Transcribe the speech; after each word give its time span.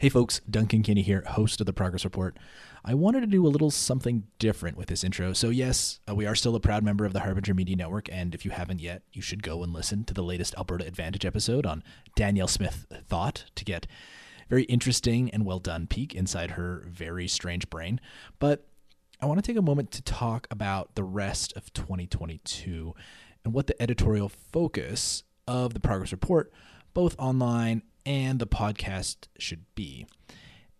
Hey 0.00 0.10
folks, 0.10 0.40
Duncan 0.48 0.84
Kinney 0.84 1.02
here, 1.02 1.24
host 1.26 1.58
of 1.58 1.66
the 1.66 1.72
Progress 1.72 2.04
Report. 2.04 2.38
I 2.84 2.94
wanted 2.94 3.22
to 3.22 3.26
do 3.26 3.44
a 3.44 3.48
little 3.48 3.72
something 3.72 4.28
different 4.38 4.76
with 4.76 4.86
this 4.86 5.02
intro. 5.02 5.32
So, 5.32 5.48
yes, 5.48 5.98
uh, 6.08 6.14
we 6.14 6.24
are 6.24 6.36
still 6.36 6.54
a 6.54 6.60
proud 6.60 6.84
member 6.84 7.04
of 7.04 7.12
the 7.12 7.18
Harbinger 7.18 7.52
Media 7.52 7.74
Network, 7.74 8.08
and 8.12 8.32
if 8.32 8.44
you 8.44 8.52
haven't 8.52 8.80
yet, 8.80 9.02
you 9.12 9.20
should 9.20 9.42
go 9.42 9.64
and 9.64 9.72
listen 9.72 10.04
to 10.04 10.14
the 10.14 10.22
latest 10.22 10.54
Alberta 10.56 10.86
Advantage 10.86 11.26
episode 11.26 11.66
on 11.66 11.82
Danielle 12.14 12.46
Smith 12.46 12.86
Thought 13.08 13.46
to 13.56 13.64
get 13.64 13.86
a 13.86 14.48
very 14.48 14.62
interesting 14.66 15.30
and 15.30 15.44
well 15.44 15.58
done 15.58 15.88
peek 15.88 16.14
inside 16.14 16.52
her 16.52 16.84
very 16.86 17.26
strange 17.26 17.68
brain. 17.68 18.00
But 18.38 18.68
I 19.20 19.26
want 19.26 19.42
to 19.42 19.46
take 19.50 19.58
a 19.58 19.62
moment 19.62 19.90
to 19.90 20.02
talk 20.02 20.46
about 20.48 20.94
the 20.94 21.02
rest 21.02 21.52
of 21.56 21.72
2022 21.72 22.94
and 23.44 23.52
what 23.52 23.66
the 23.66 23.82
editorial 23.82 24.28
focus 24.28 25.24
of 25.48 25.74
the 25.74 25.80
Progress 25.80 26.12
Report, 26.12 26.52
both 26.94 27.16
online 27.18 27.82
and 28.08 28.38
the 28.38 28.46
podcast 28.46 29.28
should 29.38 29.66
be. 29.74 30.06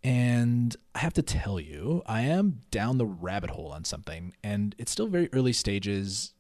And 0.03 0.75
I 0.95 1.01
have 1.01 1.13
to 1.13 1.23
tell 1.23 1.61
you, 1.61 2.03
I 2.07 2.23
am 2.23 2.63
down 2.71 2.97
the 2.97 3.05
rabbit 3.05 3.51
hole 3.51 3.71
on 3.71 3.85
something, 3.85 4.35
and 4.43 4.75
it's 4.79 4.91
still 4.91 5.09
very 5.09 5.29
early 5.35 5.53
stages, 5.53 6.33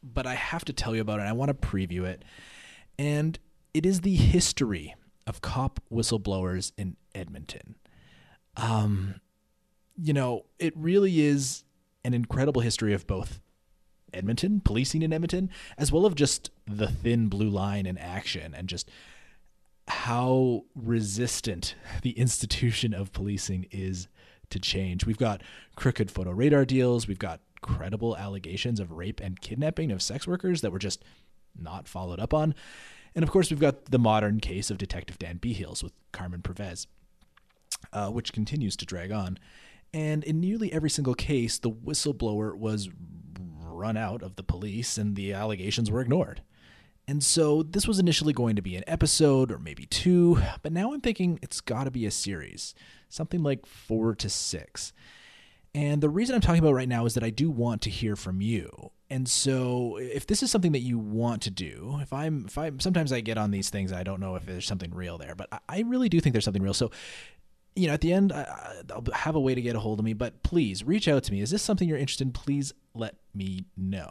but 0.00 0.28
I 0.28 0.36
have 0.36 0.64
to 0.66 0.72
tell 0.72 0.94
you 0.94 1.00
about 1.00 1.18
it. 1.18 1.24
I 1.24 1.32
want 1.32 1.48
to 1.48 1.54
preview 1.54 2.04
it. 2.04 2.24
And 2.96 3.36
it 3.74 3.84
is 3.84 4.02
the 4.02 4.14
history 4.14 4.94
of 5.26 5.40
cop 5.40 5.80
whistleblowers 5.92 6.70
in 6.78 6.96
Edmonton. 7.16 7.74
Um, 8.56 9.16
you 10.00 10.12
know, 10.12 10.44
it 10.60 10.72
really 10.76 11.20
is 11.20 11.64
an 12.04 12.14
incredible 12.14 12.62
history 12.62 12.94
of 12.94 13.08
both 13.08 13.40
Edmonton, 14.14 14.60
policing 14.60 15.02
in 15.02 15.12
Edmonton, 15.12 15.50
as 15.76 15.90
well 15.90 16.06
as 16.06 16.14
just 16.14 16.50
the 16.64 16.86
thin 16.86 17.26
blue 17.26 17.50
line 17.50 17.86
in 17.86 17.98
action 17.98 18.54
and 18.54 18.68
just 18.68 18.88
how 19.88 20.64
resistant 20.74 21.74
the 22.02 22.12
institution 22.12 22.94
of 22.94 23.12
policing 23.12 23.66
is 23.70 24.08
to 24.50 24.58
change. 24.58 25.04
We've 25.04 25.18
got 25.18 25.42
crooked 25.76 26.10
photo 26.10 26.30
radar 26.30 26.64
deals, 26.64 27.06
we've 27.06 27.18
got 27.18 27.40
credible 27.60 28.16
allegations 28.16 28.78
of 28.78 28.92
rape 28.92 29.20
and 29.20 29.40
kidnapping 29.40 29.90
of 29.90 30.00
sex 30.00 30.26
workers 30.26 30.60
that 30.60 30.70
were 30.70 30.78
just 30.78 31.04
not 31.58 31.88
followed 31.88 32.20
up 32.20 32.32
on. 32.32 32.54
And 33.14 33.22
of 33.22 33.30
course, 33.30 33.50
we've 33.50 33.58
got 33.58 33.86
the 33.86 33.98
modern 33.98 34.38
case 34.38 34.70
of 34.70 34.78
Detective 34.78 35.18
Dan 35.18 35.38
Behiels 35.38 35.82
with 35.82 35.92
Carmen 36.12 36.42
Pervez, 36.42 36.86
uh, 37.92 38.10
which 38.10 38.32
continues 38.32 38.76
to 38.76 38.86
drag 38.86 39.10
on. 39.10 39.38
And 39.92 40.22
in 40.22 40.40
nearly 40.40 40.72
every 40.72 40.90
single 40.90 41.14
case, 41.14 41.58
the 41.58 41.70
whistleblower 41.70 42.56
was 42.56 42.90
run 43.60 43.96
out 43.96 44.22
of 44.22 44.36
the 44.36 44.42
police 44.42 44.98
and 44.98 45.16
the 45.16 45.32
allegations 45.32 45.90
were 45.90 46.00
ignored. 46.00 46.42
And 47.08 47.24
so 47.24 47.62
this 47.62 47.88
was 47.88 47.98
initially 47.98 48.34
going 48.34 48.54
to 48.56 48.62
be 48.62 48.76
an 48.76 48.84
episode 48.86 49.50
or 49.50 49.58
maybe 49.58 49.86
two, 49.86 50.42
but 50.62 50.72
now 50.72 50.92
I'm 50.92 51.00
thinking 51.00 51.38
it's 51.40 51.62
got 51.62 51.84
to 51.84 51.90
be 51.90 52.04
a 52.04 52.10
series, 52.10 52.74
something 53.08 53.42
like 53.42 53.64
four 53.64 54.14
to 54.16 54.28
six. 54.28 54.92
And 55.74 56.02
the 56.02 56.10
reason 56.10 56.34
I'm 56.34 56.42
talking 56.42 56.62
about 56.62 56.74
right 56.74 56.88
now 56.88 57.06
is 57.06 57.14
that 57.14 57.24
I 57.24 57.30
do 57.30 57.50
want 57.50 57.80
to 57.82 57.90
hear 57.90 58.14
from 58.14 58.42
you. 58.42 58.90
And 59.08 59.26
so 59.26 59.96
if 59.98 60.26
this 60.26 60.42
is 60.42 60.50
something 60.50 60.72
that 60.72 60.80
you 60.80 60.98
want 60.98 61.40
to 61.42 61.50
do, 61.50 61.98
if 62.02 62.12
I'm 62.12 62.44
if 62.46 62.58
I'm 62.58 62.78
sometimes 62.78 63.10
I 63.10 63.20
get 63.20 63.38
on 63.38 63.52
these 63.52 63.70
things 63.70 63.90
I 63.90 64.02
don't 64.02 64.20
know 64.20 64.34
if 64.34 64.44
there's 64.44 64.66
something 64.66 64.94
real 64.94 65.16
there, 65.16 65.34
but 65.34 65.48
I 65.66 65.80
really 65.86 66.10
do 66.10 66.20
think 66.20 66.34
there's 66.34 66.44
something 66.44 66.62
real. 66.62 66.74
So 66.74 66.90
you 67.74 67.86
know, 67.86 67.94
at 67.94 68.00
the 68.00 68.12
end, 68.12 68.32
I, 68.32 68.82
will 68.94 69.04
have 69.14 69.34
a 69.36 69.40
way 69.40 69.54
to 69.54 69.62
get 69.62 69.76
a 69.76 69.80
hold 69.80 70.00
of 70.00 70.04
me, 70.04 70.12
but 70.12 70.42
please 70.42 70.82
reach 70.84 71.08
out 71.08 71.22
to 71.24 71.32
me. 71.32 71.40
Is 71.40 71.50
this 71.50 71.62
something 71.62 71.88
you're 71.88 71.96
interested 71.96 72.26
in? 72.26 72.32
Please 72.32 72.72
let 72.98 73.16
me 73.34 73.64
know. 73.76 74.10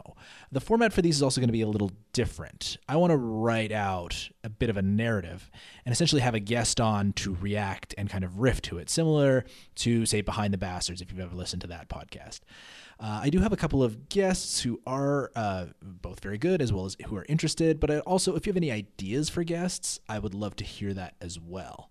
The 0.50 0.60
format 0.60 0.92
for 0.92 1.02
these 1.02 1.16
is 1.16 1.22
also 1.22 1.40
going 1.40 1.48
to 1.48 1.52
be 1.52 1.60
a 1.62 1.68
little 1.68 1.92
different. 2.12 2.78
I 2.88 2.96
want 2.96 3.10
to 3.10 3.16
write 3.16 3.72
out 3.72 4.30
a 4.42 4.48
bit 4.48 4.70
of 4.70 4.76
a 4.76 4.82
narrative 4.82 5.50
and 5.84 5.92
essentially 5.92 6.22
have 6.22 6.34
a 6.34 6.40
guest 6.40 6.80
on 6.80 7.12
to 7.14 7.36
react 7.40 7.94
and 7.98 8.08
kind 8.08 8.24
of 8.24 8.40
riff 8.40 8.62
to 8.62 8.78
it, 8.78 8.88
similar 8.90 9.44
to, 9.76 10.06
say, 10.06 10.20
Behind 10.20 10.52
the 10.52 10.58
Bastards, 10.58 11.00
if 11.00 11.10
you've 11.10 11.20
ever 11.20 11.36
listened 11.36 11.62
to 11.62 11.68
that 11.68 11.88
podcast. 11.88 12.40
Uh, 13.00 13.20
I 13.22 13.30
do 13.30 13.38
have 13.38 13.52
a 13.52 13.56
couple 13.56 13.82
of 13.82 14.08
guests 14.08 14.62
who 14.62 14.80
are 14.86 15.30
uh, 15.36 15.66
both 15.80 16.20
very 16.20 16.38
good 16.38 16.60
as 16.60 16.72
well 16.72 16.84
as 16.84 16.96
who 17.06 17.16
are 17.16 17.26
interested, 17.28 17.78
but 17.78 17.90
I 17.90 17.98
also, 18.00 18.34
if 18.34 18.46
you 18.46 18.50
have 18.50 18.56
any 18.56 18.72
ideas 18.72 19.28
for 19.28 19.44
guests, 19.44 20.00
I 20.08 20.18
would 20.18 20.34
love 20.34 20.56
to 20.56 20.64
hear 20.64 20.92
that 20.94 21.14
as 21.20 21.38
well. 21.38 21.90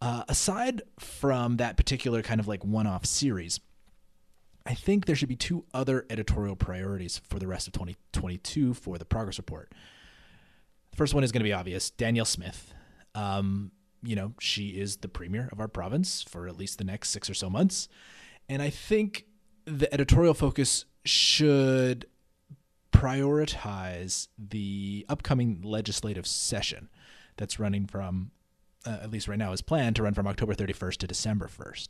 Uh, 0.00 0.24
aside 0.28 0.80
from 0.98 1.58
that 1.58 1.76
particular 1.76 2.22
kind 2.22 2.40
of 2.40 2.48
like 2.48 2.64
one 2.64 2.86
off 2.86 3.04
series, 3.04 3.60
I 4.66 4.74
think 4.74 5.06
there 5.06 5.16
should 5.16 5.28
be 5.28 5.36
two 5.36 5.64
other 5.72 6.06
editorial 6.10 6.56
priorities 6.56 7.20
for 7.28 7.38
the 7.38 7.46
rest 7.46 7.66
of 7.66 7.72
2022 7.72 8.74
for 8.74 8.98
the 8.98 9.04
progress 9.04 9.38
report. 9.38 9.72
The 10.90 10.96
first 10.96 11.14
one 11.14 11.24
is 11.24 11.32
going 11.32 11.40
to 11.40 11.48
be 11.48 11.52
obvious 11.52 11.90
Danielle 11.90 12.24
Smith. 12.24 12.74
Um, 13.14 13.72
you 14.02 14.16
know, 14.16 14.34
she 14.38 14.68
is 14.68 14.98
the 14.98 15.08
premier 15.08 15.48
of 15.52 15.60
our 15.60 15.68
province 15.68 16.22
for 16.22 16.46
at 16.46 16.56
least 16.56 16.78
the 16.78 16.84
next 16.84 17.10
six 17.10 17.28
or 17.28 17.34
so 17.34 17.48
months. 17.50 17.88
And 18.48 18.62
I 18.62 18.70
think 18.70 19.26
the 19.64 19.92
editorial 19.92 20.34
focus 20.34 20.84
should 21.04 22.06
prioritize 22.92 24.28
the 24.36 25.06
upcoming 25.08 25.60
legislative 25.62 26.26
session 26.26 26.88
that's 27.36 27.58
running 27.58 27.86
from 27.86 28.32
uh, 28.86 28.98
at 29.02 29.10
least 29.10 29.28
right 29.28 29.38
now, 29.38 29.52
is 29.52 29.62
planned 29.62 29.96
to 29.96 30.02
run 30.02 30.14
from 30.14 30.26
October 30.26 30.54
31st 30.54 30.96
to 30.98 31.06
December 31.06 31.48
1st. 31.48 31.88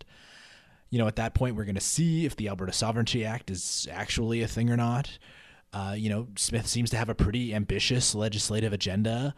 You 0.91 0.99
know, 0.99 1.07
at 1.07 1.17
that 1.17 1.35
point, 1.35 1.57
we're 1.57 1.65
going 1.65 1.77
to 1.77 1.81
see 1.81 2.27
if 2.27 2.37
the 2.37 2.49
Alberta 2.49 2.73
Sovereignty 2.73 3.25
Act 3.25 3.51
is 3.51 3.89
actually 3.91 4.43
a 4.43 4.49
thing 4.49 4.71
or 4.71 4.77
not. 4.77 5.19
Uh, 5.73 5.95
you 5.97 6.11
know, 6.11 6.27
Smith 6.37 6.67
seems 6.67 6.91
to 6.91 6.97
have 6.97 7.09
a 7.09 7.15
pretty 7.15 7.55
ambitious 7.55 8.15
legislative 8.15 8.73
agenda. 8.73 9.35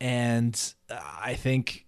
And 0.00 0.74
I 0.90 1.34
think 1.34 1.86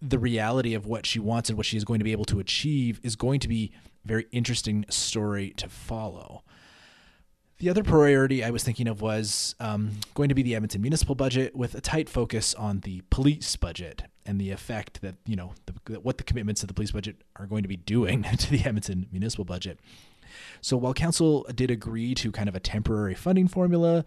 the 0.00 0.18
reality 0.18 0.74
of 0.74 0.86
what 0.86 1.06
she 1.06 1.18
wants 1.18 1.48
and 1.48 1.56
what 1.56 1.66
she 1.66 1.76
is 1.76 1.84
going 1.84 2.00
to 2.00 2.04
be 2.04 2.12
able 2.12 2.24
to 2.26 2.40
achieve 2.40 3.00
is 3.02 3.16
going 3.16 3.40
to 3.40 3.48
be 3.48 3.72
a 4.04 4.08
very 4.08 4.26
interesting 4.30 4.84
story 4.90 5.50
to 5.56 5.68
follow. 5.68 6.42
The 7.58 7.70
other 7.70 7.84
priority 7.84 8.44
I 8.44 8.50
was 8.50 8.64
thinking 8.64 8.88
of 8.88 9.00
was 9.00 9.54
um, 9.60 9.92
going 10.14 10.28
to 10.28 10.34
be 10.34 10.42
the 10.42 10.54
Edmonton 10.54 10.82
municipal 10.82 11.14
budget 11.14 11.54
with 11.54 11.74
a 11.74 11.80
tight 11.80 12.08
focus 12.08 12.54
on 12.54 12.80
the 12.80 13.02
police 13.10 13.56
budget 13.56 14.02
and 14.26 14.40
the 14.40 14.50
effect 14.50 15.00
that, 15.02 15.16
you 15.26 15.36
know, 15.36 15.52
the, 15.66 16.00
what 16.00 16.18
the 16.18 16.24
commitments 16.24 16.62
of 16.62 16.68
the 16.68 16.74
police 16.74 16.90
budget 16.90 17.16
are 17.36 17.46
going 17.46 17.62
to 17.62 17.68
be 17.68 17.76
doing 17.76 18.22
to 18.38 18.50
the 18.50 18.64
Edmonton 18.64 19.06
municipal 19.12 19.44
budget. 19.44 19.78
So 20.60 20.76
while 20.76 20.94
council 20.94 21.46
did 21.54 21.70
agree 21.70 22.14
to 22.16 22.32
kind 22.32 22.48
of 22.48 22.54
a 22.54 22.60
temporary 22.60 23.14
funding 23.14 23.48
formula, 23.48 24.04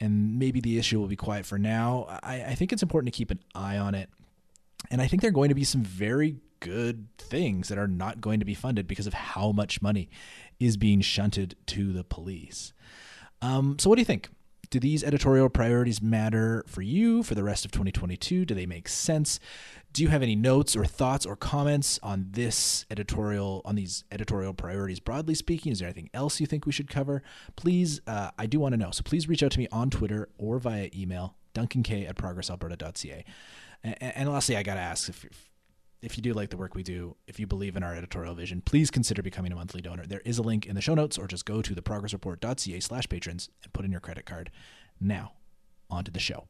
and 0.00 0.38
maybe 0.38 0.60
the 0.60 0.78
issue 0.78 0.98
will 1.00 1.08
be 1.08 1.16
quiet 1.16 1.46
for 1.46 1.58
now, 1.58 2.06
I, 2.22 2.44
I 2.44 2.54
think 2.54 2.72
it's 2.72 2.82
important 2.82 3.12
to 3.12 3.16
keep 3.16 3.30
an 3.30 3.40
eye 3.54 3.76
on 3.76 3.94
it. 3.94 4.08
And 4.90 5.02
I 5.02 5.08
think 5.08 5.22
there 5.22 5.28
are 5.30 5.32
going 5.32 5.48
to 5.48 5.54
be 5.54 5.64
some 5.64 5.82
very 5.82 6.36
good 6.60 7.08
things 7.18 7.68
that 7.68 7.78
are 7.78 7.88
not 7.88 8.20
going 8.20 8.40
to 8.40 8.46
be 8.46 8.54
funded 8.54 8.86
because 8.86 9.06
of 9.06 9.14
how 9.14 9.52
much 9.52 9.82
money 9.82 10.08
is 10.58 10.76
being 10.76 11.00
shunted 11.00 11.56
to 11.66 11.92
the 11.92 12.04
police. 12.04 12.72
Um, 13.42 13.78
so, 13.78 13.90
what 13.90 13.96
do 13.96 14.00
you 14.00 14.06
think? 14.06 14.30
Do 14.70 14.80
these 14.80 15.04
editorial 15.04 15.48
priorities 15.48 16.02
matter 16.02 16.64
for 16.66 16.82
you 16.82 17.22
for 17.22 17.34
the 17.34 17.44
rest 17.44 17.64
of 17.64 17.70
2022? 17.70 18.44
Do 18.44 18.54
they 18.54 18.66
make 18.66 18.88
sense? 18.88 19.38
Do 19.92 20.02
you 20.02 20.08
have 20.08 20.22
any 20.22 20.36
notes 20.36 20.76
or 20.76 20.84
thoughts 20.84 21.24
or 21.24 21.36
comments 21.36 21.98
on 22.02 22.26
this 22.30 22.84
editorial, 22.90 23.62
on 23.64 23.76
these 23.76 24.04
editorial 24.10 24.52
priorities 24.54 25.00
broadly 25.00 25.34
speaking? 25.34 25.72
Is 25.72 25.78
there 25.78 25.88
anything 25.88 26.10
else 26.12 26.40
you 26.40 26.46
think 26.46 26.66
we 26.66 26.72
should 26.72 26.90
cover? 26.90 27.22
Please, 27.56 28.00
uh, 28.06 28.30
I 28.38 28.46
do 28.46 28.60
want 28.60 28.72
to 28.72 28.76
know. 28.76 28.90
So 28.90 29.02
please 29.02 29.28
reach 29.28 29.42
out 29.42 29.52
to 29.52 29.58
me 29.58 29.68
on 29.72 29.90
Twitter 29.90 30.28
or 30.38 30.58
via 30.58 30.90
email, 30.94 31.36
duncank 31.54 32.08
at 32.08 32.16
progressalberta.ca. 32.16 33.24
And, 33.82 33.96
and 34.00 34.32
lastly, 34.32 34.56
I 34.56 34.62
got 34.62 34.74
to 34.74 34.80
ask 34.80 35.08
if, 35.08 35.24
if 35.24 35.50
you 36.14 36.22
do 36.22 36.34
like 36.34 36.50
the 36.50 36.58
work 36.58 36.74
we 36.74 36.82
do, 36.84 37.16
if 37.26 37.40
you 37.40 37.46
believe 37.48 37.74
in 37.74 37.82
our 37.82 37.96
editorial 37.96 38.34
vision, 38.34 38.60
please 38.60 38.90
consider 38.92 39.22
becoming 39.22 39.50
a 39.50 39.56
monthly 39.56 39.80
donor. 39.80 40.06
There 40.06 40.20
is 40.26 40.36
a 40.36 40.42
link 40.42 40.66
in 40.66 40.74
the 40.74 40.82
show 40.82 40.94
notes, 40.94 41.16
or 41.16 41.26
just 41.26 41.46
go 41.46 41.62
to 41.62 41.74
theprogressreport.ca 41.74 42.80
slash 42.80 43.08
patrons 43.08 43.48
and 43.64 43.72
put 43.72 43.84
in 43.84 43.90
your 43.90 44.00
credit 44.00 44.26
card. 44.26 44.50
Now, 45.00 45.32
on 45.90 46.04
to 46.04 46.10
the 46.10 46.20
show. 46.20 46.46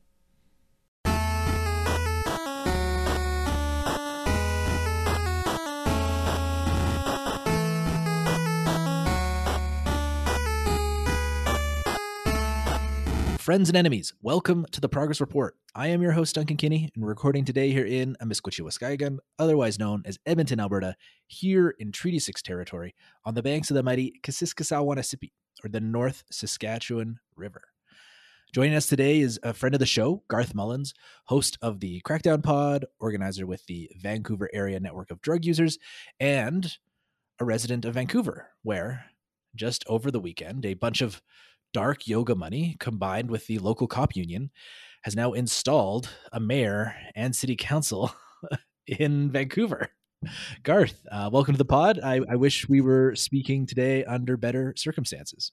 Friends 13.46 13.68
and 13.68 13.76
enemies, 13.76 14.12
welcome 14.22 14.66
to 14.72 14.80
the 14.80 14.88
Progress 14.88 15.20
Report. 15.20 15.54
I 15.72 15.86
am 15.86 16.02
your 16.02 16.10
host, 16.10 16.34
Duncan 16.34 16.56
Kinney, 16.56 16.90
and 16.96 17.06
recording 17.06 17.44
today 17.44 17.70
here 17.70 17.86
in 17.86 18.16
Amiskwaciwâskahikan, 18.20 19.18
otherwise 19.38 19.78
known 19.78 20.02
as 20.04 20.18
Edmonton, 20.26 20.58
Alberta, 20.58 20.96
here 21.28 21.72
in 21.78 21.92
Treaty 21.92 22.18
6 22.18 22.42
territory, 22.42 22.96
on 23.24 23.34
the 23.34 23.44
banks 23.44 23.70
of 23.70 23.76
the 23.76 23.84
mighty 23.84 24.14
Kassiskasawanassipi, 24.24 25.30
or 25.62 25.68
the 25.68 25.80
North 25.80 26.24
Saskatchewan 26.28 27.20
River. 27.36 27.62
Joining 28.52 28.74
us 28.74 28.88
today 28.88 29.20
is 29.20 29.38
a 29.44 29.54
friend 29.54 29.76
of 29.76 29.78
the 29.78 29.86
show, 29.86 30.24
Garth 30.26 30.52
Mullins, 30.52 30.92
host 31.26 31.56
of 31.62 31.78
the 31.78 32.02
Crackdown 32.04 32.42
Pod, 32.42 32.84
organizer 32.98 33.46
with 33.46 33.64
the 33.66 33.88
Vancouver 34.02 34.50
Area 34.52 34.80
Network 34.80 35.12
of 35.12 35.22
Drug 35.22 35.44
Users, 35.44 35.78
and 36.18 36.78
a 37.38 37.44
resident 37.44 37.84
of 37.84 37.94
Vancouver, 37.94 38.48
where 38.64 39.04
just 39.54 39.84
over 39.86 40.10
the 40.10 40.18
weekend, 40.18 40.66
a 40.66 40.74
bunch 40.74 41.00
of 41.00 41.22
dark 41.72 42.06
yoga 42.06 42.34
money 42.34 42.76
combined 42.80 43.30
with 43.30 43.46
the 43.46 43.58
local 43.58 43.86
cop 43.86 44.16
union 44.16 44.50
has 45.02 45.14
now 45.14 45.32
installed 45.32 46.08
a 46.32 46.40
mayor 46.40 46.94
and 47.14 47.34
city 47.34 47.54
council 47.56 48.12
in 48.86 49.30
Vancouver. 49.30 49.90
Garth, 50.62 51.06
uh, 51.12 51.30
welcome 51.32 51.54
to 51.54 51.58
the 51.58 51.64
pod. 51.64 52.00
I, 52.02 52.20
I 52.28 52.36
wish 52.36 52.68
we 52.68 52.80
were 52.80 53.14
speaking 53.14 53.66
today 53.66 54.04
under 54.04 54.36
better 54.36 54.74
circumstances. 54.76 55.52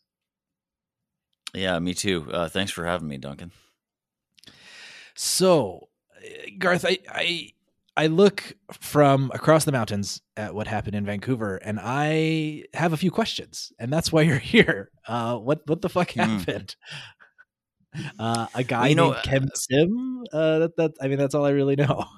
Yeah, 1.53 1.77
me 1.79 1.93
too. 1.93 2.27
Uh, 2.31 2.49
thanks 2.49 2.71
for 2.71 2.85
having 2.85 3.07
me, 3.07 3.17
Duncan. 3.17 3.51
So, 5.15 5.89
uh, 6.17 6.49
Garth, 6.57 6.85
I, 6.85 6.97
I 7.07 7.51
I 7.95 8.07
look 8.07 8.53
from 8.71 9.31
across 9.33 9.65
the 9.65 9.71
mountains 9.71 10.21
at 10.35 10.55
what 10.55 10.67
happened 10.67 10.95
in 10.95 11.05
Vancouver, 11.05 11.57
and 11.57 11.79
I 11.81 12.63
have 12.73 12.93
a 12.93 12.97
few 12.97 13.11
questions, 13.11 13.71
and 13.77 13.93
that's 13.93 14.11
why 14.11 14.23
you're 14.23 14.39
here. 14.39 14.89
Uh, 15.07 15.37
what 15.37 15.67
what 15.67 15.81
the 15.81 15.89
fuck 15.89 16.09
mm. 16.09 16.25
happened? 16.25 16.75
Uh, 18.17 18.47
a 18.55 18.63
guy 18.63 18.79
well, 18.79 18.89
you 18.89 18.95
know, 18.95 19.11
named 19.11 19.23
Ken 19.23 19.43
uh, 19.43 19.55
Sim. 19.55 20.23
Uh, 20.33 20.57
that, 20.57 20.77
that 20.77 20.91
I 20.99 21.07
mean, 21.07 21.19
that's 21.19 21.35
all 21.35 21.45
I 21.45 21.51
really 21.51 21.75
know. 21.75 22.05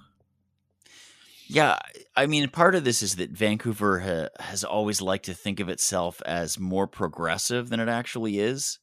Yeah, 1.47 1.77
I 2.15 2.25
mean, 2.25 2.49
part 2.49 2.73
of 2.73 2.83
this 2.83 3.03
is 3.03 3.17
that 3.17 3.29
Vancouver 3.29 3.99
ha- 3.99 4.43
has 4.43 4.63
always 4.63 4.99
liked 4.99 5.25
to 5.25 5.35
think 5.35 5.59
of 5.59 5.69
itself 5.69 6.19
as 6.25 6.59
more 6.59 6.87
progressive 6.87 7.69
than 7.69 7.79
it 7.79 7.87
actually 7.87 8.39
is. 8.39 8.79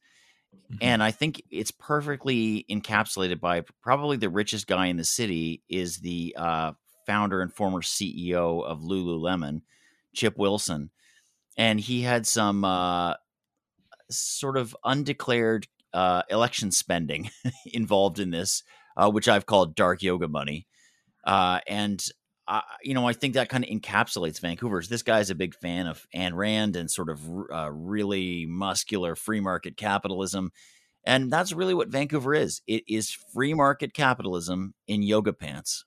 Mm-hmm. 0.71 0.77
And 0.81 1.03
I 1.03 1.11
think 1.11 1.43
it's 1.51 1.73
perfectly 1.73 2.65
encapsulated 2.71 3.41
by 3.41 3.63
probably 3.83 4.17
the 4.17 4.31
richest 4.31 4.69
guy 4.69 4.87
in 4.87 4.97
the 4.97 5.05
city 5.05 5.63
is 5.69 5.99
the 5.99 6.37
uh, 6.39 6.73
founder 7.07 7.41
and 7.41 7.53
former 7.53 7.81
CEO 7.81 8.65
of 8.65 8.81
Lululemon, 8.81 9.63
Chip 10.15 10.39
Wilson. 10.39 10.91
And 11.57 11.79
he 11.79 12.03
had 12.03 12.27
some 12.27 12.65
uh, 12.65 13.15
sort 14.11 14.57
of 14.57 14.77
undeclared 14.85 15.67
uh, 15.93 16.23
election 16.31 16.71
spending 16.71 17.31
involved 17.67 18.19
in 18.19 18.31
this, 18.31 18.63
uh, 18.97 19.11
which 19.11 19.29
I've 19.29 19.47
called 19.47 19.75
dark 19.75 20.03
yoga 20.03 20.29
money. 20.29 20.67
Uh, 21.25 21.61
and 21.67 22.03
you 22.83 22.95
know, 22.95 23.07
I 23.07 23.13
think 23.13 23.35
that 23.35 23.49
kind 23.49 23.65
of 23.65 23.71
encapsulates 23.71 24.41
Vancouver's. 24.41 24.89
This 24.89 25.03
guy's 25.03 25.31
a 25.31 25.35
big 25.35 25.55
fan 25.55 25.87
of 25.87 26.07
Ayn 26.15 26.35
Rand 26.35 26.77
and 26.77 26.91
sort 26.91 27.09
of 27.09 27.21
uh, 27.53 27.71
really 27.71 28.47
muscular 28.47 29.15
free 29.15 29.41
market 29.41 29.77
capitalism. 29.77 30.51
And 31.05 31.33
that's 31.33 31.53
really 31.53 31.75
what 31.75 31.89
Vancouver 31.89 32.35
is. 32.35 32.63
It 32.67 32.85
is 32.89 33.11
free 33.11 33.55
market 33.55 33.95
capitalism 33.95 34.75
in 34.87 35.03
yoga 35.03 35.33
pants. 35.33 35.85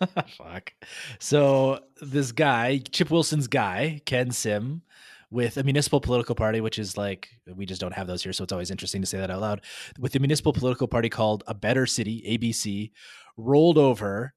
Fuck. 0.38 0.72
So 1.18 1.80
this 2.00 2.32
guy, 2.32 2.78
Chip 2.78 3.10
Wilson's 3.10 3.48
guy, 3.48 4.00
Ken 4.06 4.30
Sim, 4.30 4.82
with 5.30 5.56
a 5.56 5.62
municipal 5.62 6.00
political 6.00 6.34
party, 6.34 6.60
which 6.60 6.78
is 6.78 6.96
like 6.96 7.28
we 7.54 7.66
just 7.66 7.80
don't 7.80 7.94
have 7.94 8.06
those 8.06 8.22
here, 8.22 8.32
so 8.32 8.44
it's 8.44 8.52
always 8.52 8.70
interesting 8.70 9.00
to 9.02 9.06
say 9.06 9.18
that 9.18 9.30
out 9.30 9.40
loud. 9.40 9.60
With 9.98 10.12
the 10.12 10.18
municipal 10.18 10.52
political 10.52 10.88
party 10.88 11.08
called 11.08 11.44
A 11.46 11.54
Better 11.54 11.86
City 11.86 12.22
(ABC), 12.26 12.90
rolled 13.36 13.78
over 13.78 14.34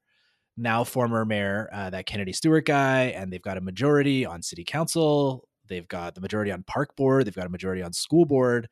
now 0.58 0.84
former 0.84 1.26
mayor, 1.26 1.70
uh, 1.74 1.90
that 1.90 2.06
Kennedy 2.06 2.34
Stewart 2.34 2.66
guy, 2.66 3.06
and 3.06 3.32
they've 3.34 3.42
got 3.42 3.58
a 3.58 3.62
majority 3.62 4.26
on 4.26 4.42
city 4.44 4.64
council. 4.64 5.48
They've 5.68 5.88
got 5.88 6.14
the 6.16 6.22
majority 6.22 6.52
on 6.52 6.64
park 6.64 6.96
board. 6.96 7.26
They've 7.26 7.36
got 7.36 7.48
a 7.48 7.50
majority 7.50 7.82
on 7.82 7.94
school 7.94 8.26
board. 8.26 8.70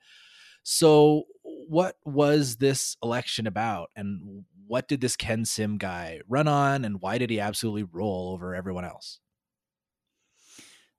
So, 0.63 1.23
what 1.71 1.95
was 2.05 2.57
this 2.57 2.97
election 3.01 3.47
about, 3.47 3.89
and 3.95 4.43
what 4.67 4.87
did 4.87 5.01
this 5.01 5.15
Ken 5.15 5.45
Sim 5.45 5.77
guy 5.77 6.21
run 6.27 6.47
on, 6.47 6.83
and 6.83 7.01
why 7.01 7.17
did 7.17 7.29
he 7.29 7.39
absolutely 7.39 7.83
roll 7.83 8.31
over 8.33 8.53
everyone 8.53 8.85
else? 8.85 9.19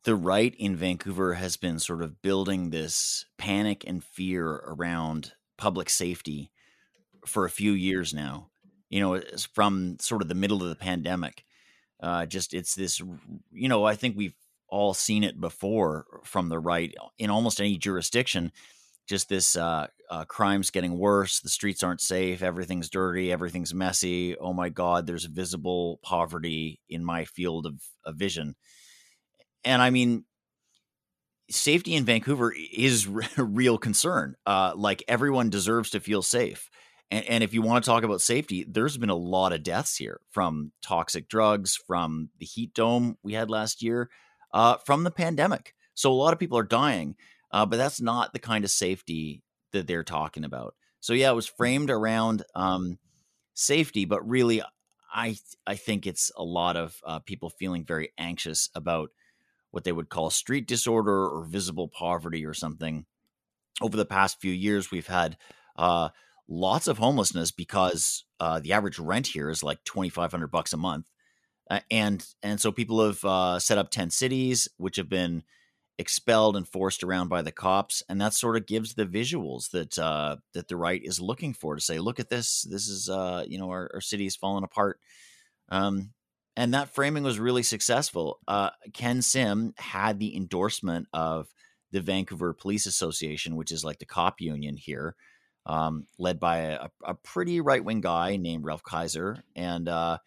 The 0.04 0.14
right 0.16 0.54
in 0.58 0.74
Vancouver 0.74 1.34
has 1.34 1.56
been 1.56 1.78
sort 1.78 2.02
of 2.02 2.22
building 2.22 2.70
this 2.70 3.26
panic 3.38 3.84
and 3.86 4.02
fear 4.02 4.48
around 4.48 5.32
public 5.56 5.88
safety 5.88 6.50
for 7.26 7.44
a 7.44 7.50
few 7.50 7.72
years 7.72 8.12
now 8.12 8.48
you 8.92 9.00
know, 9.00 9.22
from 9.54 9.96
sort 10.00 10.20
of 10.20 10.28
the 10.28 10.34
middle 10.34 10.62
of 10.62 10.68
the 10.68 10.76
pandemic. 10.76 11.44
Uh, 11.98 12.26
just 12.26 12.52
it's 12.52 12.74
this, 12.74 13.00
you 13.50 13.68
know, 13.68 13.84
I 13.84 13.96
think 13.96 14.16
we've 14.16 14.36
all 14.68 14.92
seen 14.92 15.24
it 15.24 15.40
before 15.40 16.04
from 16.24 16.50
the 16.50 16.58
right 16.58 16.94
in 17.18 17.30
almost 17.30 17.58
any 17.58 17.78
jurisdiction. 17.78 18.52
Just 19.08 19.28
this 19.28 19.56
uh, 19.56 19.88
uh, 20.10 20.24
crimes 20.24 20.70
getting 20.70 20.96
worse, 20.98 21.40
the 21.40 21.48
streets 21.48 21.82
aren't 21.82 22.00
safe, 22.00 22.42
everything's 22.42 22.88
dirty, 22.88 23.32
everything's 23.32 23.74
messy. 23.74 24.36
Oh 24.36 24.52
my 24.52 24.68
God, 24.68 25.06
there's 25.06 25.24
visible 25.24 25.98
poverty 26.02 26.80
in 26.88 27.04
my 27.04 27.24
field 27.24 27.66
of, 27.66 27.82
of 28.04 28.16
vision. 28.16 28.54
And 29.64 29.82
I 29.82 29.90
mean, 29.90 30.24
safety 31.50 31.94
in 31.94 32.04
Vancouver 32.04 32.54
is 32.72 33.08
a 33.36 33.44
real 33.44 33.78
concern. 33.78 34.34
Uh, 34.46 34.72
like 34.76 35.02
everyone 35.08 35.50
deserves 35.50 35.90
to 35.90 36.00
feel 36.00 36.22
safe. 36.22 36.68
And, 37.10 37.24
and 37.26 37.44
if 37.44 37.52
you 37.52 37.62
want 37.62 37.84
to 37.84 37.90
talk 37.90 38.04
about 38.04 38.20
safety, 38.20 38.64
there's 38.68 38.96
been 38.96 39.10
a 39.10 39.14
lot 39.14 39.52
of 39.52 39.62
deaths 39.62 39.96
here 39.96 40.20
from 40.30 40.72
toxic 40.82 41.28
drugs, 41.28 41.78
from 41.86 42.30
the 42.38 42.46
heat 42.46 42.74
dome 42.74 43.18
we 43.22 43.34
had 43.34 43.50
last 43.50 43.82
year, 43.82 44.08
uh, 44.52 44.76
from 44.84 45.04
the 45.04 45.10
pandemic. 45.10 45.74
So 45.94 46.10
a 46.10 46.14
lot 46.14 46.32
of 46.32 46.38
people 46.38 46.58
are 46.58 46.64
dying, 46.64 47.16
uh, 47.52 47.66
but 47.66 47.76
that's 47.76 48.00
not 48.00 48.32
the 48.32 48.38
kind 48.38 48.64
of 48.64 48.70
safety 48.70 49.42
that 49.72 49.86
they're 49.86 50.04
talking 50.04 50.44
about. 50.44 50.74
So 51.00 51.12
yeah, 51.12 51.30
it 51.30 51.34
was 51.34 51.46
framed 51.46 51.90
around 51.90 52.44
um, 52.54 52.98
safety, 53.54 54.04
but 54.04 54.26
really, 54.28 54.62
I 55.12 55.36
I 55.66 55.74
think 55.74 56.06
it's 56.06 56.30
a 56.36 56.44
lot 56.44 56.76
of 56.76 57.00
uh, 57.04 57.18
people 57.18 57.50
feeling 57.50 57.84
very 57.84 58.12
anxious 58.16 58.70
about 58.74 59.10
what 59.70 59.84
they 59.84 59.92
would 59.92 60.08
call 60.08 60.30
street 60.30 60.66
disorder 60.66 61.28
or 61.28 61.44
visible 61.44 61.88
poverty 61.88 62.44
or 62.46 62.54
something. 62.54 63.06
Over 63.80 63.96
the 63.96 64.04
past 64.04 64.40
few 64.40 64.52
years, 64.52 64.90
we've 64.90 65.06
had 65.06 65.36
uh, 65.76 66.10
lots 66.48 66.86
of 66.86 66.98
homelessness 66.98 67.50
because 67.50 68.24
uh, 68.38 68.60
the 68.60 68.72
average 68.72 68.98
rent 68.98 69.26
here 69.26 69.50
is 69.50 69.62
like 69.62 69.82
twenty 69.84 70.08
five 70.08 70.30
hundred 70.30 70.50
bucks 70.52 70.72
a 70.72 70.76
month, 70.76 71.10
uh, 71.70 71.80
and 71.90 72.24
and 72.42 72.60
so 72.60 72.70
people 72.70 73.04
have 73.04 73.24
uh, 73.24 73.58
set 73.58 73.78
up 73.78 73.90
tent 73.90 74.12
cities, 74.12 74.68
which 74.76 74.96
have 74.96 75.08
been 75.08 75.42
expelled 75.98 76.56
and 76.56 76.66
forced 76.66 77.02
around 77.02 77.28
by 77.28 77.42
the 77.42 77.52
cops, 77.52 78.02
and 78.08 78.20
that 78.20 78.34
sort 78.34 78.56
of 78.56 78.66
gives 78.66 78.94
the 78.94 79.06
visuals 79.06 79.70
that 79.70 79.98
uh, 79.98 80.36
that 80.54 80.68
the 80.68 80.76
right 80.76 81.00
is 81.04 81.20
looking 81.20 81.54
for 81.54 81.74
to 81.74 81.80
say, 81.80 81.98
look 81.98 82.20
at 82.20 82.28
this, 82.28 82.62
this 82.62 82.88
is 82.88 83.08
uh, 83.08 83.44
you 83.46 83.58
know 83.58 83.70
our, 83.70 83.90
our 83.94 84.00
city 84.00 84.26
is 84.26 84.36
falling 84.36 84.64
apart. 84.64 84.98
Um, 85.68 86.10
and 86.56 86.74
that 86.74 86.94
framing 86.94 87.22
was 87.22 87.38
really 87.38 87.62
successful. 87.62 88.38
Uh, 88.46 88.70
Ken 88.92 89.22
Sim 89.22 89.72
had 89.78 90.18
the 90.18 90.36
endorsement 90.36 91.08
of 91.12 91.48
the 91.92 92.00
Vancouver 92.00 92.52
Police 92.52 92.86
Association, 92.86 93.56
which 93.56 93.72
is 93.72 93.84
like 93.84 93.98
the 93.98 94.06
cop 94.06 94.40
union 94.40 94.76
here, 94.76 95.14
um, 95.66 96.06
led 96.18 96.38
by 96.40 96.58
a, 96.58 96.88
a 97.04 97.14
pretty 97.14 97.60
right 97.60 97.84
wing 97.84 98.00
guy 98.00 98.36
named 98.36 98.64
Ralph 98.64 98.82
Kaiser, 98.82 99.42
and 99.56 99.88
uh, 99.88 100.18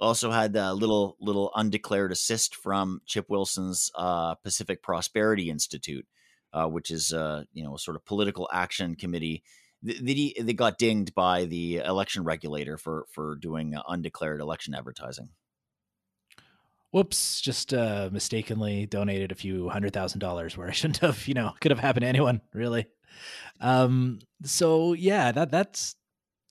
also 0.00 0.30
had 0.30 0.54
a 0.56 0.72
little 0.72 1.16
little 1.20 1.50
undeclared 1.54 2.12
assist 2.12 2.54
from 2.54 3.00
Chip 3.06 3.26
Wilson's 3.28 3.90
uh, 3.94 4.34
Pacific 4.36 4.82
Prosperity 4.82 5.50
Institute, 5.50 6.06
uh, 6.52 6.66
which 6.66 6.90
is 6.90 7.12
uh, 7.12 7.44
you 7.52 7.64
know 7.64 7.74
a 7.74 7.78
sort 7.78 7.96
of 7.96 8.04
political 8.04 8.48
action 8.52 8.94
committee. 8.94 9.42
They, 9.80 10.34
they 10.40 10.52
got 10.54 10.78
dinged 10.78 11.14
by 11.14 11.44
the 11.44 11.76
election 11.76 12.24
regulator 12.24 12.76
for 12.76 13.06
for 13.12 13.36
doing 13.36 13.74
undeclared 13.86 14.40
election 14.40 14.74
advertising. 14.74 15.30
Whoops! 16.90 17.40
Just 17.40 17.74
uh, 17.74 18.08
mistakenly 18.10 18.86
donated 18.86 19.30
a 19.30 19.36
few 19.36 19.68
hundred 19.68 19.92
thousand 19.92 20.20
dollars 20.20 20.56
where 20.56 20.68
I 20.68 20.72
shouldn't 20.72 20.98
have. 20.98 21.28
You 21.28 21.34
know, 21.34 21.52
could 21.60 21.70
have 21.70 21.80
happened 21.80 22.02
to 22.02 22.08
anyone, 22.08 22.40
really. 22.54 22.86
Um, 23.60 24.20
so 24.42 24.94
yeah, 24.94 25.32
that 25.32 25.50
that's 25.50 25.96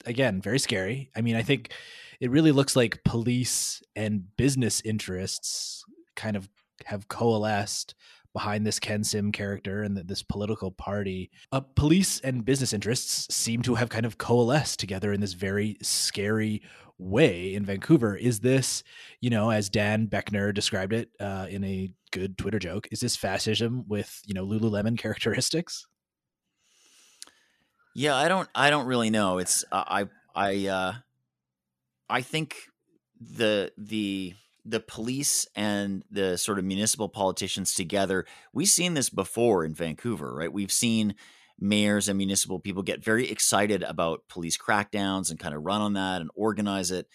again 0.06 0.42
very 0.42 0.60
scary. 0.60 1.12
I 1.16 1.22
mean, 1.22 1.36
I 1.36 1.42
think 1.42 1.72
it 2.20 2.32
really 2.32 2.52
looks 2.52 2.76
like 2.76 3.04
police 3.04 3.82
and 3.96 4.24
business 4.38 4.82
interests 4.82 5.84
kind 6.16 6.36
of 6.36 6.50
have 6.86 7.08
coalesced 7.08 7.96
behind 8.34 8.66
this 8.68 8.80
Ken 8.80 9.04
Sim 9.04 9.32
character 9.32 9.82
and 9.82 9.98
this 9.98 10.22
political 10.22 10.70
party. 10.72 11.32
Uh, 11.52 11.60
police 11.60 12.20
and 12.20 12.46
business 12.46 12.72
interests 12.74 13.34
seem 13.34 13.62
to 13.64 13.76
have 13.76 13.90
kind 13.90 14.06
of 14.06 14.18
coalesced 14.18 14.80
together 14.80 15.12
in 15.12 15.22
this 15.22 15.34
very 15.34 15.78
scary 15.82 16.62
way 17.00 17.54
in 17.56 17.66
Vancouver. 17.66 18.16
Is 18.16 18.40
this, 18.40 18.84
you 19.22 19.30
know, 19.30 19.50
as 19.50 19.70
Dan 19.70 20.08
Beckner 20.08 20.54
described 20.54 20.94
it 20.94 21.10
uh, 21.20 21.48
in 21.50 21.64
a 21.64 21.92
good 22.12 22.38
Twitter 22.38 22.60
joke, 22.60 22.88
is 22.92 23.00
this 23.00 23.16
fascism 23.16 23.86
with, 23.88 24.22
you 24.26 24.34
know, 24.34 24.46
Lululemon 24.46 24.98
characteristics? 24.98 25.88
Yeah, 27.96 28.16
I 28.16 28.28
don't 28.28 28.48
I 28.54 28.70
don't 28.70 28.86
really 28.86 29.10
know. 29.10 29.40
It's 29.40 29.66
uh, 29.72 29.84
I 29.88 30.06
I 30.36 30.68
uh 30.68 30.94
I 32.10 32.22
think 32.22 32.56
the 33.20 33.72
the 33.78 34.34
the 34.66 34.80
police 34.82 35.48
and 35.56 36.04
the 36.12 36.38
sort 36.38 36.60
of 36.60 36.66
municipal 36.66 37.08
politicians 37.08 37.74
together, 37.74 38.26
we've 38.54 38.68
seen 38.68 38.96
this 38.96 39.10
before 39.10 39.64
in 39.64 39.74
Vancouver, 39.74 40.36
right? 40.36 40.52
We've 40.52 40.72
seen 40.72 41.16
mayors 41.58 42.10
and 42.10 42.18
municipal 42.18 42.60
people 42.60 42.84
get 42.84 43.04
very 43.04 43.30
excited 43.32 43.82
about 43.82 44.24
police 44.30 44.58
crackdowns 44.58 45.30
and 45.30 45.40
kind 45.40 45.56
of 45.56 45.64
run 45.64 45.82
on 45.82 45.94
that 45.94 46.22
and 46.22 46.30
organize 46.36 46.92
it. 46.92 47.08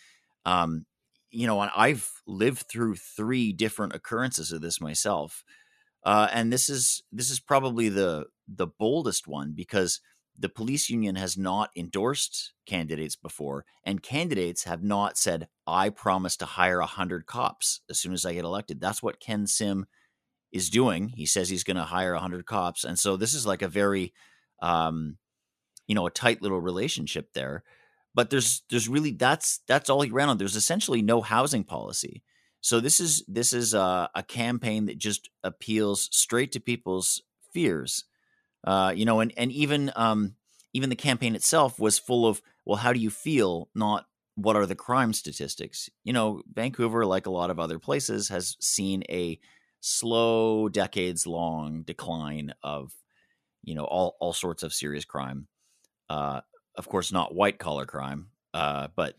Um, 0.47 0.87
you 1.31 1.47
know, 1.47 1.61
I've 1.61 2.11
lived 2.27 2.67
through 2.71 2.97
three 2.97 3.53
different 3.53 3.95
occurrences 3.95 4.51
of 4.51 4.61
this 4.63 4.81
myself, 4.81 5.45
uh, 6.05 6.29
and 6.33 6.53
this 6.53 6.69
is 6.69 7.03
this 7.13 7.31
is 7.31 7.39
probably 7.39 7.89
the 7.89 8.27
the 8.49 8.67
boldest 8.67 9.29
one 9.29 9.53
because 9.55 10.01
the 10.39 10.49
police 10.49 10.89
union 10.89 11.17
has 11.17 11.37
not 11.37 11.71
endorsed 11.77 12.53
candidates 12.67 13.17
before, 13.17 13.65
and 13.85 14.03
candidates 14.03 14.65
have 14.65 14.83
not 14.83 15.19
said, 15.19 15.49
I 15.67 15.91
promise 15.91 16.37
to 16.39 16.47
hire 16.47 16.79
100 16.81 17.27
cops 17.27 17.81
as 17.91 18.01
soon 18.01 18.13
as 18.13 18.25
I 18.25 18.35
get 18.35 18.45
elected. 18.45 18.81
That's 18.81 19.03
what 19.03 19.21
Ken 19.21 19.47
Sim 19.47 19.87
is 20.51 20.71
doing. 20.71 21.09
He 21.09 21.27
says 21.27 21.49
he's 21.49 21.65
going 21.65 21.77
to 21.77 21.83
hire 21.83 22.13
100 22.13 22.47
cops. 22.47 22.85
And 22.85 22.99
so 22.99 23.17
this 23.17 23.35
is 23.35 23.47
like 23.47 23.63
a 23.63 23.69
very, 23.69 24.13
um, 24.61 25.17
you 25.87 25.95
know, 25.95 26.07
a 26.07 26.11
tight 26.11 26.43
little 26.43 26.61
relationship 26.61 27.33
there. 27.35 27.63
But 28.15 28.29
there's 28.29 28.63
there's 28.69 28.91
really 28.91 29.13
that's 29.13 29.61
that's 29.67 29.89
all 29.89 30.03
he 30.03 30.11
ran 30.11 30.29
on. 30.29 30.37
There's 30.37 30.57
essentially 30.57 31.01
no 31.01 31.23
housing 31.23 31.65
policy. 31.65 32.23
So 32.61 32.79
this 32.79 33.01
is 33.01 33.25
this 33.27 33.55
is 33.55 33.73
a, 33.73 34.11
a 34.15 34.23
campaign 34.23 34.87
that 34.87 34.99
just 34.99 35.31
appeals 35.43 36.09
straight 36.13 36.53
to 36.53 36.61
people's 36.61 37.23
fears 37.55 38.05
uh, 38.65 38.93
you 38.95 39.05
know, 39.05 39.21
and 39.21 39.33
and 39.37 39.53
even 39.53 39.93
um, 39.97 40.35
even 40.73 40.91
the 40.91 40.97
campaign 40.97 41.35
itself 41.35 41.79
was 41.79 41.99
full 41.99 42.27
of 42.27 42.41
well, 42.65 42.77
how 42.79 42.93
do 42.93 43.01
you 43.01 43.11
feel? 43.11 43.69
Not 43.75 44.07
what 44.35 44.57
are 44.57 44.67
the 44.67 44.75
crime 44.75 45.13
statistics? 45.13 45.91
You 46.05 46.13
know, 46.13 46.43
Vancouver, 46.53 47.05
like 47.05 47.27
a 47.27 47.31
lot 47.31 47.51
of 47.51 47.59
other 47.59 47.79
places, 47.79 48.29
has 48.29 48.57
seen 48.61 49.03
a 49.09 49.39
slow, 49.81 50.69
decades 50.69 51.27
long 51.27 51.83
decline 51.83 52.55
of 52.63 52.93
you 53.63 53.75
know 53.75 53.85
all 53.85 54.17
all 54.21 54.33
sorts 54.33 54.63
of 54.63 54.73
serious 54.73 55.05
crime. 55.05 55.49
Uh, 56.09 56.41
of 56.77 56.89
course, 56.89 57.13
not 57.13 57.35
white 57.35 57.59
collar 57.59 57.87
crime, 57.87 58.29
uh, 58.55 58.89
but 58.95 59.17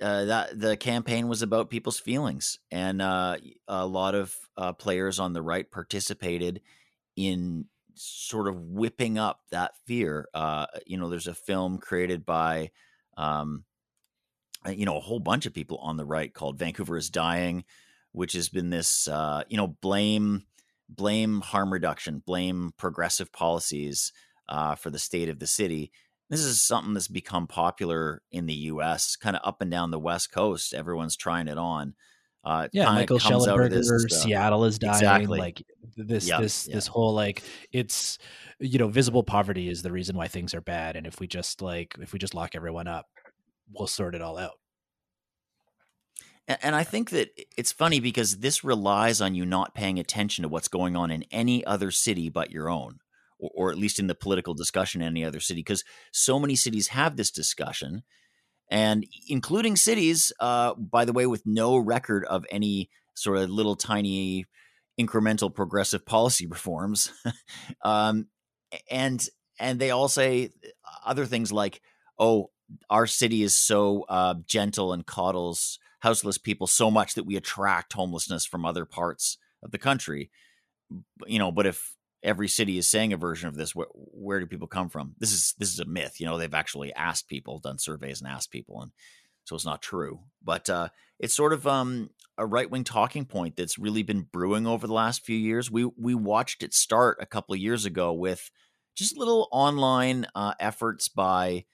uh, 0.00 0.24
that 0.26 0.58
the 0.58 0.76
campaign 0.76 1.28
was 1.28 1.42
about 1.42 1.70
people's 1.70 2.00
feelings, 2.00 2.58
and 2.70 3.00
uh, 3.00 3.36
a 3.66 3.86
lot 3.86 4.14
of 4.14 4.34
uh, 4.56 4.72
players 4.72 5.18
on 5.18 5.32
the 5.32 5.42
right 5.42 5.70
participated 5.70 6.60
in 7.16 7.66
sort 7.98 8.48
of 8.48 8.60
whipping 8.60 9.18
up 9.18 9.40
that 9.50 9.72
fear. 9.86 10.28
Uh, 10.34 10.66
you 10.86 10.96
know, 10.96 11.08
there's 11.08 11.26
a 11.26 11.34
film 11.34 11.78
created 11.78 12.24
by, 12.24 12.70
um, 13.16 13.64
uh, 14.66 14.70
you 14.70 14.86
know, 14.86 14.96
a 14.96 15.00
whole 15.00 15.20
bunch 15.20 15.46
of 15.46 15.54
people 15.54 15.78
on 15.78 15.96
the 15.96 16.04
right 16.04 16.32
called 16.32 16.58
"Vancouver 16.58 16.96
is 16.96 17.10
Dying," 17.10 17.64
which 18.12 18.32
has 18.32 18.48
been 18.48 18.70
this, 18.70 19.08
uh, 19.08 19.42
you 19.48 19.56
know, 19.56 19.68
blame 19.68 20.44
blame 20.88 21.40
harm 21.40 21.72
reduction, 21.72 22.22
blame 22.24 22.72
progressive 22.78 23.32
policies 23.32 24.12
uh, 24.48 24.74
for 24.74 24.90
the 24.90 24.98
state 24.98 25.28
of 25.28 25.38
the 25.38 25.46
city. 25.46 25.92
This 26.30 26.40
is 26.40 26.60
something 26.60 26.94
that's 26.94 27.08
become 27.08 27.46
popular 27.46 28.22
in 28.30 28.46
the 28.46 28.54
U.S., 28.54 29.16
kind 29.16 29.36
of 29.36 29.42
up 29.44 29.60
and 29.62 29.70
down 29.70 29.90
the 29.90 29.98
West 29.98 30.30
Coast. 30.32 30.74
Everyone's 30.74 31.16
trying 31.16 31.48
it 31.48 31.58
on. 31.58 31.94
Uh, 32.44 32.68
yeah, 32.72 32.86
Michael 32.86 33.18
Shellenberger, 33.18 34.10
Seattle 34.10 34.64
is 34.64 34.78
dying. 34.78 34.94
Exactly. 34.94 35.38
Like 35.38 35.62
this, 35.96 36.28
yep, 36.28 36.40
this, 36.40 36.66
yep. 36.66 36.74
this 36.74 36.86
whole 36.86 37.12
like 37.14 37.42
it's 37.72 38.18
you 38.60 38.78
know 38.78 38.88
visible 38.88 39.22
poverty 39.22 39.68
is 39.68 39.82
the 39.82 39.92
reason 39.92 40.16
why 40.16 40.28
things 40.28 40.54
are 40.54 40.60
bad, 40.60 40.96
and 40.96 41.06
if 41.06 41.20
we 41.20 41.26
just 41.26 41.60
like 41.60 41.96
if 42.00 42.12
we 42.12 42.18
just 42.18 42.34
lock 42.34 42.54
everyone 42.54 42.86
up, 42.86 43.06
we'll 43.72 43.86
sort 43.86 44.14
it 44.14 44.22
all 44.22 44.38
out. 44.38 44.58
And 46.62 46.74
I 46.74 46.82
think 46.82 47.10
that 47.10 47.28
it's 47.58 47.72
funny 47.72 48.00
because 48.00 48.38
this 48.38 48.64
relies 48.64 49.20
on 49.20 49.34
you 49.34 49.44
not 49.44 49.74
paying 49.74 49.98
attention 49.98 50.42
to 50.42 50.48
what's 50.48 50.68
going 50.68 50.96
on 50.96 51.10
in 51.10 51.24
any 51.30 51.62
other 51.66 51.90
city 51.90 52.30
but 52.30 52.50
your 52.50 52.70
own, 52.70 53.00
or, 53.38 53.50
or 53.54 53.70
at 53.70 53.76
least 53.76 53.98
in 53.98 54.06
the 54.06 54.14
political 54.14 54.54
discussion 54.54 55.02
in 55.02 55.08
any 55.08 55.26
other 55.26 55.40
city, 55.40 55.60
because 55.60 55.84
so 56.10 56.38
many 56.38 56.56
cities 56.56 56.88
have 56.88 57.16
this 57.16 57.30
discussion 57.30 58.02
and 58.70 59.06
including 59.28 59.76
cities, 59.76 60.32
uh, 60.40 60.74
by 60.74 61.04
the 61.04 61.12
way, 61.12 61.26
with 61.26 61.46
no 61.46 61.76
record 61.76 62.24
of 62.26 62.44
any 62.50 62.90
sort 63.14 63.38
of 63.38 63.50
little 63.50 63.76
tiny 63.76 64.46
incremental 65.00 65.54
progressive 65.54 66.04
policy 66.04 66.46
reforms. 66.50 67.12
um, 67.84 68.26
and 68.90 69.26
and 69.58 69.80
they 69.80 69.90
all 69.90 70.08
say 70.08 70.50
other 71.04 71.26
things 71.26 71.50
like, 71.52 71.80
"Oh, 72.18 72.50
our 72.90 73.06
city 73.06 73.42
is 73.42 73.56
so 73.56 74.04
uh, 74.08 74.34
gentle 74.46 74.92
and 74.92 75.06
coddles 75.06 75.78
houseless 76.00 76.38
people 76.38 76.66
so 76.68 76.90
much 76.90 77.14
that 77.14 77.24
we 77.24 77.34
attract 77.34 77.92
homelessness 77.94 78.46
from 78.46 78.64
other 78.64 78.84
parts 78.84 79.38
of 79.62 79.70
the 79.70 79.78
country." 79.78 80.30
You 81.26 81.38
know, 81.38 81.52
but 81.52 81.66
if 81.66 81.96
every 82.22 82.48
city 82.48 82.78
is 82.78 82.88
saying 82.88 83.12
a 83.12 83.16
version 83.16 83.48
of 83.48 83.54
this 83.54 83.74
where, 83.74 83.88
where 83.92 84.40
do 84.40 84.46
people 84.46 84.68
come 84.68 84.88
from? 84.88 85.14
This 85.18 85.32
is 85.32 85.54
this 85.58 85.72
is 85.72 85.80
a 85.80 85.84
myth 85.84 86.20
you 86.20 86.26
know 86.26 86.38
they've 86.38 86.52
actually 86.54 86.92
asked 86.94 87.28
people 87.28 87.58
done 87.58 87.78
surveys 87.78 88.20
and 88.20 88.30
asked 88.30 88.50
people 88.50 88.82
and 88.82 88.92
so 89.48 89.56
it's 89.56 89.64
not 89.64 89.80
true. 89.80 90.20
But 90.44 90.68
uh, 90.68 90.90
it's 91.18 91.34
sort 91.34 91.54
of 91.54 91.66
um, 91.66 92.10
a 92.36 92.44
right-wing 92.44 92.84
talking 92.84 93.24
point 93.24 93.56
that's 93.56 93.78
really 93.78 94.02
been 94.02 94.28
brewing 94.30 94.66
over 94.66 94.86
the 94.86 94.92
last 94.92 95.24
few 95.24 95.36
years. 95.36 95.70
We 95.70 95.86
we 95.96 96.14
watched 96.14 96.62
it 96.62 96.74
start 96.74 97.16
a 97.20 97.26
couple 97.26 97.54
of 97.54 97.60
years 97.60 97.86
ago 97.86 98.12
with 98.12 98.50
just 98.94 99.16
little 99.16 99.48
online 99.50 100.26
uh, 100.34 100.52
efforts 100.60 101.08
by 101.08 101.64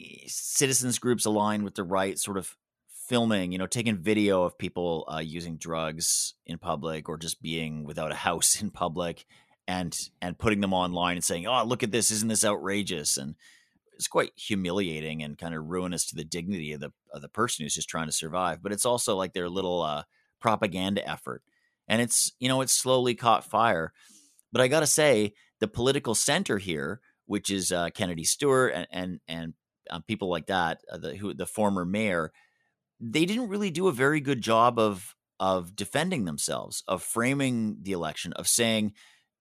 eh, 0.00 0.14
citizens 0.28 1.00
groups 1.00 1.24
aligned 1.24 1.64
with 1.64 1.74
the 1.74 1.82
right 1.82 2.20
sort 2.20 2.38
of 2.38 2.56
filming, 3.08 3.52
you 3.52 3.58
know, 3.58 3.66
taking 3.66 3.98
video 3.98 4.44
of 4.44 4.58
people 4.58 5.08
uh, 5.12 5.18
using 5.18 5.56
drugs 5.56 6.34
in 6.46 6.58
public 6.58 7.08
or 7.08 7.16
just 7.16 7.42
being 7.42 7.84
without 7.84 8.12
a 8.12 8.16
house 8.16 8.60
in 8.62 8.70
public, 8.70 9.26
and 9.66 9.96
and 10.20 10.38
putting 10.38 10.60
them 10.60 10.74
online 10.74 11.16
and 11.16 11.24
saying, 11.24 11.46
"Oh, 11.46 11.64
look 11.64 11.82
at 11.82 11.90
this! 11.90 12.10
Isn't 12.10 12.28
this 12.28 12.44
outrageous?" 12.44 13.16
And 13.16 13.34
it's 13.94 14.08
quite 14.08 14.32
humiliating 14.36 15.22
and 15.22 15.38
kind 15.38 15.54
of 15.54 15.66
ruinous 15.66 16.06
to 16.06 16.16
the 16.16 16.24
dignity 16.24 16.72
of 16.72 16.80
the 16.80 16.92
of 17.12 17.22
the 17.22 17.28
person 17.28 17.64
who's 17.64 17.74
just 17.74 17.88
trying 17.88 18.06
to 18.06 18.12
survive. 18.12 18.62
But 18.62 18.72
it's 18.72 18.86
also 18.86 19.16
like 19.16 19.32
their 19.32 19.48
little 19.48 19.82
uh, 19.82 20.04
propaganda 20.40 21.08
effort, 21.08 21.42
and 21.88 22.02
it's 22.02 22.32
you 22.38 22.48
know 22.48 22.60
it's 22.60 22.72
slowly 22.72 23.14
caught 23.14 23.44
fire. 23.44 23.92
But 24.52 24.60
I 24.60 24.68
got 24.68 24.80
to 24.80 24.86
say, 24.86 25.32
the 25.60 25.66
political 25.66 26.14
center 26.14 26.58
here, 26.58 27.00
which 27.26 27.50
is 27.50 27.72
uh, 27.72 27.90
Kennedy 27.90 28.24
Stewart 28.24 28.72
and 28.74 28.86
and 28.90 29.20
and 29.26 29.54
uh, 29.90 30.00
people 30.00 30.28
like 30.28 30.46
that, 30.46 30.80
uh, 30.92 30.98
the 30.98 31.16
who 31.16 31.34
the 31.34 31.46
former 31.46 31.84
mayor, 31.84 32.32
they 33.10 33.26
didn't 33.26 33.48
really 33.48 33.70
do 33.70 33.88
a 33.88 33.92
very 33.92 34.20
good 34.20 34.40
job 34.40 34.78
of 34.78 35.14
of 35.40 35.74
defending 35.74 36.24
themselves, 36.24 36.82
of 36.88 37.02
framing 37.02 37.78
the 37.82 37.92
election, 37.92 38.32
of 38.34 38.48
saying, 38.48 38.92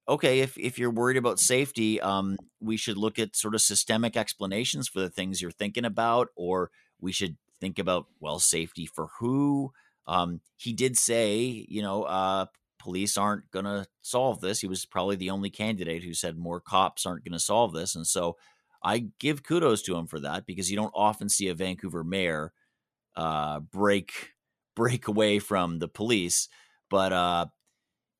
okay, 0.09 0.39
if 0.39 0.57
if 0.57 0.77
you're 0.77 0.91
worried 0.91 1.17
about 1.17 1.39
safety, 1.39 2.01
um, 2.01 2.37
we 2.59 2.77
should 2.77 2.97
look 2.97 3.19
at 3.19 3.35
sort 3.35 3.55
of 3.55 3.61
systemic 3.61 4.17
explanations 4.17 4.87
for 4.89 4.99
the 4.99 5.09
things 5.09 5.41
you're 5.41 5.51
thinking 5.51 5.85
about, 5.85 6.29
or 6.35 6.71
we 6.99 7.11
should 7.11 7.37
think 7.61 7.79
about 7.79 8.07
well, 8.19 8.39
safety 8.39 8.85
for 8.85 9.09
who. 9.19 9.71
Um, 10.05 10.41
he 10.57 10.73
did 10.73 10.97
say, 10.97 11.65
you 11.69 11.81
know, 11.81 12.03
uh, 12.03 12.47
police 12.77 13.17
aren't 13.17 13.49
going 13.51 13.63
to 13.65 13.87
solve 14.01 14.41
this. 14.41 14.59
He 14.59 14.67
was 14.67 14.85
probably 14.85 15.15
the 15.15 15.29
only 15.29 15.49
candidate 15.49 16.03
who 16.03 16.13
said 16.13 16.37
more 16.37 16.59
cops 16.59 17.05
aren't 17.05 17.23
going 17.23 17.31
to 17.33 17.39
solve 17.39 17.71
this, 17.73 17.95
and 17.95 18.05
so 18.05 18.35
I 18.83 19.05
give 19.19 19.43
kudos 19.43 19.83
to 19.83 19.95
him 19.95 20.07
for 20.07 20.19
that 20.19 20.45
because 20.45 20.69
you 20.69 20.75
don't 20.75 20.91
often 20.93 21.29
see 21.29 21.47
a 21.47 21.53
Vancouver 21.53 22.03
mayor 22.03 22.51
uh, 23.15 23.59
break 23.59 24.33
break 24.75 25.07
away 25.07 25.39
from 25.39 25.79
the 25.79 25.87
police. 25.87 26.47
But 26.89 27.13
uh, 27.13 27.45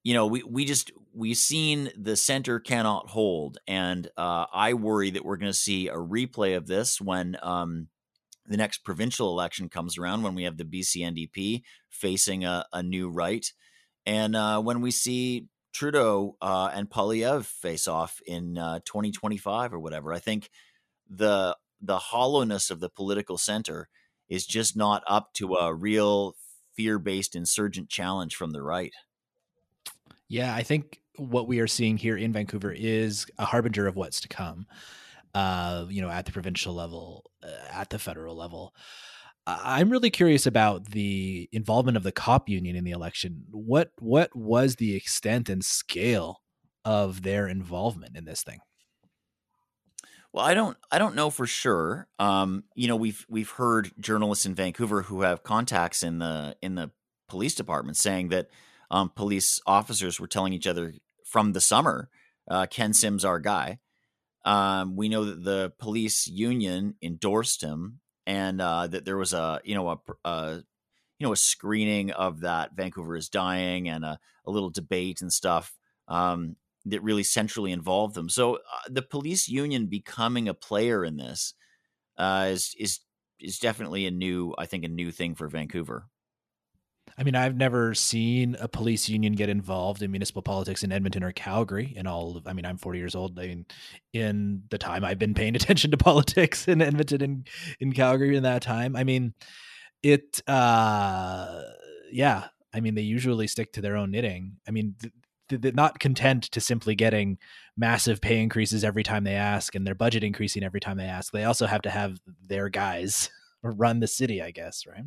you 0.03 0.13
know, 0.13 0.27
we 0.27 0.43
we 0.43 0.65
just 0.65 0.91
we've 1.13 1.37
seen 1.37 1.91
the 1.97 2.15
center 2.15 2.59
cannot 2.59 3.09
hold, 3.09 3.57
and 3.67 4.07
uh, 4.17 4.45
I 4.53 4.73
worry 4.73 5.11
that 5.11 5.25
we're 5.25 5.37
going 5.37 5.51
to 5.51 5.57
see 5.57 5.87
a 5.87 5.95
replay 5.95 6.57
of 6.57 6.67
this 6.67 6.99
when 6.99 7.37
um, 7.41 7.87
the 8.47 8.57
next 8.57 8.79
provincial 8.79 9.29
election 9.29 9.69
comes 9.69 9.97
around, 9.97 10.23
when 10.23 10.35
we 10.35 10.43
have 10.43 10.57
the 10.57 10.65
BC 10.65 11.01
NDP 11.01 11.61
facing 11.89 12.45
a, 12.45 12.65
a 12.73 12.83
new 12.83 13.09
right, 13.09 13.45
and 14.05 14.35
uh, 14.35 14.61
when 14.61 14.81
we 14.81 14.91
see 14.91 15.47
Trudeau 15.73 16.37
uh, 16.39 16.69
and 16.73 16.89
Poilievre 16.89 17.43
face 17.43 17.87
off 17.87 18.21
in 18.25 18.57
uh, 18.57 18.79
2025 18.85 19.73
or 19.73 19.79
whatever. 19.79 20.13
I 20.13 20.19
think 20.19 20.49
the 21.09 21.57
the 21.81 21.97
hollowness 21.97 22.69
of 22.69 22.79
the 22.79 22.89
political 22.89 23.37
center 23.37 23.89
is 24.29 24.45
just 24.45 24.75
not 24.75 25.03
up 25.07 25.33
to 25.33 25.55
a 25.55 25.73
real 25.73 26.35
fear 26.75 26.99
based 26.99 27.35
insurgent 27.35 27.89
challenge 27.89 28.35
from 28.35 28.51
the 28.51 28.61
right. 28.61 28.93
Yeah, 30.27 30.55
I 30.55 30.63
think 30.63 30.99
what 31.17 31.47
we 31.47 31.59
are 31.59 31.67
seeing 31.67 31.97
here 31.97 32.17
in 32.17 32.33
Vancouver 32.33 32.71
is 32.71 33.27
a 33.37 33.45
harbinger 33.45 33.87
of 33.87 33.95
what's 33.95 34.21
to 34.21 34.27
come. 34.27 34.65
Uh, 35.35 35.85
you 35.89 36.01
know, 36.01 36.09
at 36.09 36.25
the 36.25 36.31
provincial 36.31 36.75
level, 36.75 37.31
uh, 37.43 37.47
at 37.71 37.89
the 37.89 37.97
federal 37.97 38.35
level. 38.35 38.73
I'm 39.45 39.89
really 39.89 40.09
curious 40.09 40.45
about 40.45 40.91
the 40.91 41.49
involvement 41.51 41.97
of 41.97 42.03
the 42.03 42.11
cop 42.11 42.47
union 42.47 42.75
in 42.75 42.83
the 42.83 42.91
election. 42.91 43.43
What 43.51 43.91
what 43.99 44.33
was 44.35 44.75
the 44.75 44.95
extent 44.95 45.49
and 45.49 45.63
scale 45.65 46.41
of 46.85 47.23
their 47.23 47.47
involvement 47.47 48.15
in 48.15 48.25
this 48.25 48.43
thing? 48.43 48.59
Well, 50.33 50.43
I 50.43 50.55
don't 50.55 50.75
I 50.91 50.97
don't 50.97 51.15
know 51.15 51.29
for 51.29 51.45
sure. 51.45 52.07
Um, 52.17 52.63
you 52.75 52.87
know, 52.87 52.95
we've 52.95 53.23
we've 53.29 53.51
heard 53.51 53.91
journalists 53.99 54.47
in 54.47 54.55
Vancouver 54.55 55.03
who 55.03 55.21
have 55.21 55.43
contacts 55.43 56.01
in 56.01 56.17
the 56.17 56.57
in 56.61 56.73
the 56.73 56.89
police 57.29 57.53
department 57.53 57.97
saying 57.97 58.29
that 58.29 58.49
um, 58.89 59.11
police 59.15 59.61
officers 59.67 60.19
were 60.19 60.27
telling 60.27 60.53
each 60.53 60.67
other 60.67 60.93
from 61.23 61.53
the 61.53 61.61
summer, 61.61 62.09
uh, 62.49 62.65
Ken 62.65 62.93
Sims 62.93 63.23
our 63.23 63.39
guy. 63.39 63.79
Um, 64.43 64.95
we 64.95 65.07
know 65.07 65.23
that 65.23 65.43
the 65.43 65.71
police 65.77 66.27
union 66.27 66.95
endorsed 67.01 67.61
him, 67.61 67.99
and 68.25 68.59
uh, 68.59 68.87
that 68.87 69.05
there 69.05 69.17
was 69.17 69.33
a 69.33 69.61
you 69.63 69.75
know 69.75 69.87
a, 69.89 69.97
a 70.27 70.63
you 71.19 71.27
know 71.27 71.31
a 71.31 71.37
screening 71.37 72.09
of 72.09 72.41
that 72.41 72.75
Vancouver 72.75 73.15
is 73.15 73.29
dying 73.29 73.87
and 73.87 74.03
a, 74.03 74.19
a 74.47 74.51
little 74.51 74.71
debate 74.71 75.21
and 75.21 75.31
stuff. 75.31 75.77
Um, 76.07 76.55
that 76.85 77.03
really 77.03 77.23
centrally 77.23 77.71
involve 77.71 78.13
them. 78.13 78.29
So 78.29 78.55
uh, 78.55 78.89
the 78.89 79.01
police 79.01 79.47
union 79.47 79.87
becoming 79.87 80.47
a 80.47 80.53
player 80.53 81.05
in 81.05 81.17
this 81.17 81.53
uh, 82.17 82.47
is 82.49 82.75
is 82.77 82.99
is 83.39 83.59
definitely 83.59 84.05
a 84.05 84.11
new, 84.11 84.53
I 84.57 84.65
think, 84.65 84.85
a 84.85 84.89
new 84.89 85.11
thing 85.11 85.35
for 85.35 85.47
Vancouver. 85.47 86.07
I 87.17 87.23
mean, 87.23 87.35
I've 87.35 87.55
never 87.55 87.93
seen 87.93 88.55
a 88.59 88.67
police 88.67 89.07
union 89.07 89.33
get 89.33 89.49
involved 89.49 90.01
in 90.01 90.09
municipal 90.09 90.41
politics 90.41 90.83
in 90.83 90.91
Edmonton 90.91 91.23
or 91.23 91.31
Calgary. 91.31 91.93
In 91.95 92.07
all, 92.07 92.37
of, 92.37 92.47
I 92.47 92.53
mean, 92.53 92.65
I'm 92.65 92.77
40 92.77 92.97
years 92.97 93.13
old. 93.13 93.37
I 93.37 93.47
mean, 93.47 93.65
in 94.13 94.63
the 94.69 94.77
time 94.77 95.03
I've 95.03 95.19
been 95.19 95.33
paying 95.33 95.55
attention 95.55 95.91
to 95.91 95.97
politics 95.97 96.67
in 96.67 96.81
Edmonton 96.81 97.21
and 97.21 97.47
in 97.79 97.93
Calgary 97.93 98.35
in 98.35 98.43
that 98.43 98.61
time, 98.61 98.95
I 98.95 99.03
mean, 99.03 99.33
it, 100.01 100.41
uh, 100.47 101.61
yeah. 102.11 102.45
I 102.73 102.79
mean, 102.79 102.95
they 102.95 103.03
usually 103.03 103.45
stick 103.45 103.73
to 103.73 103.81
their 103.81 103.95
own 103.95 104.09
knitting. 104.09 104.57
I 104.67 104.71
mean, 104.71 104.95
th- 104.99 105.13
not 105.73 105.99
content 105.99 106.43
to 106.51 106.61
simply 106.61 106.95
getting 106.95 107.37
massive 107.77 108.21
pay 108.21 108.39
increases 108.39 108.83
every 108.83 109.03
time 109.03 109.23
they 109.23 109.35
ask 109.35 109.75
and 109.75 109.85
their 109.85 109.95
budget 109.95 110.23
increasing 110.23 110.63
every 110.63 110.79
time 110.79 110.97
they 110.97 111.05
ask. 111.05 111.31
They 111.31 111.43
also 111.43 111.65
have 111.65 111.81
to 111.83 111.89
have 111.89 112.19
their 112.47 112.69
guys 112.69 113.29
run 113.63 113.99
the 113.99 114.07
city, 114.07 114.41
I 114.41 114.51
guess, 114.51 114.85
right? 114.85 115.05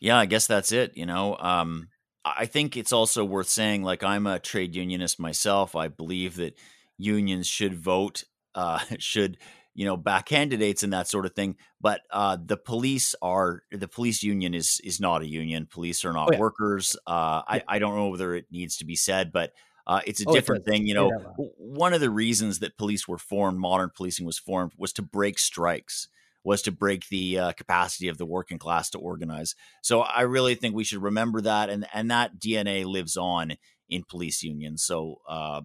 Yeah, 0.00 0.18
I 0.18 0.26
guess 0.26 0.46
that's 0.46 0.72
it. 0.72 0.96
You 0.96 1.06
know, 1.06 1.36
um, 1.38 1.88
I 2.24 2.46
think 2.46 2.76
it's 2.76 2.92
also 2.92 3.24
worth 3.24 3.48
saying, 3.48 3.82
like, 3.82 4.02
I'm 4.02 4.26
a 4.26 4.38
trade 4.38 4.74
unionist 4.74 5.20
myself. 5.20 5.76
I 5.76 5.88
believe 5.88 6.36
that 6.36 6.58
unions 6.98 7.46
should 7.46 7.74
vote, 7.74 8.24
uh, 8.54 8.80
should 8.98 9.38
you 9.74 9.84
know 9.84 9.96
back 9.96 10.26
candidates 10.26 10.82
and 10.82 10.92
that 10.92 11.08
sort 11.08 11.26
of 11.26 11.34
thing. 11.34 11.56
But 11.80 12.02
uh, 12.10 12.38
the 12.44 12.56
police 12.56 13.14
are 13.20 13.62
the 13.70 13.88
police 13.88 14.22
union 14.22 14.54
is 14.54 14.80
is 14.84 15.00
not 15.00 15.22
a 15.22 15.26
union. 15.26 15.66
Police 15.70 16.04
are 16.04 16.12
not 16.12 16.30
oh, 16.30 16.32
yeah. 16.32 16.38
workers. 16.38 16.96
Uh, 17.06 17.42
yeah. 17.48 17.62
I 17.68 17.76
I 17.76 17.78
don't 17.78 17.96
know 17.96 18.08
whether 18.08 18.34
it 18.34 18.46
needs 18.50 18.76
to 18.78 18.84
be 18.84 18.96
said, 18.96 19.32
but. 19.32 19.52
Uh, 19.86 20.00
it's 20.06 20.22
a 20.22 20.24
oh, 20.26 20.32
different 20.32 20.64
thing, 20.64 20.86
you 20.86 20.94
know. 20.94 21.10
One 21.58 21.92
of 21.92 22.00
the 22.00 22.08
reasons 22.08 22.60
that 22.60 22.78
police 22.78 23.06
were 23.06 23.18
formed, 23.18 23.58
modern 23.58 23.90
policing 23.94 24.24
was 24.24 24.38
formed, 24.38 24.72
was 24.78 24.94
to 24.94 25.02
break 25.02 25.38
strikes 25.38 26.08
was 26.44 26.62
to 26.62 26.70
break 26.70 27.08
the 27.08 27.38
uh, 27.38 27.52
capacity 27.52 28.08
of 28.08 28.18
the 28.18 28.26
working 28.26 28.58
class 28.58 28.90
to 28.90 28.98
organize. 28.98 29.54
So 29.82 30.00
I 30.00 30.22
really 30.22 30.54
think 30.54 30.74
we 30.74 30.84
should 30.84 31.02
remember 31.02 31.40
that, 31.40 31.70
and 31.70 31.86
and 31.92 32.10
that 32.10 32.38
DNA 32.38 32.84
lives 32.84 33.16
on 33.16 33.54
in 33.88 34.04
police 34.04 34.42
unions. 34.42 34.84
So 34.84 35.20
uh, 35.28 35.62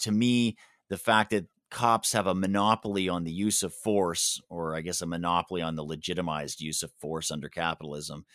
to 0.00 0.12
me, 0.12 0.56
the 0.88 0.98
fact 0.98 1.30
that 1.30 1.46
cops 1.72 2.12
have 2.12 2.26
a 2.26 2.34
monopoly 2.34 3.08
on 3.08 3.24
the 3.24 3.32
use 3.32 3.62
of 3.62 3.74
force, 3.74 4.40
or 4.48 4.76
I 4.76 4.82
guess 4.82 5.00
a 5.00 5.06
monopoly 5.06 5.62
on 5.62 5.74
the 5.74 5.82
legitimized 5.82 6.60
use 6.60 6.82
of 6.82 6.92
force 7.00 7.30
under 7.30 7.48
capitalism, 7.48 8.26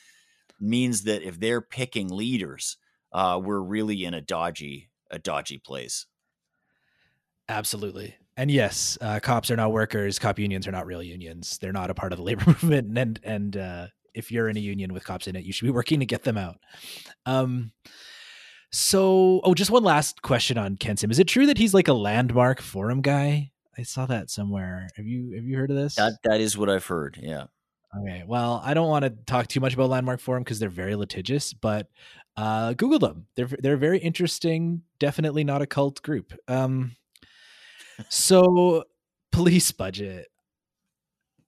means 0.59 1.03
that 1.03 1.21
if 1.21 1.39
they're 1.39 1.61
picking 1.61 2.09
leaders, 2.09 2.77
uh, 3.13 3.39
we're 3.41 3.61
really 3.61 4.03
in 4.03 4.13
a 4.13 4.21
dodgy 4.21 4.89
a 5.09 5.19
dodgy 5.19 5.57
place. 5.57 6.05
Absolutely. 7.47 8.15
And 8.35 8.51
yes, 8.51 8.97
uh, 8.99 9.21
cops 9.21 9.49
are 9.49 9.55
not 9.55 9.71
workers. 9.71 10.19
Cop 10.19 10.37
unions 10.37 10.67
are 10.67 10.71
not 10.73 10.85
real 10.85 11.01
unions. 11.01 11.57
They're 11.59 11.71
not 11.71 11.89
a 11.89 11.93
part 11.93 12.11
of 12.11 12.17
the 12.17 12.23
labor 12.25 12.45
movement. 12.45 12.97
And 12.97 13.19
and 13.23 13.55
uh, 13.55 13.87
if 14.13 14.31
you're 14.31 14.49
in 14.49 14.57
a 14.57 14.61
union 14.61 14.93
with 14.93 15.05
cops 15.05 15.27
in 15.27 15.35
it, 15.35 15.45
you 15.45 15.53
should 15.53 15.65
be 15.65 15.71
working 15.71 15.99
to 15.99 16.05
get 16.05 16.23
them 16.23 16.37
out. 16.37 16.57
Um. 17.25 17.71
So, 18.71 19.39
oh, 19.43 19.53
just 19.53 19.71
one 19.71 19.83
last 19.83 20.21
question 20.21 20.57
on 20.57 20.75
Ken 20.75 20.97
Sim. 20.97 21.11
Is 21.11 21.19
it 21.19 21.27
true 21.27 21.45
that 21.45 21.57
he's 21.57 21.73
like 21.73 21.87
a 21.87 21.93
landmark 21.93 22.61
forum 22.61 23.01
guy? 23.01 23.51
I 23.77 23.83
saw 23.83 24.05
that 24.07 24.29
somewhere. 24.29 24.87
Have 24.95 25.05
you 25.05 25.33
have 25.35 25.45
you 25.45 25.57
heard 25.57 25.69
of 25.69 25.77
this? 25.77 25.95
That 25.95 26.13
that 26.23 26.41
is 26.41 26.57
what 26.57 26.69
I've 26.69 26.85
heard. 26.85 27.19
Yeah. 27.21 27.45
Okay. 27.97 28.23
Well, 28.27 28.61
I 28.63 28.73
don't 28.73 28.89
want 28.89 29.03
to 29.03 29.11
talk 29.25 29.47
too 29.47 29.59
much 29.59 29.73
about 29.73 29.89
Landmark 29.89 30.19
Forum 30.19 30.43
because 30.43 30.59
they're 30.59 30.69
very 30.69 30.95
litigious, 30.95 31.53
but 31.53 31.87
uh, 32.35 32.73
Google 32.73 32.99
them. 32.99 33.27
They're 33.35 33.49
they're 33.59 33.77
very 33.77 33.99
interesting. 33.99 34.81
Definitely 34.99 35.43
not 35.43 35.61
a 35.61 35.67
cult 35.67 36.01
group. 36.01 36.33
Um, 36.47 36.95
so 38.09 38.83
police 39.31 39.71
budget. 39.71 40.27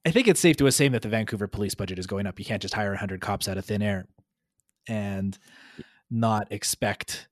I 0.06 0.12
think 0.12 0.28
it's 0.28 0.40
safe 0.40 0.56
to 0.58 0.68
assume 0.68 0.94
that 0.94 1.02
the 1.02 1.10
Vancouver 1.10 1.48
police 1.48 1.76
budget 1.76 2.00
is 2.00 2.08
going 2.08 2.26
up. 2.26 2.40
You 2.40 2.46
can't 2.46 2.62
just 2.62 2.74
hire 2.74 2.92
100 2.92 3.20
cops 3.20 3.50
out 3.50 3.58
of 3.58 3.66
thin 3.66 3.82
air 3.82 4.08
and 4.88 5.38
not 6.10 6.52
expect 6.52 7.28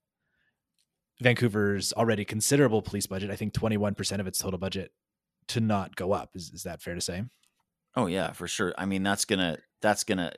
Vancouver's 1.20 1.94
already 1.94 2.25
considerable 2.25 2.81
police 2.81 3.07
budget, 3.07 3.31
I 3.31 3.35
think 3.35 3.53
21% 3.53 4.20
of 4.20 4.27
its 4.27 4.40
total 4.40 4.59
budget, 4.59 4.92
to 5.48 5.59
not 5.59 5.96
go 5.96 6.11
up. 6.11 6.31
Is, 6.35 6.51
is 6.53 6.63
that 6.63 6.81
fair 6.81 6.94
to 6.94 7.01
say? 7.01 7.24
Oh 7.96 8.05
yeah, 8.05 8.31
for 8.33 8.48
sure. 8.48 8.74
I 8.77 8.85
mean, 8.85 9.01
that's 9.01 9.25
gonna 9.25 9.57
that's 9.81 10.03
gonna 10.03 10.31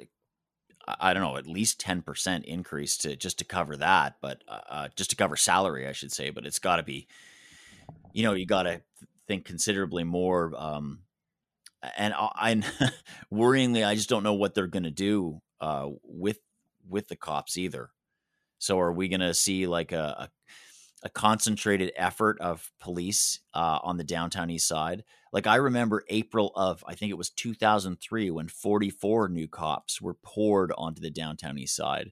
I 0.87 1.13
don't 1.13 1.23
know 1.23 1.35
at 1.35 1.45
least 1.45 1.79
ten 1.79 2.01
percent 2.01 2.45
increase 2.45 2.95
to 2.97 3.17
just 3.17 3.39
to 3.39 3.43
cover 3.43 3.75
that, 3.75 4.15
but 4.21 4.43
uh, 4.47 4.59
uh 4.69 4.87
just 4.95 5.09
to 5.09 5.17
cover 5.17 5.35
salary, 5.35 5.85
I 5.85 5.91
should 5.91 6.13
say. 6.13 6.29
But 6.29 6.45
it's 6.45 6.59
got 6.59 6.77
to 6.77 6.83
be 6.83 7.07
you 8.13 8.23
know, 8.23 8.33
you 8.33 8.45
got 8.45 8.63
to 8.63 8.81
think 9.27 9.45
considerably 9.45 10.03
more. 10.03 10.53
Um, 10.57 10.99
and 11.97 12.13
I, 12.13 12.29
I 12.35 12.91
worryingly, 13.33 13.85
I 13.85 13.95
just 13.95 14.09
don't 14.09 14.23
know 14.23 14.33
what 14.33 14.53
they're 14.53 14.67
going 14.67 14.83
to 14.83 14.91
do 14.91 15.41
uh, 15.61 15.87
with 16.03 16.39
with 16.87 17.07
the 17.07 17.15
cops 17.15 17.57
either. 17.57 17.89
So, 18.59 18.79
are 18.79 18.93
we 18.93 19.07
going 19.07 19.19
to 19.21 19.33
see 19.33 19.67
like 19.67 19.91
a, 19.91 20.29
a, 20.29 20.29
a 21.03 21.09
concentrated 21.09 21.91
effort 21.95 22.39
of 22.39 22.71
police 22.79 23.39
uh, 23.53 23.79
on 23.81 23.97
the 23.97 24.03
downtown 24.03 24.49
east 24.49 24.67
side? 24.67 25.03
Like 25.33 25.47
I 25.47 25.55
remember 25.55 26.03
April 26.09 26.51
of 26.55 26.83
I 26.87 26.95
think 26.95 27.09
it 27.11 27.17
was 27.17 27.29
2003 27.29 28.31
when 28.31 28.47
44 28.47 29.29
new 29.29 29.47
cops 29.47 30.01
were 30.01 30.15
poured 30.15 30.71
onto 30.77 31.01
the 31.01 31.11
downtown 31.11 31.57
east 31.57 31.75
side, 31.75 32.11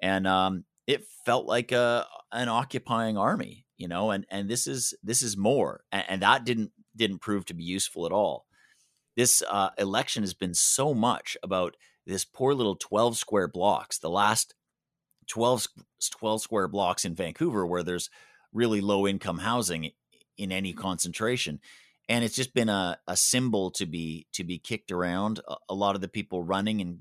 and 0.00 0.26
um, 0.26 0.64
it 0.86 1.04
felt 1.24 1.46
like 1.46 1.72
a 1.72 2.06
an 2.32 2.48
occupying 2.48 3.16
army 3.16 3.66
you 3.76 3.88
know 3.88 4.10
and 4.10 4.26
and 4.30 4.48
this 4.48 4.66
is 4.66 4.94
this 5.02 5.22
is 5.22 5.36
more 5.36 5.84
and, 5.92 6.04
and 6.08 6.22
that 6.22 6.44
didn't 6.44 6.70
didn't 6.94 7.20
prove 7.20 7.44
to 7.44 7.54
be 7.54 7.64
useful 7.64 8.06
at 8.06 8.12
all 8.12 8.46
this 9.16 9.42
uh, 9.48 9.70
election 9.78 10.22
has 10.22 10.34
been 10.34 10.52
so 10.52 10.92
much 10.92 11.36
about 11.42 11.76
this 12.06 12.24
poor 12.24 12.52
little 12.52 12.76
12 12.76 13.16
square 13.16 13.48
blocks 13.48 13.98
the 13.98 14.10
last 14.10 14.54
12, 15.28 15.66
12 16.18 16.42
square 16.42 16.68
blocks 16.68 17.04
in 17.04 17.14
vancouver 17.14 17.66
where 17.66 17.82
there's 17.82 18.10
really 18.52 18.80
low 18.80 19.06
income 19.06 19.38
housing 19.38 19.90
in 20.38 20.52
any 20.52 20.72
concentration 20.72 21.60
and 22.08 22.24
it's 22.24 22.36
just 22.36 22.54
been 22.54 22.68
a, 22.68 22.98
a 23.06 23.16
symbol 23.16 23.70
to 23.72 23.86
be 23.86 24.26
to 24.32 24.44
be 24.44 24.58
kicked 24.58 24.92
around 24.92 25.40
a, 25.48 25.56
a 25.70 25.74
lot 25.74 25.94
of 25.94 26.00
the 26.00 26.08
people 26.08 26.42
running 26.42 26.80
and 26.80 26.98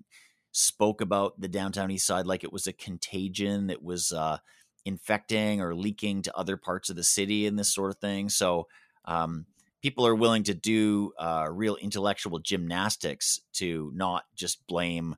spoke 0.52 1.02
about 1.02 1.40
the 1.40 1.48
downtown 1.48 1.92
east 1.92 2.08
side 2.08 2.26
like 2.26 2.44
it 2.44 2.54
was 2.54 2.66
a 2.66 2.74
contagion 2.74 3.68
that 3.68 3.84
was 3.84 4.12
uh, 4.12 4.38
infecting 4.86 5.60
or 5.60 5.76
leaking 5.76 6.22
to 6.22 6.38
other 6.38 6.56
parts 6.56 6.90
of 6.90 6.96
the 6.96 7.04
city 7.04 7.46
and 7.46 7.60
this 7.60 7.74
sort 7.74 7.92
of 7.92 7.98
thing. 7.98 8.30
So 8.30 8.68
um, 9.04 9.48
people 9.82 10.08
are 10.08 10.16
willing 10.16 10.44
to 10.44 10.54
do 10.54 11.12
uh, 11.20 11.48
real 11.52 11.76
intellectual 11.76 12.40
gymnastics 12.40 13.42
to 13.54 13.92
not 13.94 14.24
just 14.36 14.66
blame 14.68 15.16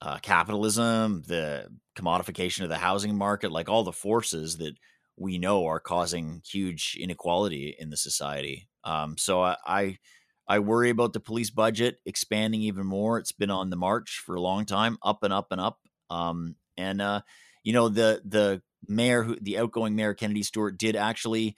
uh, 0.00 0.18
capitalism, 0.18 1.22
the 1.26 1.68
commodification 1.96 2.62
of 2.62 2.68
the 2.68 2.78
housing 2.78 3.16
market, 3.16 3.52
like 3.52 3.68
all 3.68 3.84
the 3.84 3.92
forces 3.92 4.58
that 4.58 4.74
we 5.16 5.38
know 5.38 5.66
are 5.66 5.80
causing 5.80 6.42
huge 6.50 6.96
inequality 7.00 7.74
in 7.78 7.90
the 7.90 7.96
society. 7.96 8.68
Um, 8.82 9.16
so 9.16 9.42
I, 9.42 9.56
I 9.66 9.98
I 10.46 10.58
worry 10.58 10.90
about 10.90 11.12
the 11.14 11.20
police 11.20 11.50
budget 11.50 11.98
expanding 12.04 12.60
even 12.62 12.86
more. 12.86 13.18
It's 13.18 13.32
been 13.32 13.50
on 13.50 13.70
the 13.70 13.76
march 13.76 14.22
for 14.24 14.34
a 14.34 14.40
long 14.40 14.66
time, 14.66 14.98
up 15.02 15.22
and 15.22 15.32
up 15.32 15.48
and 15.52 15.60
up. 15.60 15.78
Um, 16.10 16.56
and 16.76 17.00
uh, 17.00 17.22
you 17.62 17.72
know 17.72 17.88
the 17.88 18.20
the 18.24 18.62
mayor 18.86 19.22
who 19.22 19.36
the 19.40 19.58
outgoing 19.58 19.96
mayor 19.96 20.14
Kennedy 20.14 20.42
Stewart 20.42 20.76
did 20.76 20.96
actually 20.96 21.56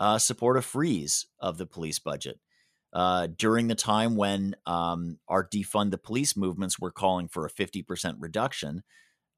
uh, 0.00 0.18
support 0.18 0.56
a 0.56 0.62
freeze 0.62 1.26
of 1.40 1.58
the 1.58 1.66
police 1.66 1.98
budget 1.98 2.40
uh, 2.92 3.28
during 3.36 3.68
the 3.68 3.74
time 3.74 4.16
when 4.16 4.56
um, 4.66 5.18
our 5.28 5.46
defund 5.46 5.90
the 5.90 5.98
police 5.98 6.36
movements 6.36 6.78
were 6.78 6.90
calling 6.90 7.28
for 7.28 7.46
a 7.46 7.50
50% 7.50 8.16
reduction. 8.18 8.82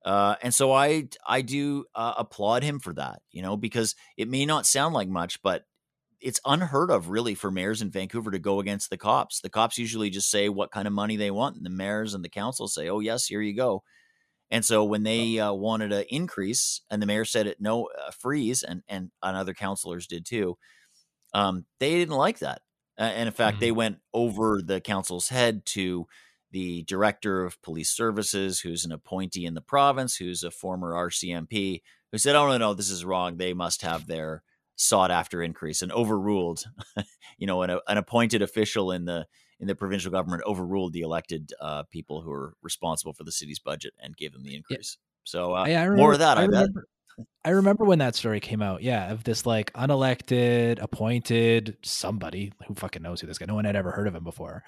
Uh, 0.04 0.36
and 0.42 0.54
so 0.54 0.72
I 0.72 1.08
I 1.26 1.42
do 1.42 1.84
uh, 1.94 2.14
applaud 2.18 2.62
him 2.62 2.80
for 2.80 2.94
that, 2.94 3.22
you 3.32 3.42
know, 3.42 3.56
because 3.56 3.94
it 4.16 4.28
may 4.28 4.46
not 4.46 4.66
sound 4.66 4.94
like 4.94 5.08
much, 5.08 5.42
but 5.42 5.64
it's 6.20 6.40
unheard 6.46 6.90
of 6.90 7.08
really 7.10 7.34
for 7.34 7.50
mayors 7.50 7.82
in 7.82 7.90
Vancouver 7.90 8.30
to 8.30 8.38
go 8.38 8.60
against 8.60 8.90
the 8.90 8.98
cops. 8.98 9.40
The 9.40 9.50
cops 9.50 9.78
usually 9.78 10.10
just 10.10 10.30
say 10.30 10.48
what 10.48 10.70
kind 10.72 10.86
of 10.86 10.94
money 10.94 11.16
they 11.16 11.30
want, 11.30 11.56
and 11.56 11.66
the 11.66 11.70
mayors 11.70 12.14
and 12.14 12.24
the 12.24 12.28
council 12.30 12.68
say, 12.68 12.88
"Oh 12.88 13.00
yes, 13.00 13.26
here 13.26 13.42
you 13.42 13.54
go." 13.56 13.82
And 14.50 14.64
so 14.64 14.84
when 14.84 15.04
they 15.04 15.38
uh, 15.38 15.52
wanted 15.52 15.92
an 15.92 16.04
increase, 16.10 16.82
and 16.90 17.00
the 17.02 17.06
mayor 17.06 17.24
said 17.24 17.46
it 17.46 17.60
no 17.60 17.86
uh, 17.86 18.10
freeze, 18.12 18.62
and, 18.62 18.82
and 18.88 19.10
and 19.22 19.36
other 19.36 19.54
councilors 19.54 20.06
did 20.06 20.26
too, 20.26 20.58
um, 21.34 21.66
they 21.80 21.92
didn't 21.96 22.16
like 22.16 22.40
that. 22.40 22.62
Uh, 23.00 23.04
and 23.04 23.26
in 23.26 23.32
fact, 23.32 23.54
mm-hmm. 23.54 23.60
they 23.60 23.72
went 23.72 23.98
over 24.12 24.60
the 24.62 24.80
council's 24.80 25.30
head 25.30 25.64
to 25.64 26.06
the 26.52 26.82
director 26.82 27.44
of 27.44 27.60
police 27.62 27.90
services, 27.90 28.60
who's 28.60 28.84
an 28.84 28.92
appointee 28.92 29.46
in 29.46 29.54
the 29.54 29.60
province, 29.60 30.16
who's 30.16 30.44
a 30.44 30.50
former 30.50 30.92
RCMP, 30.92 31.80
who 32.12 32.18
said, 32.18 32.36
"Oh 32.36 32.48
no, 32.48 32.58
no, 32.58 32.74
this 32.74 32.90
is 32.90 33.04
wrong. 33.04 33.36
They 33.36 33.54
must 33.54 33.82
have 33.82 34.06
their 34.06 34.42
sought 34.76 35.10
after 35.10 35.42
increase," 35.42 35.80
and 35.80 35.92
overruled, 35.92 36.64
you 37.38 37.46
know, 37.46 37.62
an, 37.62 37.78
an 37.88 37.98
appointed 37.98 38.42
official 38.42 38.92
in 38.92 39.06
the 39.06 39.26
in 39.60 39.66
the 39.66 39.74
provincial 39.74 40.10
government 40.10 40.42
overruled 40.44 40.92
the 40.92 41.02
elected 41.02 41.52
uh, 41.60 41.84
people 41.84 42.22
who 42.22 42.32
are 42.32 42.54
responsible 42.62 43.12
for 43.12 43.24
the 43.24 43.32
city's 43.32 43.58
budget 43.58 43.94
and 44.00 44.16
gave 44.16 44.32
them 44.32 44.42
the 44.42 44.54
increase. 44.54 44.98
Yeah. 44.98 45.06
So 45.24 45.56
uh, 45.56 45.66
yeah, 45.66 45.82
remember, 45.82 45.96
more 45.96 46.12
of 46.12 46.18
that, 46.18 46.38
I, 46.38 46.42
I 46.42 46.44
remember, 46.46 46.86
I 47.44 47.50
remember 47.50 47.84
when 47.84 48.00
that 48.00 48.14
story 48.14 48.40
came 48.40 48.60
out. 48.60 48.82
Yeah, 48.82 49.10
of 49.10 49.24
this 49.24 49.46
like 49.46 49.72
unelected, 49.72 50.80
appointed 50.82 51.76
somebody 51.82 52.52
who 52.66 52.74
fucking 52.74 53.02
knows 53.02 53.20
who 53.20 53.26
this 53.26 53.38
guy. 53.38 53.46
No 53.46 53.54
one 53.54 53.64
had 53.64 53.76
ever 53.76 53.90
heard 53.90 54.06
of 54.06 54.14
him 54.14 54.24
before. 54.24 54.62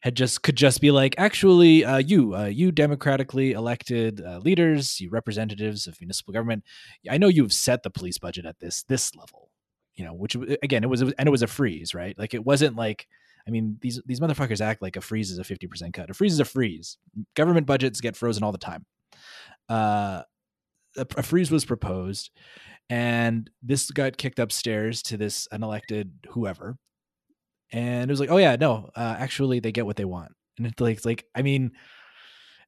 Had 0.00 0.16
just 0.16 0.42
could 0.42 0.56
just 0.56 0.80
be 0.80 0.90
like, 0.90 1.14
actually, 1.18 1.84
uh, 1.84 1.98
you, 1.98 2.34
uh, 2.34 2.44
you 2.44 2.72
democratically 2.72 3.52
elected 3.52 4.22
uh, 4.24 4.38
leaders, 4.38 5.00
you 5.00 5.10
representatives 5.10 5.86
of 5.86 6.00
municipal 6.00 6.32
government. 6.32 6.64
I 7.10 7.18
know 7.18 7.28
you've 7.28 7.52
set 7.52 7.82
the 7.82 7.90
police 7.90 8.18
budget 8.18 8.46
at 8.46 8.60
this 8.60 8.82
this 8.84 9.14
level. 9.14 9.50
You 9.94 10.04
know, 10.04 10.14
which 10.14 10.36
again, 10.62 10.84
it 10.84 10.88
was 10.88 11.02
and 11.02 11.14
it 11.18 11.30
was 11.30 11.42
a 11.42 11.46
freeze, 11.46 11.94
right? 11.94 12.18
Like 12.18 12.34
it 12.34 12.44
wasn't 12.44 12.76
like. 12.76 13.06
I 13.48 13.52
mean, 13.52 13.78
these 13.80 14.02
these 14.04 14.18
motherfuckers 14.18 14.60
act 14.60 14.82
like 14.82 14.96
a 14.96 15.00
freeze 15.00 15.30
is 15.30 15.38
a 15.38 15.44
fifty 15.44 15.68
percent 15.68 15.94
cut. 15.94 16.10
A 16.10 16.14
freeze 16.14 16.32
is 16.32 16.40
a 16.40 16.44
freeze. 16.44 16.98
Government 17.34 17.66
budgets 17.66 18.00
get 18.00 18.16
frozen 18.16 18.42
all 18.42 18.50
the 18.50 18.58
time. 18.58 18.84
Uh, 19.68 20.22
a, 20.96 21.22
freeze 21.22 21.50
was 21.50 21.64
proposed, 21.64 22.30
and 22.88 23.50
this 23.62 23.90
got 23.90 24.16
kicked 24.16 24.38
upstairs 24.38 25.02
to 25.04 25.16
this 25.16 25.48
unelected 25.52 26.10
whoever, 26.30 26.76
and 27.72 28.10
it 28.10 28.12
was 28.12 28.20
like, 28.20 28.30
oh 28.30 28.38
yeah, 28.38 28.56
no, 28.56 28.90
uh, 28.96 29.16
actually 29.18 29.60
they 29.60 29.72
get 29.72 29.86
what 29.86 29.96
they 29.96 30.04
want, 30.04 30.32
and 30.58 30.66
it's 30.66 30.80
like, 30.80 30.96
it's 30.96 31.06
like 31.06 31.24
I 31.34 31.42
mean, 31.42 31.72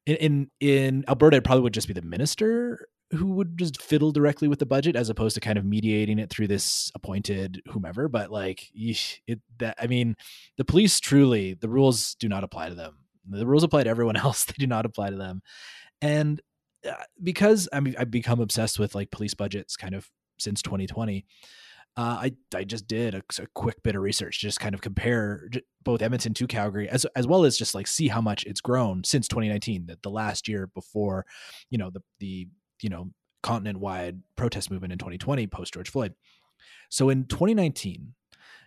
in, 0.05 0.15
in 0.15 0.51
in 0.59 1.05
Alberta, 1.07 1.37
it 1.37 1.43
probably 1.43 1.63
would 1.63 1.73
just 1.73 1.87
be 1.87 1.93
the 1.93 2.01
minister 2.01 2.87
who 3.11 3.33
would 3.33 3.57
just 3.57 3.81
fiddle 3.81 4.11
directly 4.11 4.47
with 4.47 4.59
the 4.59 4.67
budget 4.67 4.95
as 4.95 5.09
opposed 5.09 5.33
to 5.33 5.41
kind 5.41 5.57
of 5.57 5.65
mediating 5.65 6.19
it 6.19 6.29
through 6.29 6.45
this 6.45 6.91
appointed 6.93 7.59
whomever 7.67 8.07
but 8.07 8.29
like 8.29 8.69
it 8.75 9.39
that 9.57 9.75
i 9.81 9.87
mean 9.87 10.15
the 10.57 10.63
police 10.65 10.99
truly 10.99 11.55
the 11.55 11.67
rules 11.67 12.15
do 12.19 12.27
not 12.27 12.43
apply 12.43 12.69
to 12.69 12.75
them. 12.75 12.97
The 13.27 13.47
rules 13.47 13.63
apply 13.63 13.83
to 13.83 13.89
everyone 13.89 14.15
else 14.25 14.45
they 14.45 14.55
do 14.57 14.67
not 14.67 14.85
apply 14.85 15.09
to 15.09 15.15
them. 15.15 15.41
And 16.01 16.41
because 17.21 17.67
I 17.73 17.79
mean 17.79 17.95
I've 17.97 18.11
become 18.11 18.39
obsessed 18.39 18.79
with 18.79 18.95
like 18.95 19.11
police 19.11 19.33
budgets 19.33 19.75
kind 19.75 19.95
of 19.95 20.09
since 20.37 20.61
2020. 20.61 21.25
Uh, 21.97 22.01
I 22.01 22.31
I 22.55 22.63
just 22.63 22.87
did 22.87 23.15
a, 23.15 23.23
a, 23.39 23.47
quick 23.55 23.81
bit 23.83 23.95
of 23.95 24.01
research, 24.01 24.39
just 24.39 24.59
kind 24.59 24.73
of 24.73 24.81
compare 24.81 25.49
both 25.83 26.01
Edmonton 26.01 26.33
to 26.35 26.47
Calgary, 26.47 26.87
as 26.87 27.05
as 27.15 27.27
well 27.27 27.43
as 27.43 27.57
just 27.57 27.75
like 27.75 27.87
see 27.87 28.07
how 28.07 28.21
much 28.21 28.45
it's 28.45 28.61
grown 28.61 29.03
since 29.03 29.27
2019, 29.27 29.87
the, 29.87 29.97
the 30.03 30.09
last 30.09 30.47
year 30.47 30.67
before, 30.67 31.25
you 31.69 31.77
know, 31.77 31.89
the 31.89 32.01
the 32.19 32.47
you 32.81 32.89
know 32.89 33.09
continent 33.41 33.79
wide 33.79 34.19
protest 34.35 34.69
movement 34.71 34.93
in 34.93 34.99
2020 34.99 35.47
post 35.47 35.73
George 35.73 35.89
Floyd. 35.89 36.13
So 36.89 37.09
in 37.09 37.25
2019, 37.25 38.13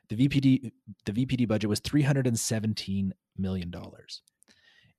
the 0.09 0.16
VPD 0.16 0.72
the 1.07 1.12
VPD 1.12 1.48
budget 1.48 1.70
was 1.70 1.81
317 1.81 3.14
million 3.38 3.70
dollars. 3.70 4.22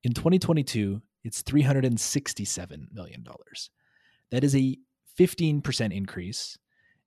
In 0.03 0.13
2022, 0.13 1.01
it's 1.23 1.41
$367 1.43 2.93
million. 2.93 3.25
That 4.31 4.43
is 4.43 4.55
a 4.55 4.77
15% 5.17 5.95
increase. 5.95 6.57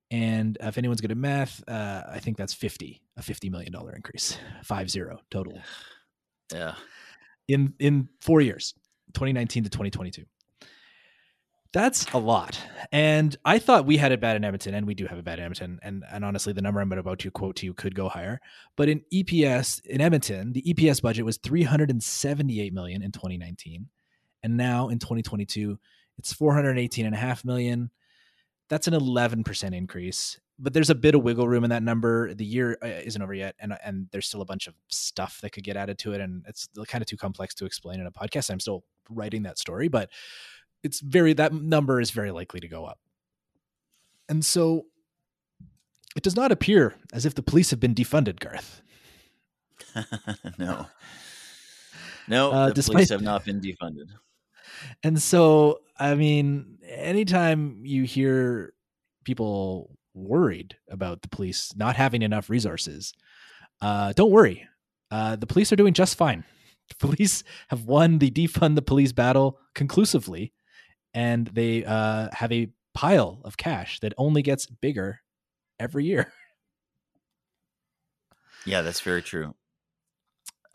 And 0.09 0.57
if 0.61 0.77
anyone's 0.77 1.01
good 1.01 1.11
at 1.11 1.17
math, 1.17 1.61
uh, 1.67 2.03
I 2.09 2.19
think 2.19 2.37
that's 2.37 2.53
50, 2.53 3.01
a 3.17 3.21
$50 3.21 3.51
million 3.51 3.73
increase, 3.95 4.37
five 4.63 4.89
zero 4.89 5.19
total. 5.29 5.59
Yeah. 6.53 6.75
In, 7.49 7.73
in 7.77 8.07
four 8.21 8.39
years, 8.39 8.73
2019 9.13 9.65
to 9.65 9.69
2022. 9.69 10.23
That's 11.73 12.05
a 12.13 12.17
lot. 12.17 12.57
And 12.93 13.35
I 13.43 13.59
thought 13.59 13.85
we 13.85 13.97
had 13.97 14.13
it 14.13 14.21
bad 14.21 14.37
in 14.37 14.45
Edmonton, 14.45 14.73
and 14.73 14.87
we 14.87 14.95
do 14.95 15.07
have 15.07 15.19
a 15.19 15.21
bad 15.21 15.39
in 15.39 15.45
Edmonton. 15.45 15.77
And, 15.83 16.05
and 16.09 16.23
honestly, 16.23 16.53
the 16.53 16.61
number 16.61 16.79
I'm 16.79 16.89
about 16.93 17.19
to 17.19 17.31
quote 17.31 17.57
to 17.57 17.65
you 17.65 17.73
could 17.73 17.95
go 17.95 18.07
higher. 18.07 18.39
But 18.77 18.87
in 18.87 19.01
EPS 19.13 19.85
in 19.85 19.99
Edmonton, 19.99 20.53
the 20.53 20.61
EPS 20.61 21.01
budget 21.01 21.25
was 21.25 21.35
378 21.35 22.73
million 22.73 23.01
in 23.01 23.11
2019 23.11 23.87
and 24.43 24.57
now 24.57 24.89
in 24.89 24.99
2022 24.99 25.77
it's 26.17 26.33
418 26.33 27.05
and 27.05 27.13
a 27.13 27.17
half 27.17 27.45
million. 27.45 27.91
That's 28.69 28.87
an 28.87 28.93
11% 28.93 29.75
increase 29.75 30.39
but 30.59 30.73
there's 30.73 30.89
a 30.89 30.95
bit 30.95 31.15
of 31.15 31.23
wiggle 31.23 31.47
room 31.47 31.63
in 31.63 31.69
that 31.69 31.83
number. 31.83 32.33
The 32.33 32.45
year 32.45 32.77
uh, 32.81 32.87
isn't 32.87 33.21
over 33.21 33.33
yet 33.33 33.55
and 33.59 33.77
and 33.83 34.07
there's 34.11 34.27
still 34.27 34.41
a 34.41 34.45
bunch 34.45 34.67
of 34.67 34.73
stuff 34.87 35.39
that 35.41 35.51
could 35.51 35.63
get 35.63 35.77
added 35.77 35.99
to 35.99 36.13
it 36.13 36.21
and 36.21 36.43
it's 36.47 36.67
kind 36.87 37.01
of 37.01 37.07
too 37.07 37.17
complex 37.17 37.53
to 37.55 37.65
explain 37.65 37.99
in 37.99 38.07
a 38.07 38.11
podcast. 38.11 38.49
I'm 38.49 38.59
still 38.59 38.83
writing 39.09 39.43
that 39.43 39.59
story 39.59 39.87
but 39.87 40.09
it's 40.83 40.99
very 40.99 41.33
that 41.33 41.53
number 41.53 42.01
is 42.01 42.11
very 42.11 42.31
likely 42.31 42.59
to 42.59 42.67
go 42.67 42.85
up. 42.85 42.99
And 44.29 44.43
so 44.43 44.85
it 46.15 46.23
does 46.23 46.35
not 46.35 46.51
appear 46.51 46.95
as 47.13 47.25
if 47.25 47.35
the 47.35 47.43
police 47.43 47.69
have 47.69 47.79
been 47.79 47.95
defunded 47.95 48.39
garth. 48.39 48.81
No 50.57 50.87
no 52.27 52.51
uh, 52.51 52.67
the 52.67 52.73
despite, 52.73 52.93
police 52.93 53.09
have 53.09 53.21
not 53.21 53.45
been 53.45 53.59
defunded 53.59 54.07
and 55.03 55.21
so, 55.21 55.81
I 55.97 56.15
mean, 56.15 56.77
anytime 56.87 57.81
you 57.83 58.03
hear 58.03 58.73
people 59.23 59.97
worried 60.13 60.77
about 60.89 61.21
the 61.21 61.27
police 61.27 61.75
not 61.75 61.95
having 61.95 62.21
enough 62.21 62.49
resources, 62.49 63.13
uh, 63.81 64.13
don't 64.13 64.31
worry. 64.31 64.67
Uh, 65.11 65.35
the 65.35 65.47
police 65.47 65.71
are 65.71 65.77
doing 65.77 65.93
just 65.93 66.17
fine. 66.17 66.43
The 66.89 67.05
police 67.05 67.43
have 67.67 67.83
won 67.83 68.19
the 68.19 68.31
defund 68.31 68.75
the 68.75 68.81
police 68.81 69.11
battle 69.11 69.59
conclusively, 69.75 70.53
and 71.13 71.45
they 71.47 71.83
uh, 71.83 72.29
have 72.31 72.49
a 72.53 72.69
pile 72.93 73.41
of 73.43 73.57
cash 73.57 73.99
that 73.99 74.13
only 74.17 74.41
gets 74.41 74.67
bigger 74.67 75.19
every 75.79 76.05
year. 76.05 76.31
Yeah, 78.65 78.81
that's 78.81 78.99
very 78.99 79.21
true. 79.21 79.55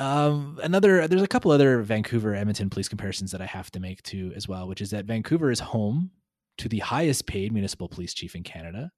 Um, 0.02 0.58
another, 0.64 1.06
there's 1.06 1.22
a 1.22 1.28
couple 1.28 1.52
other 1.52 1.80
Vancouver 1.82 2.34
Edmonton 2.34 2.68
police 2.68 2.88
comparisons 2.88 3.30
that 3.30 3.40
I 3.40 3.46
have 3.46 3.70
to 3.70 3.80
make 3.80 4.02
too, 4.02 4.32
as 4.34 4.48
well, 4.48 4.66
which 4.66 4.80
is 4.80 4.90
that 4.90 5.04
Vancouver 5.04 5.50
is 5.50 5.60
home 5.60 6.10
to 6.58 6.68
the 6.68 6.80
highest 6.80 7.26
paid 7.26 7.52
municipal 7.52 7.88
police 7.88 8.12
chief 8.12 8.34
in 8.34 8.42
Canada. 8.42 8.90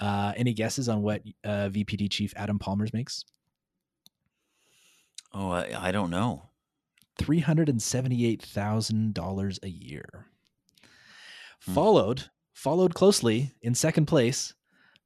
Uh, 0.00 0.32
any 0.36 0.54
guesses 0.54 0.88
on 0.88 1.02
what 1.02 1.20
uh, 1.44 1.68
VPD 1.68 2.10
chief 2.10 2.32
Adam 2.34 2.58
Palmers 2.58 2.94
makes? 2.94 3.26
Oh, 5.34 5.50
I, 5.50 5.88
I 5.88 5.92
don't 5.92 6.10
know. 6.10 6.48
Three 7.18 7.40
hundred 7.40 7.68
and 7.68 7.82
seventy-eight 7.82 8.40
thousand 8.40 9.12
dollars 9.12 9.58
a 9.62 9.68
year. 9.68 10.28
Hmm. 11.66 11.74
Followed, 11.74 12.30
followed 12.54 12.94
closely 12.94 13.52
in 13.60 13.74
second 13.74 14.06
place 14.06 14.54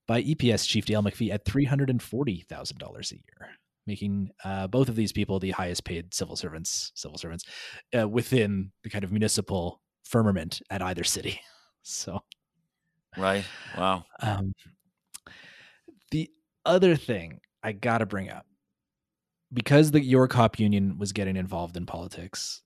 by 0.07 0.23
EPS 0.23 0.69
chief 0.69 0.85
Dale 0.85 1.03
McPhee 1.03 1.33
at 1.33 1.45
three 1.45 1.65
hundred 1.65 1.91
and 1.91 2.01
forty 2.01 2.43
thousand 2.49 2.79
dollars 2.79 3.11
a 3.11 3.17
year 3.17 3.59
making 3.87 4.31
uh, 4.45 4.67
both 4.67 4.89
of 4.89 4.97
these 4.97 5.13
people 5.13 5.39
the 5.39 5.51
highest 5.51 5.85
paid 5.85 6.15
civil 6.15 6.37
servants, 6.37 6.93
civil 6.95 7.19
servants 7.19 7.45
uh, 7.99 8.09
within 8.09 8.73
the 8.83 8.91
kind 8.91 9.05
of 9.05 9.11
municipal 9.11 9.81
firmament 10.05 10.61
at 10.71 10.83
either 10.83 11.05
city. 11.05 11.41
So, 11.85 12.21
right, 13.19 13.45
wow. 13.77 14.05
Um, 14.21 14.53
the 16.13 16.31
other 16.65 16.95
thing 16.95 17.41
I 17.61 17.73
got 17.73 17.99
to 17.99 18.07
bring 18.07 18.31
up 18.31 18.47
because 19.53 19.91
the 19.91 20.01
your 20.01 20.29
cop 20.29 20.59
union 20.59 20.99
was 20.99 21.13
getting 21.13 21.37
involved 21.37 21.77
in 21.77 21.87
politics. 21.87 22.63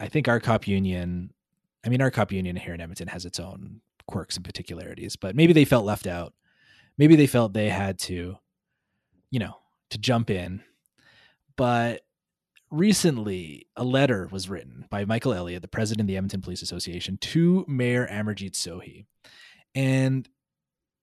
I 0.00 0.08
think 0.08 0.28
our 0.28 0.40
cop 0.40 0.66
union, 0.66 1.30
I 1.84 1.88
mean, 1.88 2.02
our 2.02 2.10
cop 2.10 2.32
union 2.32 2.56
here 2.56 2.74
in 2.74 2.80
Edmonton 2.80 3.08
has 3.08 3.24
its 3.24 3.40
own 3.40 3.80
quirks 4.06 4.36
and 4.36 4.44
particularities, 4.44 5.16
but 5.16 5.34
maybe 5.34 5.52
they 5.52 5.64
felt 5.64 5.84
left 5.84 6.06
out. 6.06 6.34
Maybe 6.98 7.16
they 7.16 7.26
felt 7.26 7.52
they 7.52 7.68
had 7.68 7.98
to, 8.00 8.36
you 9.30 9.38
know, 9.38 9.54
to 9.90 9.98
jump 9.98 10.30
in. 10.30 10.62
But 11.56 12.02
recently, 12.70 13.66
a 13.76 13.84
letter 13.84 14.28
was 14.30 14.48
written 14.48 14.86
by 14.90 15.04
Michael 15.04 15.34
Elliott, 15.34 15.62
the 15.62 15.68
president 15.68 16.02
of 16.02 16.06
the 16.08 16.16
Edmonton 16.16 16.42
Police 16.42 16.62
Association, 16.62 17.18
to 17.18 17.64
Mayor 17.68 18.06
Amarjeet 18.10 18.52
Sohi. 18.52 19.06
And 19.74 20.28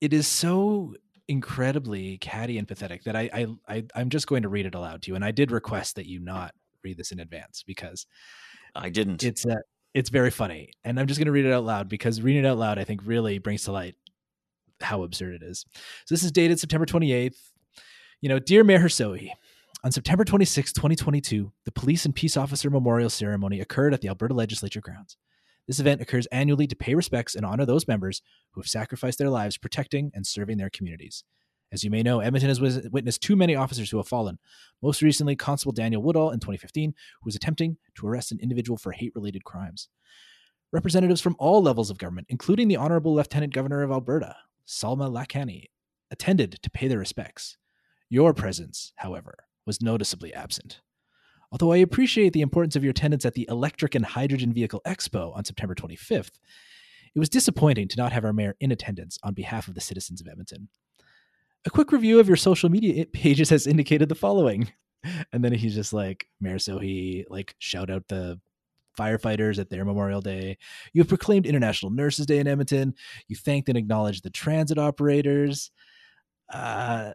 it 0.02 0.13
is 0.13 0.28
so 0.28 0.95
incredibly 1.28 2.17
catty 2.19 2.58
and 2.58 2.67
pathetic 2.67 3.04
that 3.04 3.15
I, 3.15 3.30
I, 3.34 3.48
I 3.67 3.84
I'm 3.95 4.10
just 4.10 4.28
going 4.28 4.43
to 4.43 4.50
read 4.50 4.65
it 4.65 4.76
aloud 4.76 5.02
to 5.04 5.12
you. 5.12 5.15
And 5.15 5.26
I 5.26 5.32
did 5.32 5.52
request 5.52 5.95
that 5.95 6.06
you 6.06 6.19
not 6.19 6.54
read 6.84 6.98
this 6.98 7.12
in 7.12 7.19
advance 7.19 7.63
because 7.65 8.06
I 8.76 8.89
didn't. 8.89 9.24
It's 9.24 9.45
uh, 9.45 9.56
it's 9.93 10.10
very 10.10 10.30
funny, 10.30 10.71
and 10.84 11.00
I'm 11.00 11.08
just 11.08 11.19
going 11.19 11.28
to 11.28 11.32
read 11.32 11.45
it 11.45 11.54
out 11.54 11.63
loud 11.63 11.89
because 11.89 12.21
reading 12.21 12.43
it 12.43 12.48
out 12.48 12.58
loud 12.58 12.78
I 12.78 12.84
think 12.84 13.02
really 13.06 13.39
brings 13.39 13.63
to 13.63 13.71
light 13.71 13.95
how 14.82 15.04
absurd 15.04 15.36
it 15.36 15.43
is. 15.43 15.65
So 16.06 16.13
this 16.13 16.24
is 16.24 16.32
dated 16.32 16.60
September 16.60 16.86
28th, 16.86 17.38
you 18.26 18.30
know, 18.30 18.40
dear 18.40 18.64
Mayor 18.64 18.80
Sohi, 18.90 19.30
on 19.84 19.92
September 19.92 20.26
26, 20.26 20.74
2022, 20.74 21.52
the 21.64 21.72
Police 21.72 22.06
and 22.06 22.16
Peace 22.16 22.36
Officer 22.36 22.72
Memorial 22.72 23.12
Ceremony 23.12 23.60
occurred 23.60 23.94
at 23.94 24.02
the 24.02 24.08
Alberta 24.08 24.34
Legislature 24.34 24.82
grounds. 24.82 25.16
This 25.68 25.80
event 25.80 26.02
occurs 26.02 26.26
annually 26.32 26.66
to 26.66 26.76
pay 26.76 26.96
respects 26.96 27.36
and 27.36 27.46
honor 27.46 27.68
those 27.68 27.88
members 27.88 28.24
who 28.50 28.62
have 28.62 28.68
sacrificed 28.68 29.20
their 29.20 29.30
lives 29.30 29.60
protecting 29.60 30.10
and 30.16 30.26
serving 30.26 30.58
their 30.58 30.72
communities. 30.72 31.24
As 31.72 31.84
you 31.84 31.92
may 31.92 32.02
know, 32.02 32.20
Edmonton 32.20 32.50
has 32.50 32.60
witnessed 32.60 33.22
too 33.22 33.36
many 33.36 33.56
officers 33.56 33.92
who 33.92 33.98
have 33.98 34.08
fallen. 34.08 34.40
Most 34.82 35.04
recently, 35.04 35.36
Constable 35.36 35.74
Daniel 35.74 36.02
Woodall 36.02 36.32
in 36.32 36.40
2015, 36.40 36.96
who 37.22 37.26
was 37.28 37.36
attempting 37.36 37.78
to 37.94 38.08
arrest 38.08 38.32
an 38.32 38.40
individual 38.42 38.76
for 38.76 38.92
hate 38.92 39.14
related 39.14 39.44
crimes. 39.44 39.88
Representatives 40.72 41.22
from 41.22 41.36
all 41.38 41.62
levels 41.62 41.92
of 41.92 42.00
government, 42.00 42.26
including 42.32 42.70
the 42.70 42.78
Honorable 42.78 43.14
Lieutenant 43.14 43.54
Governor 43.54 43.84
of 43.84 43.92
Alberta, 43.92 44.36
Salma 44.68 45.12
Lakhani, 45.12 45.66
attended 46.10 46.58
to 46.64 46.72
pay 46.72 46.88
their 46.88 46.98
respects. 46.98 47.60
Your 48.10 48.34
presence, 48.34 48.94
however, 48.98 49.36
was 49.65 49.82
noticeably 49.82 50.34
absent. 50.34 50.82
Although 51.52 51.72
I 51.72 51.78
appreciate 51.78 52.34
the 52.34 52.41
importance 52.41 52.76
of 52.76 52.84
your 52.84 52.91
attendance 52.91 53.26
at 53.26 53.34
the 53.34 53.48
Electric 53.50 53.96
and 53.96 54.06
Hydrogen 54.06 54.54
Vehicle 54.54 54.82
Expo 54.86 55.36
on 55.36 55.46
September 55.46 55.76
25th, 55.76 56.39
It 57.15 57.20
was 57.20 57.30
disappointing 57.30 57.88
to 57.89 57.98
not 57.98 58.12
have 58.12 58.26
our 58.26 58.34
mayor 58.34 58.56
in 58.60 58.72
attendance 58.72 59.18
on 59.24 59.34
behalf 59.34 59.68
of 59.68 59.74
the 59.74 59.82
citizens 59.82 60.20
of 60.20 60.28
Edmonton. 60.28 60.68
A 61.65 61.70
quick 61.70 61.91
review 61.91 62.20
of 62.20 62.28
your 62.28 62.38
social 62.38 62.70
media 62.70 63.06
pages 63.06 63.50
has 63.50 63.68
indicated 63.68 64.10
the 64.10 64.15
following. 64.15 64.72
And 65.32 65.46
then 65.46 65.54
he's 65.54 65.76
just 65.76 65.94
like, 65.94 66.28
Mayor 66.41 66.56
Sohi, 66.56 67.26
like, 67.30 67.54
shout 67.60 67.91
out 67.91 68.08
the 68.08 68.39
firefighters 68.98 69.60
at 69.60 69.70
their 69.70 69.86
Memorial 69.86 70.20
Day. 70.20 70.58
You 70.94 71.02
have 71.02 71.08
proclaimed 71.08 71.46
International 71.46 71.91
Nurses 71.91 72.26
Day 72.26 72.39
in 72.39 72.48
Edmonton. 72.48 72.96
You 73.28 73.36
thanked 73.36 73.70
and 73.70 73.78
acknowledged 73.78 74.24
the 74.24 74.32
transit 74.32 74.80
operators. 74.80 75.70
Uh, 76.52 77.12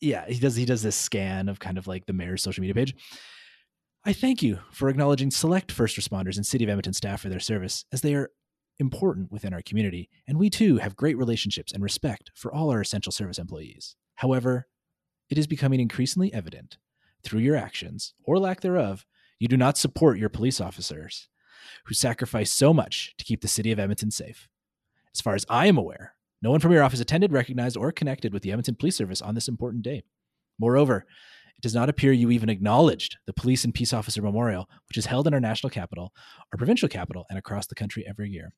yeah, 0.00 0.26
he 0.26 0.38
does. 0.38 0.56
He 0.56 0.64
does 0.64 0.82
this 0.82 0.96
scan 0.96 1.48
of 1.48 1.58
kind 1.58 1.78
of 1.78 1.86
like 1.86 2.06
the 2.06 2.12
mayor's 2.12 2.42
social 2.42 2.60
media 2.60 2.74
page. 2.74 2.94
I 4.04 4.12
thank 4.12 4.42
you 4.42 4.58
for 4.70 4.88
acknowledging 4.88 5.30
select 5.30 5.72
first 5.72 5.98
responders 5.98 6.36
and 6.36 6.46
City 6.46 6.64
of 6.64 6.70
Edmonton 6.70 6.92
staff 6.92 7.20
for 7.20 7.28
their 7.28 7.40
service, 7.40 7.84
as 7.92 8.00
they 8.00 8.14
are 8.14 8.30
important 8.78 9.32
within 9.32 9.52
our 9.52 9.62
community, 9.62 10.08
and 10.26 10.38
we 10.38 10.48
too 10.48 10.76
have 10.76 10.96
great 10.96 11.18
relationships 11.18 11.72
and 11.72 11.82
respect 11.82 12.30
for 12.34 12.54
all 12.54 12.70
our 12.70 12.80
essential 12.80 13.12
service 13.12 13.38
employees. 13.38 13.96
However, 14.14 14.68
it 15.28 15.36
is 15.36 15.46
becoming 15.46 15.80
increasingly 15.80 16.32
evident 16.32 16.78
through 17.24 17.40
your 17.40 17.56
actions, 17.56 18.14
or 18.24 18.38
lack 18.38 18.60
thereof, 18.60 19.04
you 19.38 19.48
do 19.48 19.56
not 19.56 19.76
support 19.76 20.18
your 20.18 20.28
police 20.28 20.60
officers 20.60 21.28
who 21.86 21.94
sacrifice 21.94 22.52
so 22.52 22.72
much 22.72 23.14
to 23.18 23.24
keep 23.24 23.40
the 23.40 23.48
city 23.48 23.72
of 23.72 23.78
Edmonton 23.78 24.10
safe. 24.10 24.48
As 25.14 25.20
far 25.20 25.34
as 25.34 25.44
I 25.48 25.66
am 25.66 25.76
aware, 25.76 26.14
no 26.42 26.50
one 26.50 26.60
from 26.60 26.72
your 26.72 26.82
office 26.82 27.00
attended, 27.00 27.32
recognized, 27.32 27.76
or 27.76 27.92
connected 27.92 28.32
with 28.32 28.42
the 28.42 28.50
Edmonton 28.50 28.76
Police 28.76 28.96
Service 28.96 29.20
on 29.22 29.34
this 29.34 29.48
important 29.48 29.82
day. 29.82 30.02
Moreover, 30.58 31.06
it 31.56 31.62
does 31.62 31.74
not 31.74 31.88
appear 31.88 32.12
you 32.12 32.30
even 32.30 32.48
acknowledged 32.48 33.16
the 33.26 33.32
Police 33.32 33.64
and 33.64 33.74
Peace 33.74 33.92
Officer 33.92 34.22
Memorial, 34.22 34.68
which 34.88 34.96
is 34.96 35.06
held 35.06 35.26
in 35.26 35.34
our 35.34 35.40
national 35.40 35.70
capital, 35.70 36.12
our 36.52 36.56
provincial 36.56 36.88
capital, 36.88 37.26
and 37.28 37.38
across 37.38 37.66
the 37.66 37.74
country 37.74 38.04
every 38.08 38.30
year. 38.30 38.52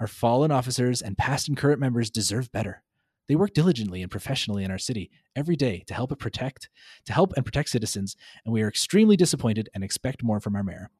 Our 0.00 0.08
fallen 0.08 0.50
officers 0.50 1.00
and 1.00 1.16
past 1.16 1.46
and 1.46 1.56
current 1.56 1.78
members 1.78 2.10
deserve 2.10 2.50
better. 2.50 2.82
They 3.28 3.36
work 3.36 3.54
diligently 3.54 4.02
and 4.02 4.10
professionally 4.10 4.64
in 4.64 4.72
our 4.72 4.78
city 4.78 5.10
every 5.36 5.54
day 5.54 5.84
to 5.86 5.94
help 5.94 6.10
it 6.10 6.18
protect, 6.18 6.68
to 7.06 7.12
help 7.12 7.32
and 7.36 7.44
protect 7.44 7.68
citizens, 7.68 8.16
and 8.44 8.52
we 8.52 8.62
are 8.62 8.68
extremely 8.68 9.16
disappointed 9.16 9.68
and 9.72 9.84
expect 9.84 10.24
more 10.24 10.40
from 10.40 10.56
our 10.56 10.64
mayor. 10.64 10.90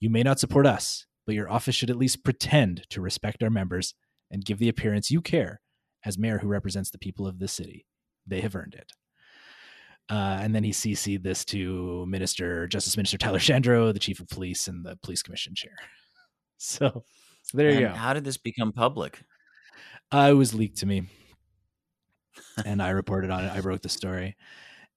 You 0.00 0.08
may 0.08 0.22
not 0.22 0.40
support 0.40 0.66
us, 0.66 1.04
but 1.26 1.34
your 1.34 1.50
office 1.50 1.74
should 1.74 1.90
at 1.90 1.98
least 1.98 2.24
pretend 2.24 2.86
to 2.88 3.02
respect 3.02 3.42
our 3.42 3.50
members 3.50 3.94
and 4.30 4.44
give 4.44 4.58
the 4.58 4.68
appearance 4.68 5.10
you 5.10 5.20
care 5.20 5.60
as 6.04 6.18
mayor 6.18 6.38
who 6.38 6.48
represents 6.48 6.90
the 6.90 6.98
people 6.98 7.26
of 7.26 7.38
this 7.38 7.52
city. 7.52 7.86
They 8.26 8.40
have 8.40 8.56
earned 8.56 8.74
it. 8.74 8.92
Uh, 10.08 10.38
and 10.40 10.54
then 10.54 10.62
he 10.62 10.70
CC'd 10.70 11.24
this 11.24 11.44
to 11.46 12.06
Minister 12.06 12.68
Justice 12.68 12.96
Minister 12.96 13.18
Tyler 13.18 13.40
Shandro, 13.40 13.92
the 13.92 13.98
chief 13.98 14.20
of 14.20 14.28
police 14.28 14.68
and 14.68 14.84
the 14.84 14.96
police 15.02 15.22
commission 15.22 15.54
chair. 15.54 15.74
So, 16.58 17.04
so 17.42 17.58
there 17.58 17.70
And 17.70 17.80
you 17.80 17.86
go. 17.88 17.94
How 17.94 18.12
did 18.12 18.24
this 18.24 18.36
become 18.36 18.72
public? 18.72 19.20
Uh, 20.12 20.28
it 20.30 20.34
was 20.34 20.54
leaked 20.54 20.78
to 20.78 20.86
me, 20.86 21.08
and 22.64 22.80
I 22.80 22.90
reported 22.90 23.30
on 23.30 23.44
it. 23.44 23.48
I 23.48 23.58
wrote 23.58 23.82
the 23.82 23.88
story, 23.88 24.36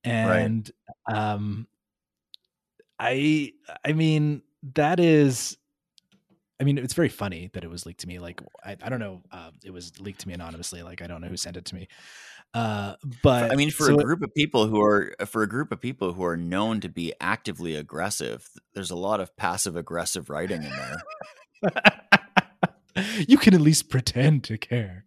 and 0.03 0.69
um, 1.11 1.67
I 2.99 3.53
I 3.83 3.93
mean 3.93 4.43
that 4.75 4.99
is. 4.99 5.57
I 6.59 6.65
mean, 6.65 6.77
it's 6.77 6.93
very 6.93 7.09
funny 7.09 7.49
that 7.53 7.63
it 7.63 7.69
was 7.69 7.85
leaked 7.85 8.01
to 8.01 8.07
me. 8.07 8.19
Like, 8.19 8.41
I, 8.63 8.75
I 8.81 8.89
don't 8.89 8.99
know. 8.99 9.21
Uh, 9.31 9.51
it 9.63 9.71
was 9.71 9.97
leaked 9.99 10.21
to 10.21 10.27
me 10.27 10.33
anonymously. 10.33 10.83
Like, 10.83 11.01
I 11.01 11.07
don't 11.07 11.21
know 11.21 11.27
who 11.27 11.37
sent 11.37 11.55
it 11.55 11.65
to 11.65 11.75
me. 11.75 11.87
Uh, 12.53 12.95
but 13.23 13.51
I 13.51 13.55
mean, 13.55 13.69
for 13.69 13.85
so 13.85 13.93
a 13.93 13.97
it- 13.99 14.03
group 14.03 14.21
of 14.23 14.33
people 14.33 14.67
who 14.67 14.81
are 14.81 15.13
for 15.27 15.43
a 15.43 15.47
group 15.47 15.71
of 15.71 15.79
people 15.79 16.13
who 16.13 16.23
are 16.25 16.35
known 16.35 16.81
to 16.81 16.89
be 16.89 17.13
actively 17.21 17.75
aggressive, 17.75 18.49
there's 18.73 18.91
a 18.91 18.95
lot 18.95 19.19
of 19.19 19.35
passive 19.37 19.75
aggressive 19.75 20.29
writing 20.29 20.63
in 20.63 20.69
there. 20.71 21.73
you 23.27 23.37
can 23.37 23.53
at 23.53 23.61
least 23.61 23.89
pretend 23.89 24.43
to 24.45 24.57
care. 24.57 25.05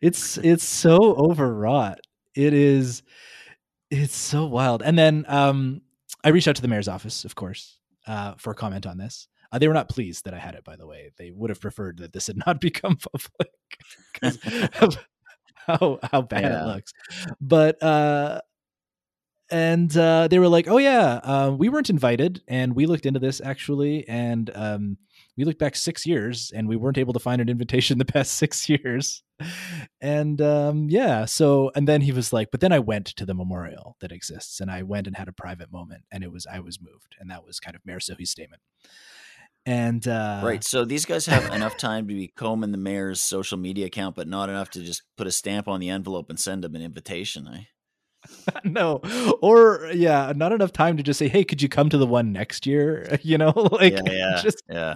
It's 0.00 0.38
it's 0.38 0.64
so 0.64 0.96
overwrought. 1.14 2.00
It 2.34 2.52
is 2.52 3.02
it's 3.90 4.14
so 4.14 4.44
wild. 4.44 4.82
And 4.82 4.98
then 4.98 5.24
um 5.28 5.80
I 6.22 6.28
reached 6.28 6.46
out 6.48 6.56
to 6.56 6.62
the 6.62 6.68
mayor's 6.68 6.88
office, 6.88 7.24
of 7.24 7.34
course, 7.34 7.78
uh, 8.06 8.34
for 8.36 8.50
a 8.50 8.54
comment 8.54 8.84
on 8.86 8.98
this. 8.98 9.28
Uh, 9.56 9.58
they 9.58 9.68
were 9.68 9.74
not 9.74 9.88
pleased 9.88 10.26
that 10.26 10.34
I 10.34 10.38
had 10.38 10.54
it, 10.54 10.64
by 10.64 10.76
the 10.76 10.86
way. 10.86 11.12
They 11.16 11.30
would 11.30 11.48
have 11.48 11.60
preferred 11.60 11.96
that 11.98 12.12
this 12.12 12.26
had 12.26 12.36
not 12.46 12.60
become 12.60 12.96
public 12.96 13.50
because 14.12 14.38
of 14.80 14.98
how 15.54 15.98
how 16.12 16.20
bad 16.22 16.42
Yeah. 16.44 16.62
it 16.64 16.66
looks. 16.66 16.92
But 17.40 17.82
uh 17.82 18.40
and 19.48 19.96
uh, 19.96 20.26
they 20.26 20.40
were 20.40 20.48
like, 20.48 20.66
"Oh 20.66 20.78
yeah, 20.78 21.20
uh, 21.22 21.54
we 21.56 21.68
weren't 21.68 21.88
invited, 21.88 22.42
and 22.48 22.74
we 22.74 22.86
looked 22.86 23.06
into 23.06 23.20
this 23.20 23.40
actually, 23.40 24.06
and 24.08 24.50
um, 24.56 24.98
we 25.36 25.44
looked 25.44 25.60
back 25.60 25.76
six 25.76 26.04
years, 26.04 26.50
and 26.52 26.66
we 26.66 26.74
weren't 26.74 26.98
able 26.98 27.12
to 27.12 27.20
find 27.20 27.40
an 27.40 27.48
invitation 27.48 27.98
the 28.04 28.04
past 28.04 28.32
six 28.34 28.68
years." 28.68 29.22
And 30.00 30.40
um, 30.40 30.88
yeah, 30.90 31.26
so 31.26 31.70
and 31.76 31.86
then 31.86 32.00
he 32.00 32.10
was 32.10 32.32
like, 32.32 32.50
"But 32.50 32.60
then 32.60 32.72
I 32.72 32.80
went 32.80 33.06
to 33.06 33.24
the 33.24 33.34
memorial 33.34 33.96
that 34.00 34.10
exists, 34.10 34.58
and 34.60 34.68
I 34.68 34.82
went 34.82 35.06
and 35.06 35.16
had 35.16 35.28
a 35.28 35.32
private 35.32 35.70
moment, 35.70 36.02
and 36.10 36.24
it 36.24 36.32
was 36.32 36.44
I 36.52 36.58
was 36.58 36.80
moved, 36.82 37.14
and 37.20 37.30
that 37.30 37.44
was 37.44 37.60
kind 37.60 37.76
of 37.76 37.82
Mayor 37.86 38.00
Sohi's 38.00 38.30
statement." 38.30 38.62
And 39.68 40.06
uh, 40.06 40.42
right. 40.44 40.62
So 40.62 40.84
these 40.84 41.04
guys 41.04 41.26
have 41.26 41.52
enough 41.52 41.76
time 41.76 42.06
to 42.06 42.14
be 42.14 42.28
combing 42.28 42.70
the 42.70 42.78
mayor's 42.78 43.20
social 43.20 43.58
media 43.58 43.86
account, 43.86 44.14
but 44.14 44.28
not 44.28 44.48
enough 44.48 44.70
to 44.70 44.80
just 44.80 45.02
put 45.16 45.26
a 45.26 45.32
stamp 45.32 45.66
on 45.66 45.80
the 45.80 45.90
envelope 45.90 46.30
and 46.30 46.38
send 46.38 46.64
him 46.64 46.76
an 46.76 46.82
invitation. 46.82 47.48
Eh? 47.52 48.50
no, 48.64 49.00
or 49.42 49.90
yeah, 49.92 50.32
not 50.36 50.52
enough 50.52 50.72
time 50.72 50.96
to 50.96 51.02
just 51.02 51.18
say, 51.18 51.26
"Hey, 51.28 51.42
could 51.44 51.60
you 51.62 51.68
come 51.68 51.88
to 51.88 51.98
the 51.98 52.06
one 52.06 52.32
next 52.32 52.64
year?" 52.66 53.18
You 53.22 53.38
know, 53.38 53.50
like 53.72 53.94
yeah, 53.94 54.02
yeah, 54.06 54.40
just 54.42 54.62
yeah. 54.70 54.94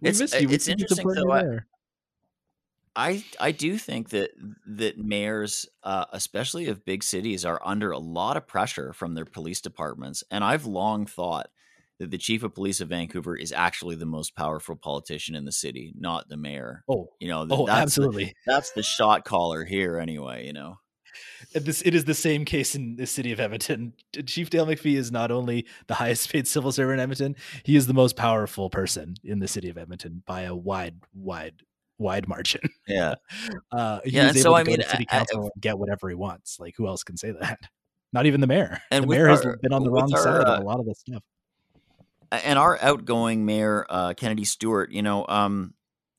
we 0.00 0.08
It's- 0.08 0.18
missed 0.20 0.40
you. 0.40 0.48
We 0.48 0.54
it's 0.54 0.66
interesting, 0.68 1.06
though, 1.08 1.30
I- 1.32 1.58
I 2.96 3.24
I 3.40 3.50
do 3.52 3.76
think 3.78 4.10
that 4.10 4.30
that 4.66 4.98
mayors, 4.98 5.66
uh, 5.82 6.04
especially 6.12 6.66
of 6.68 6.84
big 6.84 7.02
cities, 7.02 7.44
are 7.44 7.60
under 7.64 7.90
a 7.90 7.98
lot 7.98 8.36
of 8.36 8.46
pressure 8.46 8.92
from 8.92 9.14
their 9.14 9.24
police 9.24 9.60
departments, 9.60 10.22
and 10.30 10.44
I've 10.44 10.66
long 10.66 11.06
thought 11.06 11.48
that 12.00 12.10
the 12.10 12.18
chief 12.18 12.42
of 12.42 12.54
police 12.54 12.80
of 12.80 12.88
Vancouver 12.88 13.36
is 13.36 13.52
actually 13.52 13.94
the 13.96 14.06
most 14.06 14.34
powerful 14.34 14.74
politician 14.76 15.34
in 15.34 15.44
the 15.44 15.52
city, 15.52 15.92
not 15.96 16.28
the 16.28 16.36
mayor. 16.36 16.82
Oh, 16.88 17.08
You 17.20 17.28
know, 17.28 17.46
th- 17.46 17.58
oh, 17.60 17.66
that's 17.66 17.76
the- 17.76 17.82
absolutely. 18.02 18.34
that's 18.46 18.72
the 18.72 18.82
shot 18.82 19.24
caller 19.24 19.64
here, 19.64 19.98
anyway. 19.98 20.46
You 20.46 20.52
know, 20.54 20.78
This 21.52 21.82
it 21.82 21.94
is 21.94 22.04
the 22.04 22.14
same 22.14 22.44
case 22.44 22.74
in 22.74 22.96
the 22.96 23.06
city 23.06 23.30
of 23.30 23.38
Edmonton. 23.38 23.92
Chief 24.26 24.50
Dale 24.50 24.66
McPhee 24.66 24.96
is 24.96 25.12
not 25.12 25.30
only 25.30 25.66
the 25.86 25.94
highest 25.94 26.30
paid 26.32 26.48
civil 26.48 26.72
servant 26.72 26.94
in 26.98 27.00
Edmonton, 27.02 27.36
he 27.64 27.76
is 27.76 27.86
the 27.86 27.94
most 27.94 28.16
powerful 28.16 28.70
person 28.70 29.14
in 29.22 29.38
the 29.38 29.46
city 29.48 29.68
of 29.68 29.78
Edmonton 29.78 30.22
by 30.26 30.42
a 30.42 30.54
wide, 30.54 30.96
wide, 31.14 31.54
wide 31.98 32.26
margin. 32.26 32.62
yeah. 32.88 33.14
Uh, 33.70 34.00
Yeah, 34.04 34.28
and 34.30 34.36
so, 34.36 34.50
to 34.50 34.56
I 34.56 34.64
mean, 34.64 34.78
to 34.78 34.88
city 34.88 35.06
I- 35.10 35.14
I- 35.14 35.18
council 35.18 35.42
and 35.54 35.62
get 35.62 35.78
whatever 35.78 36.08
he 36.08 36.16
wants. 36.16 36.58
Like 36.58 36.74
who 36.76 36.88
else 36.88 37.04
can 37.04 37.16
say 37.16 37.30
that? 37.40 37.60
Not 38.12 38.26
even 38.26 38.40
the 38.40 38.46
mayor. 38.48 38.80
And 38.92 39.04
the 39.04 39.08
mayor 39.08 39.28
has 39.28 39.44
been 39.62 39.72
on 39.72 39.82
the 39.84 39.90
wrong 39.90 40.12
our, 40.14 40.20
side 40.20 40.44
uh, 40.44 40.54
of 40.54 40.62
a 40.62 40.64
lot 40.64 40.78
of 40.80 40.86
this 40.86 41.00
stuff. 41.00 41.22
And 42.44 42.58
our 42.58 42.78
outgoing 42.80 43.44
mayor 43.44 43.86
uh, 43.88 44.14
Kennedy 44.14 44.44
Stewart, 44.44 44.90
you 44.90 45.02
know, 45.02 45.26
um, 45.28 45.74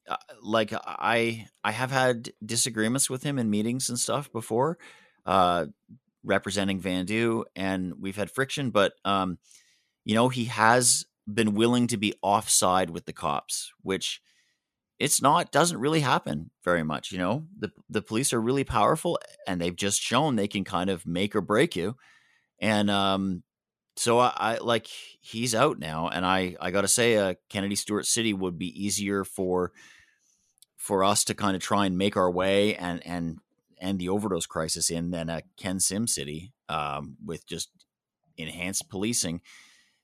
uh, 0.07 0.17
like 0.41 0.71
I 0.73 1.47
I 1.63 1.71
have 1.71 1.91
had 1.91 2.31
disagreements 2.45 3.09
with 3.09 3.23
him 3.23 3.39
in 3.39 3.49
meetings 3.49 3.89
and 3.89 3.99
stuff 3.99 4.31
before, 4.31 4.77
uh, 5.25 5.65
representing 6.23 6.79
Vandu, 6.79 7.43
and 7.55 7.93
we've 7.99 8.15
had 8.15 8.31
friction. 8.31 8.69
But 8.69 8.93
um, 9.03 9.39
you 10.03 10.15
know, 10.15 10.29
he 10.29 10.45
has 10.45 11.05
been 11.31 11.55
willing 11.55 11.87
to 11.87 11.97
be 11.97 12.13
offside 12.21 12.91
with 12.91 13.05
the 13.05 13.13
cops, 13.13 13.71
which 13.81 14.21
it's 14.99 15.21
not 15.21 15.51
doesn't 15.51 15.79
really 15.79 16.01
happen 16.01 16.51
very 16.63 16.83
much. 16.83 17.11
You 17.11 17.17
know, 17.17 17.45
the 17.57 17.71
the 17.89 18.01
police 18.01 18.31
are 18.31 18.41
really 18.41 18.63
powerful, 18.63 19.19
and 19.47 19.59
they've 19.59 19.75
just 19.75 20.01
shown 20.01 20.35
they 20.35 20.47
can 20.47 20.63
kind 20.63 20.89
of 20.89 21.05
make 21.05 21.35
or 21.35 21.41
break 21.41 21.75
you. 21.75 21.95
And 22.59 22.89
um, 22.89 23.43
so 23.95 24.19
I, 24.19 24.33
I 24.35 24.57
like 24.57 24.87
he's 24.87 25.55
out 25.55 25.79
now, 25.79 26.09
and 26.09 26.25
I 26.25 26.55
I 26.59 26.71
gotta 26.71 26.87
say, 26.87 27.17
uh, 27.17 27.35
Kennedy 27.49 27.75
Stewart 27.75 28.05
City 28.05 28.33
would 28.33 28.57
be 28.57 28.67
easier 28.67 29.23
for 29.23 29.71
for 30.77 31.03
us 31.03 31.23
to 31.25 31.33
kind 31.33 31.55
of 31.55 31.61
try 31.61 31.85
and 31.85 31.97
make 31.97 32.17
our 32.17 32.29
way 32.29 32.75
and 32.75 33.05
and 33.05 33.39
end 33.79 33.99
the 33.99 34.09
overdose 34.09 34.45
crisis 34.45 34.89
in 34.89 35.11
than 35.11 35.29
a 35.29 35.43
Ken 35.57 35.79
Sim 35.79 36.07
City 36.07 36.53
um, 36.69 37.17
with 37.23 37.47
just 37.47 37.69
enhanced 38.37 38.89
policing. 38.89 39.41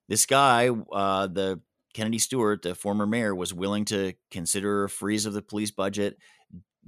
This 0.07 0.25
guy, 0.25 0.69
uh, 0.91 1.27
the 1.27 1.61
Kennedy 1.93 2.19
Stewart, 2.19 2.61
the 2.61 2.75
former 2.75 3.05
mayor, 3.05 3.35
was 3.35 3.53
willing 3.53 3.85
to 3.85 4.13
consider 4.29 4.85
a 4.85 4.89
freeze 4.89 5.25
of 5.25 5.33
the 5.33 5.41
police 5.41 5.71
budget. 5.71 6.17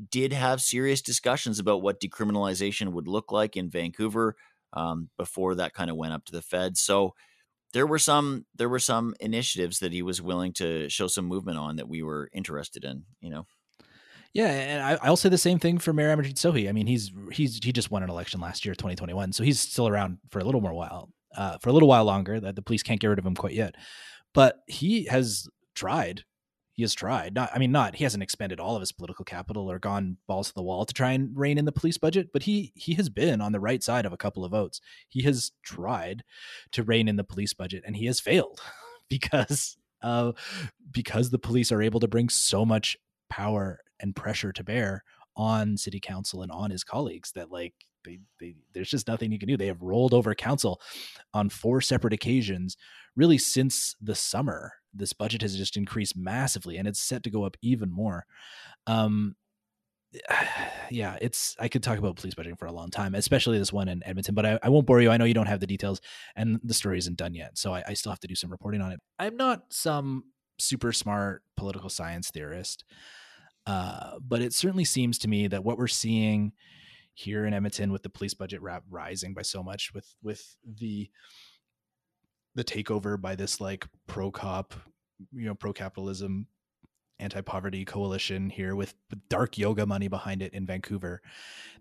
Did 0.10 0.34
have 0.34 0.62
serious 0.62 1.02
discussions 1.02 1.60
about 1.60 1.82
what 1.82 2.02
decriminalization 2.02 2.94
would 2.94 3.08
look 3.08 3.32
like 3.32 3.56
in 3.56 3.70
Vancouver 3.70 4.36
um, 4.73 5.09
before 5.17 5.55
that 5.55 5.73
kind 5.73 5.89
of 5.89 5.95
went 5.95 6.13
up 6.13 6.25
to 6.25 6.31
the 6.31 6.41
Fed. 6.41 6.77
So 6.77 7.13
there 7.73 7.88
were 7.88 7.99
some 7.99 8.45
there 8.55 8.69
were 8.69 8.79
some 8.79 9.15
initiatives 9.19 9.79
that 9.79 9.91
he 9.91 10.01
was 10.01 10.21
willing 10.21 10.53
to 10.53 10.89
show 10.89 11.07
some 11.07 11.25
movement 11.25 11.57
on 11.57 11.77
that 11.77 11.89
we 11.89 12.03
were 12.03 12.29
interested 12.33 12.83
in. 12.83 13.03
You 13.19 13.31
know, 13.31 13.45
Yeah, 14.33 14.47
and 14.47 14.83
I, 14.83 14.97
I'll 15.01 15.17
say 15.17 15.29
the 15.29 15.38
same 15.38 15.59
thing 15.59 15.79
for 15.79 15.93
Mayor 15.93 16.15
Amarjeet 16.15 16.36
Sohi. 16.36 16.69
I 16.69 16.71
mean, 16.71 16.88
he's 16.88 17.12
he's 17.31 17.59
he 17.63 17.71
just 17.71 17.91
won 17.91 18.03
an 18.03 18.09
election 18.09 18.39
last 18.39 18.65
year, 18.65 18.75
2021, 18.75 19.33
so 19.33 19.43
he's 19.43 19.59
still 19.59 19.88
around 19.88 20.19
for 20.29 20.39
a 20.39 20.43
little 20.43 20.62
more 20.62 20.73
while, 20.73 21.09
uh, 21.36 21.57
for 21.59 21.69
a 21.69 21.73
little 21.73 21.89
while 21.89 22.05
longer. 22.05 22.39
That 22.39 22.55
the 22.55 22.62
police 22.62 22.83
can't 22.83 22.99
get 22.99 23.07
rid 23.07 23.19
of 23.19 23.25
him 23.25 23.36
quite 23.36 23.53
yet, 23.53 23.75
but 24.33 24.57
he 24.67 25.05
has 25.05 25.47
tried. 25.75 26.23
He 26.73 26.81
has 26.81 26.93
tried. 26.93 27.36
Not, 27.36 27.51
I 27.53 27.59
mean, 27.59 27.71
not 27.71 27.95
he 27.95 28.03
hasn't 28.03 28.23
expended 28.23 28.59
all 28.59 28.75
of 28.75 28.81
his 28.81 28.91
political 28.91 29.23
capital 29.23 29.69
or 29.69 29.77
gone 29.77 30.17
balls 30.27 30.47
to 30.49 30.55
the 30.55 30.63
wall 30.63 30.86
to 30.86 30.93
try 30.93 31.12
and 31.12 31.38
rein 31.38 31.59
in 31.59 31.65
the 31.65 31.71
police 31.71 31.99
budget, 31.99 32.29
but 32.33 32.43
he 32.43 32.73
he 32.75 32.95
has 32.95 33.09
been 33.09 33.41
on 33.41 33.51
the 33.51 33.59
right 33.59 33.83
side 33.83 34.05
of 34.05 34.13
a 34.13 34.17
couple 34.17 34.43
of 34.43 34.51
votes. 34.51 34.81
He 35.07 35.21
has 35.23 35.51
tried 35.63 36.23
to 36.71 36.83
rein 36.83 37.07
in 37.07 37.15
the 37.15 37.23
police 37.23 37.53
budget, 37.53 37.83
and 37.86 37.95
he 37.95 38.07
has 38.07 38.19
failed 38.19 38.59
because 39.09 39.77
uh, 40.01 40.33
because 40.91 41.29
the 41.29 41.39
police 41.39 41.71
are 41.71 41.81
able 41.81 41.99
to 41.99 42.07
bring 42.07 42.27
so 42.27 42.65
much 42.65 42.97
power 43.29 43.79
and 43.99 44.15
pressure 44.15 44.51
to 44.51 44.63
bear 44.63 45.03
on 45.36 45.77
city 45.77 45.99
council 45.99 46.41
and 46.41 46.51
on 46.51 46.71
his 46.71 46.83
colleagues 46.83 47.31
that 47.33 47.51
like 47.51 47.73
they, 48.03 48.19
they 48.39 48.55
there's 48.73 48.89
just 48.89 49.07
nothing 49.07 49.31
you 49.31 49.39
can 49.39 49.47
do. 49.47 49.57
They 49.57 49.67
have 49.67 49.81
rolled 49.81 50.13
over 50.13 50.33
council 50.36 50.81
on 51.33 51.49
four 51.49 51.81
separate 51.81 52.13
occasions, 52.13 52.77
really 53.15 53.38
since 53.38 53.95
the 54.01 54.15
summer. 54.15 54.73
This 54.93 55.13
budget 55.13 55.41
has 55.41 55.58
just 55.58 55.77
increased 55.77 56.15
massively, 56.15 56.77
and 56.77 56.88
it's 56.88 57.01
set 57.01 57.23
to 57.23 57.29
go 57.29 57.43
up 57.43 57.58
even 57.62 57.91
more. 57.91 58.25
Um, 58.88 59.36
yeah, 60.89 61.17
it's 61.21 61.56
I 61.60 61.67
could 61.67 61.84
talk 61.84 61.97
about 61.97 62.15
police 62.15 62.36
budgeting 62.36 62.58
for 62.58 62.65
a 62.65 62.71
long 62.71 62.89
time, 62.89 63.15
especially 63.15 63.58
this 63.58 63.73
one 63.73 63.88
in 63.88 64.03
Edmonton, 64.06 64.36
but 64.36 64.45
I, 64.45 64.60
I 64.63 64.69
won't 64.69 64.86
bore 64.86 65.01
you. 65.01 65.10
I 65.10 65.17
know 65.17 65.25
you 65.25 65.34
don't 65.34 65.47
have 65.47 65.60
the 65.60 65.67
details, 65.67 66.01
and 66.36 66.60
the 66.63 66.73
story 66.73 66.97
isn't 66.97 67.17
done 67.17 67.34
yet, 67.34 67.58
so 67.58 67.73
I, 67.73 67.84
I 67.88 67.93
still 67.93 68.12
have 68.12 68.19
to 68.21 68.27
do 68.27 68.36
some 68.36 68.51
reporting 68.51 68.82
on 68.82 68.91
it. 68.91 68.99
I'm 69.19 69.38
not 69.38 69.63
some 69.69 70.25
super 70.60 70.91
smart 70.93 71.43
political 71.58 71.89
science 71.89 72.29
theorist, 72.29 72.84
uh, 73.65 74.19
but 74.21 74.41
it 74.41 74.53
certainly 74.53 74.86
seems 74.86 75.17
to 75.19 75.27
me 75.27 75.47
that 75.47 75.63
what 75.63 75.77
we're 75.77 75.88
seeing 75.88 76.53
here 77.15 77.45
in 77.45 77.53
Edmonton 77.53 77.91
with 77.91 78.03
the 78.03 78.10
police 78.10 78.34
budget 78.34 78.62
rising 78.89 79.34
by 79.34 79.43
so 79.43 79.62
much 79.63 79.93
with 79.93 80.15
with 80.23 80.56
the 80.65 81.10
the 82.56 82.63
takeover 82.63 83.20
by 83.20 83.36
this 83.36 83.60
like 83.60 83.88
pro 84.08 84.32
cop 84.32 84.74
you 85.32 85.46
know 85.46 85.56
pro 85.56 85.74
capitalism 85.74 86.48
anti 87.20 87.42
poverty 87.42 87.86
coalition 87.86 88.50
here 88.50 88.76
with 88.76 88.96
dark 89.30 89.58
yoga 89.58 89.86
money 89.86 90.08
behind 90.08 90.42
it 90.42 90.54
in 90.54 90.66
Vancouver 90.66 91.22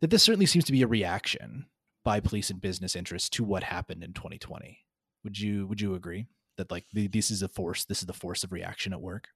that 0.00 0.10
this 0.10 0.22
certainly 0.22 0.46
seems 0.46 0.64
to 0.64 0.72
be 0.72 0.82
a 0.82 0.86
reaction 0.86 1.66
by 2.04 2.20
police 2.20 2.50
and 2.50 2.60
business 2.60 2.96
interests 2.96 3.28
to 3.30 3.44
what 3.44 3.64
happened 3.64 4.02
in 4.04 4.12
2020 4.12 4.78
would 5.24 5.38
you 5.38 5.66
would 5.66 5.80
you 5.80 5.94
agree 5.94 6.26
that 6.56 6.70
like 6.70 6.84
the, 6.92 7.06
this 7.08 7.30
is 7.30 7.42
a 7.42 7.48
force 7.48 7.84
this 7.84 8.00
is 8.00 8.06
the 8.06 8.12
force 8.12 8.44
of 8.44 8.52
reaction 8.52 8.92
at 8.92 9.00
work? 9.00 9.28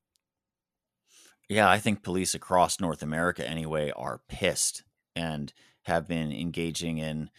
Yeah 1.49 1.69
i 1.69 1.79
think 1.79 2.03
police 2.03 2.35
across 2.35 2.81
north 2.81 3.03
america 3.03 3.49
anyway 3.49 3.91
are 3.97 4.21
pissed 4.29 4.85
and 5.15 5.53
have 5.85 6.07
been 6.09 6.33
engaging 6.33 6.99
in 6.99 7.31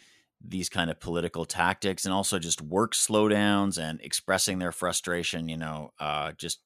these 0.46 0.70
kind 0.70 0.90
of 0.90 1.00
political 1.00 1.46
tactics 1.46 2.06
and 2.06 2.14
also 2.14 2.40
just 2.40 2.62
work 2.62 2.94
slowdowns 2.94 3.78
and 3.78 4.00
expressing 4.02 4.60
their 4.60 4.72
frustration, 4.72 5.50
you 5.50 5.58
know, 5.58 5.92
uh, 6.00 6.32
just 6.34 6.60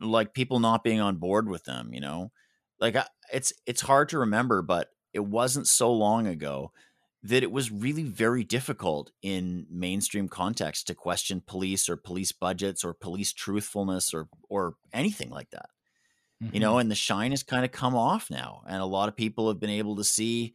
like 0.00 0.34
people 0.34 0.60
not 0.60 0.84
being 0.84 1.00
on 1.00 1.16
board 1.16 1.48
with 1.48 1.64
them, 1.64 1.92
you 1.92 2.00
know, 2.00 2.30
like 2.80 2.96
it's, 3.32 3.52
it's 3.66 3.82
hard 3.82 4.08
to 4.08 4.18
remember, 4.18 4.62
but 4.62 4.88
it 5.12 5.24
wasn't 5.24 5.66
so 5.66 5.92
long 5.92 6.26
ago 6.26 6.72
that 7.22 7.42
it 7.42 7.50
was 7.50 7.72
really 7.72 8.04
very 8.04 8.44
difficult 8.44 9.10
in 9.22 9.66
mainstream 9.70 10.28
context 10.28 10.86
to 10.86 10.94
question 10.94 11.42
police 11.44 11.88
or 11.88 11.96
police 11.96 12.32
budgets 12.32 12.84
or 12.84 12.92
police 12.94 13.32
truthfulness 13.32 14.14
or, 14.14 14.28
or 14.48 14.74
anything 14.92 15.30
like 15.30 15.50
that 15.50 15.70
mm-hmm. 16.42 16.54
you 16.54 16.60
know, 16.60 16.78
and 16.78 16.90
the 16.90 16.94
shine 16.94 17.30
has 17.30 17.42
kind 17.42 17.64
of 17.64 17.72
come 17.72 17.94
off 17.94 18.30
now, 18.30 18.62
and 18.66 18.80
a 18.80 18.86
lot 18.86 19.08
of 19.08 19.16
people 19.16 19.48
have 19.48 19.60
been 19.60 19.70
able 19.70 19.96
to 19.96 20.04
see 20.04 20.54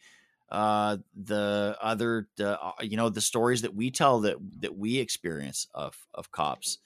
uh, 0.53 0.97
the 1.15 1.75
other, 1.81 2.29
uh, 2.39 2.71
you 2.81 2.95
know, 2.95 3.09
the 3.09 3.19
stories 3.19 3.63
that 3.63 3.73
we 3.73 3.89
tell 3.89 4.21
that 4.21 4.37
that 4.59 4.77
we 4.77 4.99
experience 4.99 5.67
of 5.73 5.97
of 6.13 6.31
cops, 6.31 6.77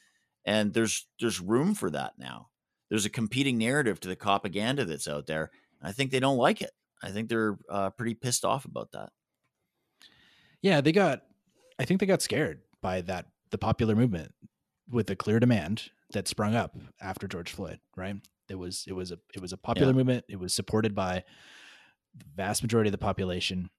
and 0.45 0.73
there's 0.73 1.06
there's 1.19 1.41
room 1.41 1.75
for 1.75 1.89
that 1.89 2.13
now. 2.17 2.47
There's 2.89 3.06
a 3.06 3.10
competing 3.10 3.58
narrative 3.58 3.99
to 3.99 4.08
the 4.08 4.15
propaganda 4.15 4.86
that's 4.86 5.10
out 5.10 5.27
there. 5.27 5.51
I 5.82 5.91
think 5.91 6.12
they 6.12 6.21
don't 6.21 6.38
like 6.38 6.62
it. 6.62 6.71
I 7.03 7.10
think 7.10 7.27
they're 7.27 7.58
uh, 7.69 7.89
pretty 7.89 8.13
pissed 8.13 8.45
off 8.45 8.63
about 8.63 8.93
that. 8.93 9.10
Yeah, 10.62 10.80
they 10.80 10.93
got. 10.93 11.23
I 11.77 11.84
think 11.84 11.99
they 11.99 12.06
got 12.06 12.21
scared 12.21 12.62
by 12.82 13.01
that 13.01 13.25
the 13.51 13.58
popular 13.58 13.97
movement 13.97 14.34
with 14.89 15.08
the 15.08 15.15
clear 15.17 15.41
demand 15.41 15.89
that 16.13 16.30
sprung 16.30 16.56
up 16.56 16.73
after 17.01 17.27
George 17.27 17.51
Floyd, 17.51 17.80
right? 17.97 18.15
It 18.49 18.56
was 18.56 18.86
it 18.88 18.93
was 18.93 19.12
a 19.12 19.19
it 19.36 19.41
was 19.41 19.51
a 19.51 19.58
popular 19.58 19.91
yeah. 19.91 19.97
movement. 19.97 20.25
It 20.30 20.39
was 20.39 20.53
supported 20.53 20.95
by 20.95 21.25
the 22.19 22.25
vast 22.36 22.62
majority 22.62 22.89
of 22.89 22.93
the 22.93 22.97
population, 22.97 23.69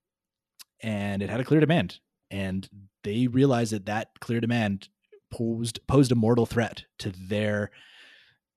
and 0.82 1.22
it 1.22 1.30
had 1.30 1.40
a 1.40 1.44
clear 1.44 1.60
demand. 1.60 2.00
And 2.30 2.68
they 3.04 3.26
realized 3.26 3.72
that 3.72 3.86
that 3.86 4.20
clear 4.20 4.40
demand 4.40 4.88
posed 5.30 5.80
posed 5.86 6.12
a 6.12 6.14
mortal 6.14 6.46
threat 6.46 6.84
to 6.98 7.10
their 7.10 7.70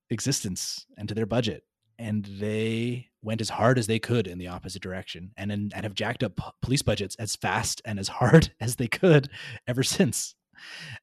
existence 0.10 0.86
and 0.98 1.08
to 1.10 1.16
their 1.16 1.26
budget. 1.26 1.64
And 1.98 2.26
they 2.26 3.10
went 3.22 3.42
as 3.42 3.50
hard 3.50 3.78
as 3.78 3.88
they 3.88 4.00
could 4.00 4.28
in 4.28 4.40
the 4.40 4.48
opposite 4.48 4.82
direction, 4.82 5.32
and 5.38 5.52
and 5.52 5.74
have 5.74 5.94
jacked 5.94 6.24
up 6.24 6.40
police 6.62 6.82
budgets 6.82 7.16
as 7.16 7.36
fast 7.36 7.82
and 7.86 8.00
as 8.00 8.08
hard 8.08 8.54
as 8.60 8.76
they 8.76 8.88
could 8.88 9.30
ever 9.68 9.84
since. 9.84 10.36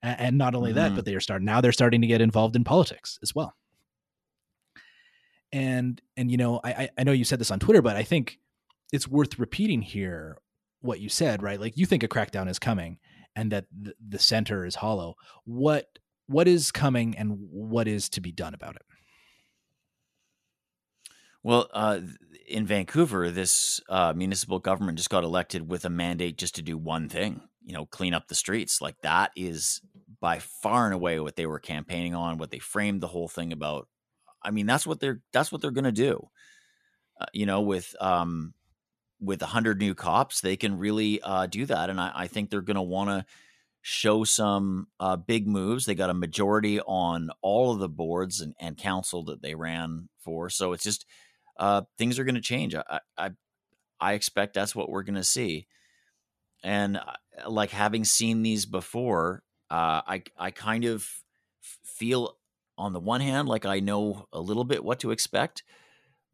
And 0.02 0.38
not 0.38 0.54
only 0.54 0.70
mm-hmm. 0.70 0.78
that, 0.78 0.94
but 0.94 1.04
they 1.04 1.14
are 1.14 1.20
starting 1.20 1.46
now. 1.46 1.60
They're 1.60 1.72
starting 1.72 2.00
to 2.02 2.06
get 2.06 2.20
involved 2.20 2.54
in 2.54 2.62
politics 2.62 3.18
as 3.22 3.34
well 3.34 3.54
and 5.52 6.00
and 6.16 6.30
you 6.30 6.36
know 6.36 6.60
I 6.62 6.88
I 6.98 7.04
know 7.04 7.12
you 7.12 7.24
said 7.24 7.38
this 7.38 7.50
on 7.50 7.58
Twitter, 7.58 7.82
but 7.82 7.96
I 7.96 8.02
think 8.02 8.38
it's 8.92 9.08
worth 9.08 9.38
repeating 9.38 9.82
here 9.82 10.38
what 10.80 11.00
you 11.00 11.08
said, 11.08 11.42
right? 11.42 11.60
Like 11.60 11.76
you 11.76 11.86
think 11.86 12.02
a 12.02 12.08
crackdown 12.08 12.48
is 12.48 12.58
coming 12.58 12.98
and 13.34 13.52
that 13.52 13.66
the, 13.72 14.18
center 14.18 14.64
is 14.64 14.76
hollow. 14.76 15.14
What 15.44 15.86
what 16.26 16.46
is 16.46 16.70
coming 16.70 17.16
and 17.16 17.36
what 17.50 17.88
is 17.88 18.08
to 18.10 18.20
be 18.20 18.32
done 18.32 18.54
about 18.54 18.76
it? 18.76 18.82
Well, 21.42 21.68
uh, 21.72 22.00
in 22.46 22.66
Vancouver, 22.66 23.30
this 23.30 23.80
uh, 23.88 24.12
municipal 24.14 24.58
government 24.58 24.98
just 24.98 25.08
got 25.08 25.24
elected 25.24 25.70
with 25.70 25.84
a 25.84 25.90
mandate 25.90 26.36
just 26.36 26.56
to 26.56 26.62
do 26.62 26.76
one 26.76 27.08
thing, 27.08 27.40
you 27.64 27.72
know, 27.72 27.86
clean 27.86 28.12
up 28.12 28.28
the 28.28 28.34
streets. 28.34 28.82
Like 28.82 28.96
that 29.02 29.30
is 29.36 29.80
by 30.20 30.40
far 30.40 30.84
and 30.84 30.94
away 30.94 31.18
what 31.20 31.36
they 31.36 31.46
were 31.46 31.60
campaigning 31.60 32.14
on, 32.14 32.38
what 32.38 32.50
they 32.50 32.58
framed 32.58 33.00
the 33.00 33.06
whole 33.06 33.28
thing 33.28 33.52
about 33.52 33.88
I 34.42 34.50
mean, 34.50 34.66
that's 34.66 34.86
what 34.86 35.00
they're 35.00 35.20
that's 35.32 35.50
what 35.52 35.60
they're 35.60 35.70
going 35.70 35.84
to 35.84 35.92
do. 35.92 36.28
Uh, 37.20 37.26
you 37.32 37.46
know, 37.46 37.60
with 37.60 37.94
um, 38.00 38.54
with 39.20 39.42
a 39.42 39.46
hundred 39.46 39.78
new 39.78 39.94
cops, 39.94 40.40
they 40.40 40.56
can 40.56 40.78
really 40.78 41.20
uh, 41.22 41.46
do 41.46 41.66
that, 41.66 41.90
and 41.90 42.00
I, 42.00 42.12
I 42.14 42.26
think 42.26 42.50
they're 42.50 42.60
going 42.60 42.76
to 42.76 42.82
want 42.82 43.10
to 43.10 43.26
show 43.80 44.24
some 44.24 44.88
uh, 45.00 45.16
big 45.16 45.46
moves. 45.46 45.86
They 45.86 45.94
got 45.94 46.10
a 46.10 46.14
majority 46.14 46.80
on 46.80 47.30
all 47.42 47.72
of 47.72 47.78
the 47.78 47.88
boards 47.88 48.40
and, 48.40 48.54
and 48.60 48.76
council 48.76 49.24
that 49.24 49.42
they 49.42 49.54
ran 49.54 50.08
for, 50.20 50.50
so 50.50 50.72
it's 50.72 50.84
just 50.84 51.06
uh, 51.58 51.82
things 51.96 52.18
are 52.18 52.24
going 52.24 52.34
to 52.34 52.40
change. 52.40 52.74
I, 52.74 53.00
I 53.16 53.30
I 54.00 54.12
expect 54.12 54.54
that's 54.54 54.76
what 54.76 54.88
we're 54.88 55.02
going 55.02 55.14
to 55.16 55.24
see, 55.24 55.66
and 56.62 56.96
uh, 56.96 57.48
like 57.48 57.70
having 57.70 58.04
seen 58.04 58.42
these 58.42 58.66
before, 58.66 59.42
uh, 59.70 60.02
I 60.06 60.22
I 60.36 60.50
kind 60.50 60.84
of 60.84 61.08
feel 61.82 62.36
on 62.76 62.92
the 62.92 63.00
one 63.00 63.20
hand, 63.20 63.48
like 63.48 63.66
I 63.66 63.80
know 63.80 64.28
a 64.32 64.40
little 64.40 64.64
bit 64.64 64.84
what 64.84 65.00
to 65.00 65.10
expect, 65.10 65.64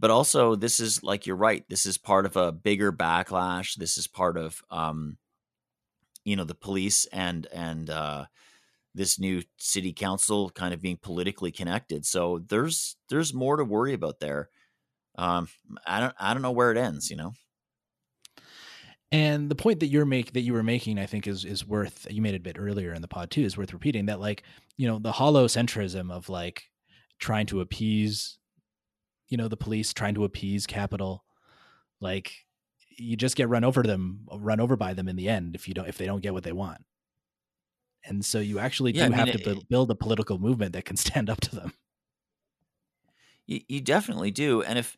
but 0.04 0.10
also 0.10 0.54
this 0.54 0.80
is 0.80 1.02
like 1.02 1.26
you're 1.26 1.34
right. 1.34 1.64
This 1.70 1.86
is 1.86 1.96
part 1.96 2.26
of 2.26 2.36
a 2.36 2.52
bigger 2.52 2.92
backlash. 2.92 3.74
This 3.76 3.96
is 3.96 4.06
part 4.06 4.36
of 4.36 4.62
um, 4.70 5.16
you 6.26 6.36
know 6.36 6.44
the 6.44 6.54
police 6.54 7.06
and 7.06 7.46
and 7.46 7.88
uh, 7.88 8.26
this 8.94 9.18
new 9.18 9.42
city 9.56 9.94
council 9.94 10.50
kind 10.50 10.74
of 10.74 10.82
being 10.82 10.98
politically 10.98 11.50
connected. 11.50 12.04
So 12.04 12.44
there's 12.50 12.96
there's 13.08 13.32
more 13.32 13.56
to 13.56 13.64
worry 13.64 13.94
about 13.94 14.20
there. 14.20 14.50
Um, 15.16 15.48
I 15.86 16.00
don't 16.00 16.14
I 16.20 16.34
don't 16.34 16.42
know 16.42 16.50
where 16.50 16.70
it 16.70 16.76
ends. 16.76 17.08
You 17.08 17.16
know. 17.16 17.32
And 19.10 19.50
the 19.50 19.54
point 19.54 19.80
that 19.80 19.86
you're 19.86 20.04
make 20.04 20.34
that 20.34 20.42
you 20.42 20.52
were 20.52 20.62
making, 20.62 20.98
I 20.98 21.06
think, 21.06 21.26
is 21.26 21.46
is 21.46 21.66
worth. 21.66 22.06
You 22.10 22.20
made 22.20 22.34
it 22.34 22.40
a 22.40 22.40
bit 22.40 22.58
earlier 22.58 22.92
in 22.92 23.00
the 23.00 23.08
pod 23.08 23.30
too. 23.30 23.40
Is 23.40 23.56
worth 23.56 23.72
repeating 23.72 24.04
that, 24.04 24.20
like 24.20 24.42
you 24.76 24.86
know, 24.86 24.98
the 24.98 25.12
hollow 25.12 25.46
centrism 25.46 26.12
of 26.12 26.28
like 26.28 26.64
trying 27.18 27.46
to 27.46 27.62
appease, 27.62 28.36
you 29.28 29.36
know, 29.36 29.48
the 29.48 29.56
police, 29.56 29.92
trying 29.92 30.14
to 30.14 30.24
appease 30.24 30.66
capital, 30.66 31.24
like 32.00 32.32
you 32.96 33.16
just 33.16 33.36
get 33.36 33.48
run 33.48 33.64
over 33.64 33.82
them, 33.82 34.26
run 34.32 34.60
over 34.60 34.76
by 34.76 34.94
them 34.94 35.08
in 35.08 35.16
the 35.16 35.28
end 35.28 35.54
if 35.54 35.66
you 35.68 35.74
don't 35.74 35.88
if 35.88 35.98
they 35.98 36.06
don't 36.06 36.22
get 36.22 36.32
what 36.32 36.44
they 36.44 36.52
want. 36.52 36.84
And 38.04 38.24
so 38.24 38.38
you 38.38 38.58
actually 38.58 38.92
yeah, 38.92 39.08
do 39.08 39.14
I 39.14 39.16
mean, 39.16 39.26
have 39.26 39.42
to 39.42 39.50
it, 39.50 39.68
build 39.68 39.90
a 39.90 39.94
political 39.94 40.38
movement 40.38 40.74
that 40.74 40.84
can 40.84 40.96
stand 40.98 41.30
up 41.30 41.40
to 41.42 41.54
them. 41.54 41.72
You, 43.46 43.60
you 43.68 43.80
definitely 43.80 44.30
do, 44.30 44.62
and 44.62 44.78
if 44.78 44.96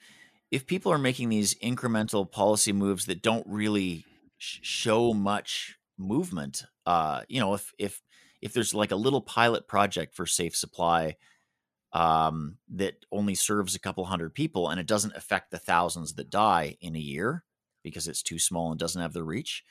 if 0.50 0.66
people 0.66 0.92
are 0.92 0.98
making 0.98 1.28
these 1.28 1.54
incremental 1.56 2.30
policy 2.30 2.72
moves 2.72 3.06
that 3.06 3.22
don't 3.22 3.46
really 3.48 4.04
sh- 4.38 4.58
show 4.62 5.12
much 5.12 5.76
movement, 5.98 6.64
uh, 6.84 7.22
you 7.28 7.40
know, 7.40 7.54
if 7.54 7.72
if 7.78 8.02
if 8.40 8.52
there's 8.52 8.74
like 8.74 8.92
a 8.92 8.96
little 8.96 9.20
pilot 9.20 9.66
project 9.66 10.14
for 10.14 10.26
safe 10.26 10.54
supply 10.54 11.16
um, 11.96 12.58
that 12.68 13.06
only 13.10 13.34
serves 13.34 13.74
a 13.74 13.80
couple 13.80 14.04
hundred 14.04 14.34
people 14.34 14.68
and 14.68 14.78
it 14.78 14.86
doesn't 14.86 15.16
affect 15.16 15.50
the 15.50 15.58
thousands 15.58 16.12
that 16.14 16.28
die 16.28 16.76
in 16.82 16.94
a 16.94 16.98
year 17.00 17.42
because 17.82 18.06
it's 18.06 18.22
too 18.22 18.38
small 18.38 18.70
and 18.70 18.78
doesn't 18.78 19.00
have 19.00 19.14
the 19.14 19.22
reach, 19.22 19.64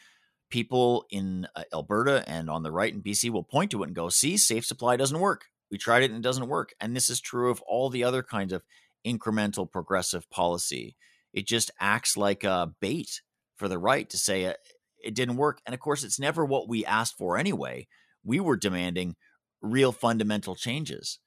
people 0.50 1.06
in 1.12 1.48
uh, 1.56 1.62
Alberta 1.72 2.24
and 2.28 2.50
on 2.50 2.64
the 2.64 2.72
right 2.72 2.92
in 2.92 3.04
BC 3.04 3.30
will 3.30 3.44
point 3.44 3.70
to 3.70 3.84
it 3.84 3.88
and 3.88 3.96
go, 3.96 4.10
"See, 4.10 4.38
safe 4.38 4.66
supply 4.66 4.96
doesn't 4.96 5.20
work. 5.20 5.46
We 5.70 5.78
tried 5.78 6.02
it 6.02 6.10
and 6.10 6.18
it 6.18 6.28
doesn't 6.28 6.48
work. 6.48 6.74
And 6.80 6.96
this 6.96 7.12
is 7.12 7.22
true 7.22 7.52
of 7.52 7.62
all 7.62 7.92
the 7.92 8.04
other 8.04 8.24
kinds 8.24 8.54
of 8.54 8.64
incremental 9.06 9.72
progressive 9.72 10.28
policy. 10.32 10.96
It 11.32 11.46
just 11.46 11.70
acts 11.80 12.18
like 12.18 12.44
a 12.44 12.74
bait 12.80 13.22
for 13.56 13.68
the 13.68 13.78
right 13.78 14.10
to 14.10 14.18
say 14.18 14.46
uh, 14.46 14.54
it 15.04 15.14
didn't 15.14 15.38
work. 15.38 15.62
And 15.64 15.76
of 15.76 15.80
course, 15.80 16.04
it's 16.04 16.20
never 16.20 16.44
what 16.44 16.68
we 16.68 16.86
asked 16.86 17.20
for 17.20 17.38
anyway. 17.38 17.88
We 18.24 18.40
were 18.40 18.58
demanding 18.58 19.16
real 19.62 19.92
fundamental 19.92 20.56
changes. 20.56 21.20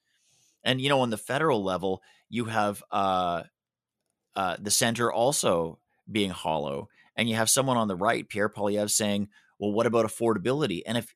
And, 0.65 0.81
you 0.81 0.89
know, 0.89 1.01
on 1.01 1.11
the 1.11 1.17
federal 1.17 1.63
level, 1.63 2.03
you 2.29 2.47
have 2.47 2.83
uh, 2.91 3.45
uh, 4.35 4.57
the 4.61 4.71
center 4.71 5.13
also 5.13 5.79
being 6.11 6.31
hollow. 6.31 6.89
And 7.17 7.29
you 7.29 7.37
have 7.37 7.51
someone 7.51 7.77
on 7.77 7.89
the 7.89 7.97
right, 7.97 8.29
Pierre 8.29 8.49
Poilievre, 8.49 8.91
saying, 8.91 9.29
well, 9.59 9.73
what 9.73 9.87
about 9.87 10.07
affordability? 10.07 10.83
And 10.87 10.97
if 10.97 11.15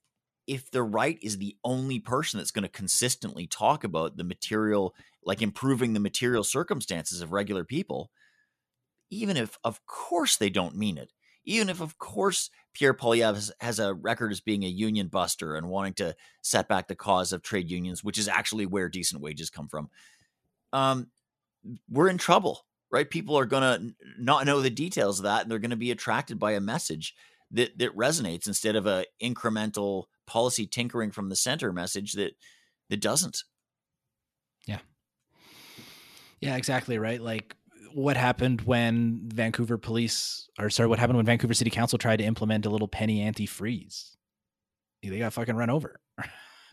if 0.49 0.70
the 0.72 0.82
right 0.82 1.18
is 1.22 1.38
the 1.38 1.57
only 1.62 2.01
person 2.01 2.38
that's 2.38 2.51
going 2.51 2.64
to 2.64 2.68
consistently 2.68 3.47
talk 3.47 3.84
about 3.84 4.16
the 4.16 4.24
material, 4.24 4.95
like 5.24 5.40
improving 5.40 5.93
the 5.93 6.01
material 6.01 6.43
circumstances 6.43 7.20
of 7.20 7.32
regular 7.32 7.64
people, 7.64 8.11
even 9.09 9.36
if, 9.36 9.57
of 9.62 9.86
course, 9.86 10.36
they 10.36 10.51
don't 10.51 10.76
mean 10.76 10.99
it, 10.99 11.12
even 11.45 11.68
if, 11.68 11.80
of 11.80 11.99
course, 11.99 12.51
Pierre 12.74 12.94
Poilievre 12.94 13.34
has, 13.34 13.52
has, 13.60 13.78
a 13.78 13.94
record 13.94 14.32
as 14.32 14.40
being 14.40 14.64
a 14.64 14.68
union 14.68 15.08
buster 15.08 15.56
and 15.56 15.68
wanting 15.68 15.94
to 15.94 16.16
set 16.40 16.68
back 16.68 16.88
the 16.88 16.94
cause 16.94 17.32
of 17.32 17.42
trade 17.42 17.70
unions, 17.70 18.02
which 18.02 18.18
is 18.18 18.28
actually 18.28 18.66
where 18.66 18.88
decent 18.88 19.20
wages 19.20 19.50
come 19.50 19.68
from, 19.68 19.90
um, 20.72 21.08
we're 21.90 22.08
in 22.08 22.18
trouble, 22.18 22.64
right? 22.90 23.08
People 23.08 23.38
are 23.38 23.46
going 23.46 23.62
to 23.62 23.94
not 24.18 24.46
know 24.46 24.60
the 24.60 24.70
details 24.70 25.18
of 25.18 25.24
that, 25.24 25.42
and 25.42 25.50
they're 25.50 25.58
going 25.58 25.70
to 25.70 25.76
be 25.76 25.90
attracted 25.90 26.38
by 26.38 26.52
a 26.52 26.60
message 26.60 27.14
that 27.52 27.78
that 27.78 27.96
resonates 27.96 28.46
instead 28.46 28.76
of 28.76 28.86
a 28.86 29.04
incremental 29.22 30.04
policy 30.26 30.66
tinkering 30.66 31.10
from 31.10 31.28
the 31.28 31.36
center 31.36 31.72
message 31.72 32.12
that 32.14 32.32
that 32.88 33.00
doesn't. 33.00 33.44
Yeah. 34.66 34.78
Yeah, 36.40 36.56
exactly 36.56 36.98
right. 36.98 37.20
Like 37.20 37.56
what 37.95 38.16
happened 38.16 38.62
when 38.62 39.22
Vancouver 39.24 39.78
police 39.78 40.49
or 40.59 40.70
sorry, 40.70 40.88
what 40.88 40.99
happened 40.99 41.16
when 41.16 41.26
Vancouver 41.26 41.55
City 41.55 41.70
Council 41.70 41.99
tried 41.99 42.16
to 42.16 42.24
implement 42.24 42.66
a 42.66 42.70
little 42.70 42.88
penny 42.88 43.20
anti-freeze? 43.20 44.16
They 45.03 45.18
got 45.18 45.32
fucking 45.32 45.57
run 45.57 45.70
over. 45.70 46.01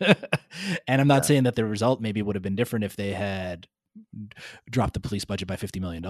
and 0.00 1.00
I'm 1.00 1.08
not 1.08 1.22
yeah. 1.24 1.28
saying 1.28 1.42
that 1.44 1.56
the 1.56 1.64
result 1.64 2.00
maybe 2.00 2.22
would 2.22 2.36
have 2.36 2.42
been 2.42 2.54
different 2.54 2.84
if 2.84 2.96
they 2.96 3.12
had 3.12 3.66
dropped 4.70 4.94
the 4.94 5.00
police 5.00 5.24
budget 5.24 5.48
by 5.48 5.56
$50 5.56 5.80
million. 5.80 6.02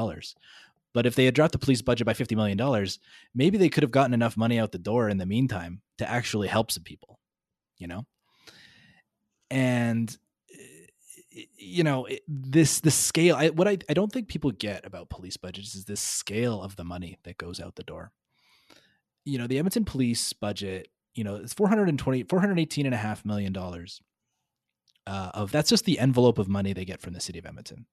But 0.93 1.07
if 1.07 1.15
they 1.15 1.25
had 1.25 1.35
dropped 1.35 1.53
the 1.53 1.59
police 1.59 1.83
budget 1.83 2.07
by 2.07 2.13
$50 2.13 2.37
million, 2.37 2.87
maybe 3.35 3.59
they 3.59 3.69
could 3.69 3.83
have 3.83 3.93
gotten 3.93 4.15
enough 4.15 4.37
money 4.37 4.59
out 4.59 4.73
the 4.73 4.79
door 4.79 5.09
in 5.09 5.19
the 5.19 5.27
meantime 5.27 5.81
to 5.99 6.09
actually 6.09 6.49
help 6.49 6.71
some 6.71 6.83
people, 6.83 7.19
you 7.79 7.87
know? 7.87 8.07
And 9.51 10.15
you 11.31 11.85
know 11.85 12.09
this 12.26 12.81
the 12.81 12.91
scale 12.91 13.37
I, 13.37 13.51
what 13.51 13.68
I, 13.68 13.78
I 13.89 13.95
don't 13.95 14.12
think 14.12 14.28
people 14.28 14.51
get 14.51 14.85
about 14.85 15.11
police 15.11 15.37
budgets 15.37 15.74
is 15.74 15.85
this 15.85 16.01
scale 16.01 16.61
of 16.61 16.76
the 16.76 16.85
money 16.85 17.18
that 17.24 17.39
goes 17.39 17.61
out 17.61 17.76
the 17.76 17.83
door. 17.83 18.12
You 19.24 19.39
know 19.39 19.47
the 19.47 19.59
edmonton 19.59 19.85
police 19.85 20.33
budget 20.33 20.89
you 21.14 21.24
know 21.24 21.37
it's 21.37 21.55
420 21.55 22.24
418 22.24 22.87
and 22.87 22.95
a 22.95 22.99
half 22.99 23.24
million 23.24 23.53
dollars 23.53 24.01
uh, 25.07 25.31
of 25.35 25.53
that's 25.53 25.70
just 25.70 25.85
the 25.85 25.99
envelope 25.99 26.39
of 26.39 26.49
money 26.49 26.72
they 26.72 26.85
get 26.85 27.01
from 27.01 27.12
the 27.12 27.20
city 27.20 27.39
of 27.39 27.47
edmonton. 27.47 27.87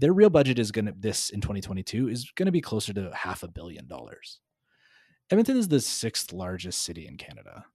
Their 0.00 0.12
real 0.12 0.30
budget 0.30 0.58
is 0.58 0.72
going 0.72 0.86
to 0.86 0.94
this 0.96 1.30
in 1.30 1.40
2022 1.40 2.08
is 2.08 2.30
going 2.34 2.46
to 2.46 2.52
be 2.52 2.60
closer 2.60 2.92
to 2.94 3.12
half 3.14 3.44
a 3.44 3.48
billion 3.48 3.86
dollars. 3.86 4.40
Edmonton 5.30 5.56
is 5.56 5.68
the 5.68 5.80
sixth 5.80 6.32
largest 6.32 6.82
city 6.82 7.06
in 7.06 7.16
canada 7.16 7.66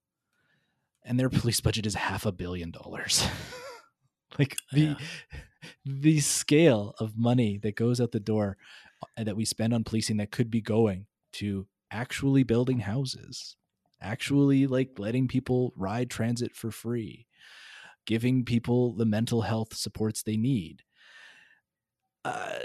and 1.05 1.19
their 1.19 1.29
police 1.29 1.61
budget 1.61 1.85
is 1.85 1.95
half 1.95 2.25
a 2.25 2.31
billion 2.31 2.71
dollars 2.71 3.25
like 4.39 4.55
the 4.71 4.81
yeah. 4.81 4.95
the 5.85 6.19
scale 6.19 6.93
of 6.99 7.17
money 7.17 7.57
that 7.61 7.75
goes 7.75 7.99
out 7.99 8.11
the 8.11 8.19
door 8.19 8.57
uh, 9.17 9.23
that 9.23 9.35
we 9.35 9.45
spend 9.45 9.73
on 9.73 9.83
policing 9.83 10.17
that 10.17 10.31
could 10.31 10.49
be 10.49 10.61
going 10.61 11.05
to 11.33 11.67
actually 11.91 12.43
building 12.43 12.79
houses 12.79 13.55
actually 14.01 14.67
like 14.67 14.97
letting 14.97 15.27
people 15.27 15.73
ride 15.75 16.09
transit 16.09 16.55
for 16.55 16.71
free 16.71 17.25
giving 18.05 18.45
people 18.45 18.95
the 18.95 19.05
mental 19.05 19.41
health 19.41 19.75
supports 19.75 20.23
they 20.23 20.37
need 20.37 20.83
uh, 22.25 22.59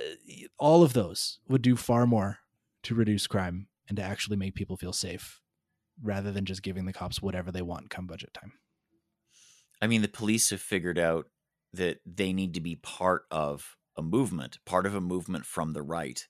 all 0.59 0.83
of 0.83 0.93
those 0.93 1.39
would 1.49 1.63
do 1.63 1.77
far 1.77 2.07
more 2.07 2.39
to 2.83 2.95
reduce 2.95 3.27
crime 3.27 3.69
and 3.89 3.97
to 3.97 4.03
actually 4.03 4.37
make 4.37 4.55
people 4.55 4.77
feel 4.77 4.93
safe 4.93 5.41
rather 6.03 6.33
than 6.33 6.45
just 6.45 6.63
giving 6.63 6.87
the 6.87 6.93
cops 6.93 7.23
whatever 7.23 7.51
they 7.51 7.63
want 7.63 7.91
come 7.91 8.07
budget 8.07 8.33
time 8.35 8.53
i 9.81 9.87
mean 9.87 10.03
the 10.03 10.09
police 10.09 10.51
have 10.51 10.61
figured 10.61 10.99
out 10.99 11.27
that 11.77 12.01
they 12.07 12.33
need 12.33 12.55
to 12.55 12.61
be 12.61 12.77
part 12.77 13.25
of 13.31 13.77
a 13.97 14.03
movement, 14.03 14.59
part 14.65 14.87
of 14.87 14.95
a 14.95 15.01
movement 15.01 15.47
from 15.47 15.73
the 15.73 15.83
right. 15.83 16.27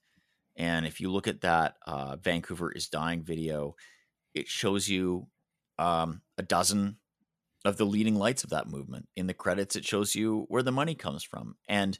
And 0.56 0.86
if 0.86 1.00
you 1.00 1.10
look 1.10 1.26
at 1.26 1.40
that 1.40 1.76
uh, 1.86 2.16
Vancouver 2.16 2.70
is 2.70 2.88
dying 2.88 3.22
video, 3.22 3.74
it 4.34 4.48
shows 4.48 4.88
you 4.88 5.26
um, 5.78 6.22
a 6.38 6.42
dozen 6.42 6.96
of 7.64 7.76
the 7.76 7.86
leading 7.86 8.16
lights 8.16 8.44
of 8.44 8.50
that 8.50 8.68
movement. 8.68 9.08
In 9.16 9.26
the 9.26 9.34
credits, 9.34 9.76
it 9.76 9.84
shows 9.84 10.14
you 10.14 10.44
where 10.48 10.62
the 10.62 10.72
money 10.72 10.94
comes 10.94 11.24
from. 11.24 11.56
And 11.68 11.98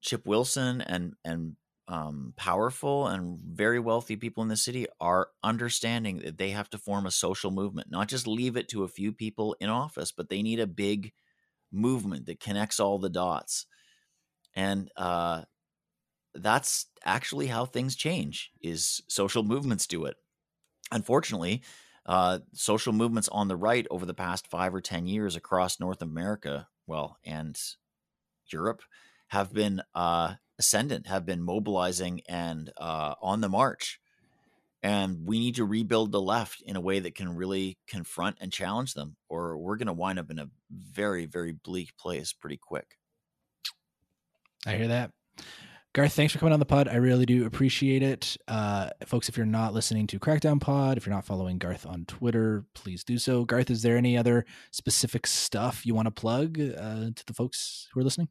Chip 0.00 0.26
Wilson 0.26 0.80
and 0.80 1.14
and 1.24 1.56
um, 1.88 2.34
powerful 2.36 3.06
and 3.06 3.38
very 3.40 3.80
wealthy 3.80 4.16
people 4.16 4.42
in 4.42 4.50
the 4.50 4.56
city 4.56 4.86
are 5.00 5.28
understanding 5.42 6.18
that 6.18 6.36
they 6.36 6.50
have 6.50 6.68
to 6.70 6.78
form 6.78 7.06
a 7.06 7.10
social 7.10 7.50
movement, 7.50 7.90
not 7.90 8.08
just 8.08 8.26
leave 8.26 8.58
it 8.58 8.68
to 8.68 8.84
a 8.84 8.88
few 8.88 9.10
people 9.10 9.56
in 9.58 9.70
office, 9.70 10.12
but 10.12 10.28
they 10.28 10.42
need 10.42 10.60
a 10.60 10.66
big 10.66 11.12
movement 11.72 12.26
that 12.26 12.40
connects 12.40 12.80
all 12.80 12.98
the 12.98 13.08
dots. 13.08 13.66
And 14.54 14.90
uh, 14.96 15.42
that's 16.34 16.86
actually 17.04 17.46
how 17.46 17.64
things 17.64 17.96
change 17.96 18.50
is 18.60 19.02
social 19.08 19.42
movements 19.42 19.86
do 19.86 20.04
it. 20.04 20.16
Unfortunately, 20.90 21.62
uh, 22.06 22.38
social 22.54 22.92
movements 22.92 23.28
on 23.28 23.48
the 23.48 23.56
right 23.56 23.86
over 23.90 24.06
the 24.06 24.14
past 24.14 24.48
five 24.48 24.74
or 24.74 24.80
10 24.80 25.06
years 25.06 25.36
across 25.36 25.78
North 25.78 26.00
America, 26.00 26.68
well, 26.86 27.18
and 27.24 27.58
Europe 28.50 28.82
have 29.28 29.52
been 29.52 29.82
uh, 29.94 30.34
ascendant, 30.58 31.06
have 31.06 31.26
been 31.26 31.42
mobilizing 31.42 32.22
and 32.28 32.72
uh, 32.78 33.14
on 33.20 33.42
the 33.42 33.48
march 33.48 34.00
and 34.82 35.26
we 35.26 35.38
need 35.38 35.56
to 35.56 35.64
rebuild 35.64 36.12
the 36.12 36.20
left 36.20 36.62
in 36.62 36.76
a 36.76 36.80
way 36.80 37.00
that 37.00 37.14
can 37.14 37.34
really 37.34 37.78
confront 37.88 38.36
and 38.40 38.52
challenge 38.52 38.94
them 38.94 39.16
or 39.28 39.58
we're 39.58 39.76
going 39.76 39.86
to 39.86 39.92
wind 39.92 40.18
up 40.18 40.30
in 40.30 40.38
a 40.38 40.48
very 40.70 41.26
very 41.26 41.52
bleak 41.52 41.96
place 41.98 42.32
pretty 42.32 42.58
quick. 42.60 42.96
I 44.66 44.74
hear 44.76 44.88
that. 44.88 45.10
Garth 45.94 46.12
thanks 46.12 46.32
for 46.32 46.38
coming 46.38 46.52
on 46.52 46.60
the 46.60 46.66
pod. 46.66 46.86
I 46.86 46.96
really 46.96 47.26
do 47.26 47.46
appreciate 47.46 48.02
it. 48.02 48.36
Uh, 48.46 48.90
folks 49.06 49.28
if 49.28 49.36
you're 49.36 49.46
not 49.46 49.74
listening 49.74 50.06
to 50.08 50.18
crackdown 50.18 50.60
pod 50.60 50.96
if 50.96 51.06
you're 51.06 51.14
not 51.14 51.24
following 51.24 51.58
garth 51.58 51.86
on 51.86 52.04
twitter 52.06 52.64
please 52.74 53.02
do 53.02 53.18
so. 53.18 53.44
Garth 53.44 53.70
is 53.70 53.82
there 53.82 53.96
any 53.96 54.16
other 54.16 54.44
specific 54.70 55.26
stuff 55.26 55.84
you 55.84 55.94
want 55.94 56.06
to 56.06 56.12
plug 56.12 56.60
uh, 56.60 57.10
to 57.14 57.26
the 57.26 57.34
folks 57.34 57.88
who 57.92 58.00
are 58.00 58.04
listening 58.04 58.28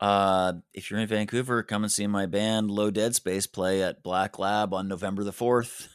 uh, 0.00 0.54
if 0.72 0.90
you're 0.90 0.98
in 0.98 1.06
Vancouver, 1.06 1.62
come 1.62 1.82
and 1.82 1.92
see 1.92 2.06
my 2.06 2.26
band 2.26 2.70
Low 2.70 2.90
Dead 2.90 3.14
Space 3.14 3.46
play 3.46 3.82
at 3.82 4.02
Black 4.02 4.38
Lab 4.38 4.72
on 4.72 4.88
November 4.88 5.24
the 5.24 5.32
4th. 5.32 5.88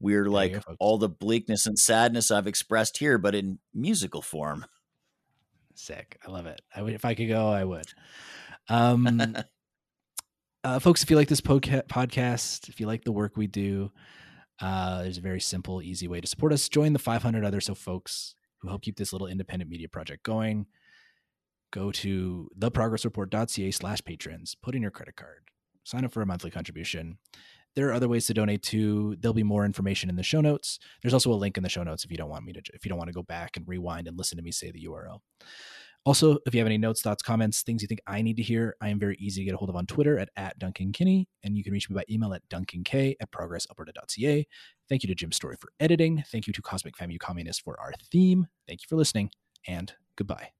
We're 0.00 0.26
like 0.26 0.62
all 0.78 0.96
the 0.96 1.08
bleakness 1.08 1.66
and 1.66 1.76
sadness 1.76 2.30
I've 2.30 2.46
expressed 2.46 2.98
here, 2.98 3.18
but 3.18 3.34
in 3.34 3.58
musical 3.74 4.22
form. 4.22 4.64
Sick. 5.74 6.18
I 6.24 6.30
love 6.30 6.46
it. 6.46 6.60
I 6.74 6.82
would, 6.82 6.94
if 6.94 7.04
I 7.04 7.14
could 7.14 7.28
go, 7.28 7.48
I 7.48 7.64
would. 7.64 7.86
Um, 8.68 9.36
uh, 10.64 10.78
folks, 10.78 11.02
if 11.02 11.10
you 11.10 11.16
like 11.16 11.28
this 11.28 11.40
podca- 11.40 11.88
podcast, 11.88 12.68
if 12.68 12.78
you 12.78 12.86
like 12.86 13.02
the 13.02 13.12
work 13.12 13.36
we 13.36 13.48
do, 13.48 13.90
uh, 14.60 15.02
there's 15.02 15.18
a 15.18 15.22
very 15.22 15.40
simple, 15.40 15.82
easy 15.82 16.06
way 16.06 16.20
to 16.20 16.26
support 16.28 16.52
us. 16.52 16.68
Join 16.68 16.92
the 16.92 16.98
500 17.00 17.44
other 17.44 17.60
so 17.60 17.74
folks 17.74 18.36
who 18.58 18.68
help 18.68 18.82
keep 18.82 18.96
this 18.96 19.12
little 19.12 19.26
independent 19.26 19.68
media 19.68 19.88
project 19.88 20.22
going 20.22 20.66
go 21.70 21.90
to 21.92 22.48
theprogressreport.ca 22.58 23.70
slash 23.70 24.02
patrons, 24.04 24.54
put 24.54 24.74
in 24.74 24.82
your 24.82 24.90
credit 24.90 25.16
card, 25.16 25.42
sign 25.84 26.04
up 26.04 26.12
for 26.12 26.22
a 26.22 26.26
monthly 26.26 26.50
contribution. 26.50 27.18
There 27.74 27.88
are 27.88 27.92
other 27.92 28.08
ways 28.08 28.26
to 28.26 28.34
donate 28.34 28.62
too. 28.62 29.16
There'll 29.20 29.34
be 29.34 29.42
more 29.42 29.64
information 29.64 30.10
in 30.10 30.16
the 30.16 30.22
show 30.22 30.40
notes. 30.40 30.78
There's 31.02 31.14
also 31.14 31.32
a 31.32 31.34
link 31.34 31.56
in 31.56 31.62
the 31.62 31.68
show 31.68 31.82
notes 31.82 32.04
if 32.04 32.10
you 32.10 32.16
don't 32.16 32.30
want 32.30 32.44
me 32.44 32.52
to 32.54 32.62
if 32.74 32.84
you 32.84 32.88
don't 32.88 32.98
want 32.98 33.08
to 33.08 33.14
go 33.14 33.22
back 33.22 33.56
and 33.56 33.68
rewind 33.68 34.08
and 34.08 34.16
listen 34.16 34.36
to 34.36 34.42
me 34.42 34.50
say 34.50 34.70
the 34.70 34.84
URL. 34.86 35.20
Also, 36.04 36.38
if 36.46 36.54
you 36.54 36.60
have 36.60 36.66
any 36.66 36.78
notes, 36.78 37.02
thoughts, 37.02 37.22
comments, 37.22 37.62
things 37.62 37.82
you 37.82 37.88
think 37.88 38.00
I 38.06 38.22
need 38.22 38.36
to 38.36 38.42
hear, 38.42 38.76
I 38.80 38.88
am 38.88 38.98
very 38.98 39.16
easy 39.18 39.42
to 39.42 39.44
get 39.44 39.54
a 39.54 39.56
hold 39.58 39.68
of 39.68 39.76
on 39.76 39.84
Twitter 39.84 40.18
at, 40.18 40.30
at 40.36 40.58
Duncan 40.58 40.92
Kinney, 40.92 41.28
and 41.42 41.56
you 41.56 41.62
can 41.62 41.72
reach 41.72 41.90
me 41.90 41.94
by 41.94 42.04
email 42.08 42.32
at 42.32 42.48
duncank 42.48 43.14
at 43.20 43.30
progressalberta.ca. 43.30 44.46
Thank 44.88 45.02
you 45.02 45.08
to 45.08 45.14
Jim 45.14 45.32
Story 45.32 45.56
for 45.60 45.70
editing. 45.80 46.24
Thank 46.30 46.46
you 46.46 46.52
to 46.54 46.62
Cosmic 46.62 46.96
Family 46.96 47.18
Communist 47.18 47.62
for 47.62 47.78
our 47.78 47.92
theme. 48.10 48.46
Thank 48.66 48.82
you 48.82 48.86
for 48.88 48.96
listening, 48.96 49.30
and 49.66 49.92
goodbye. 50.16 50.57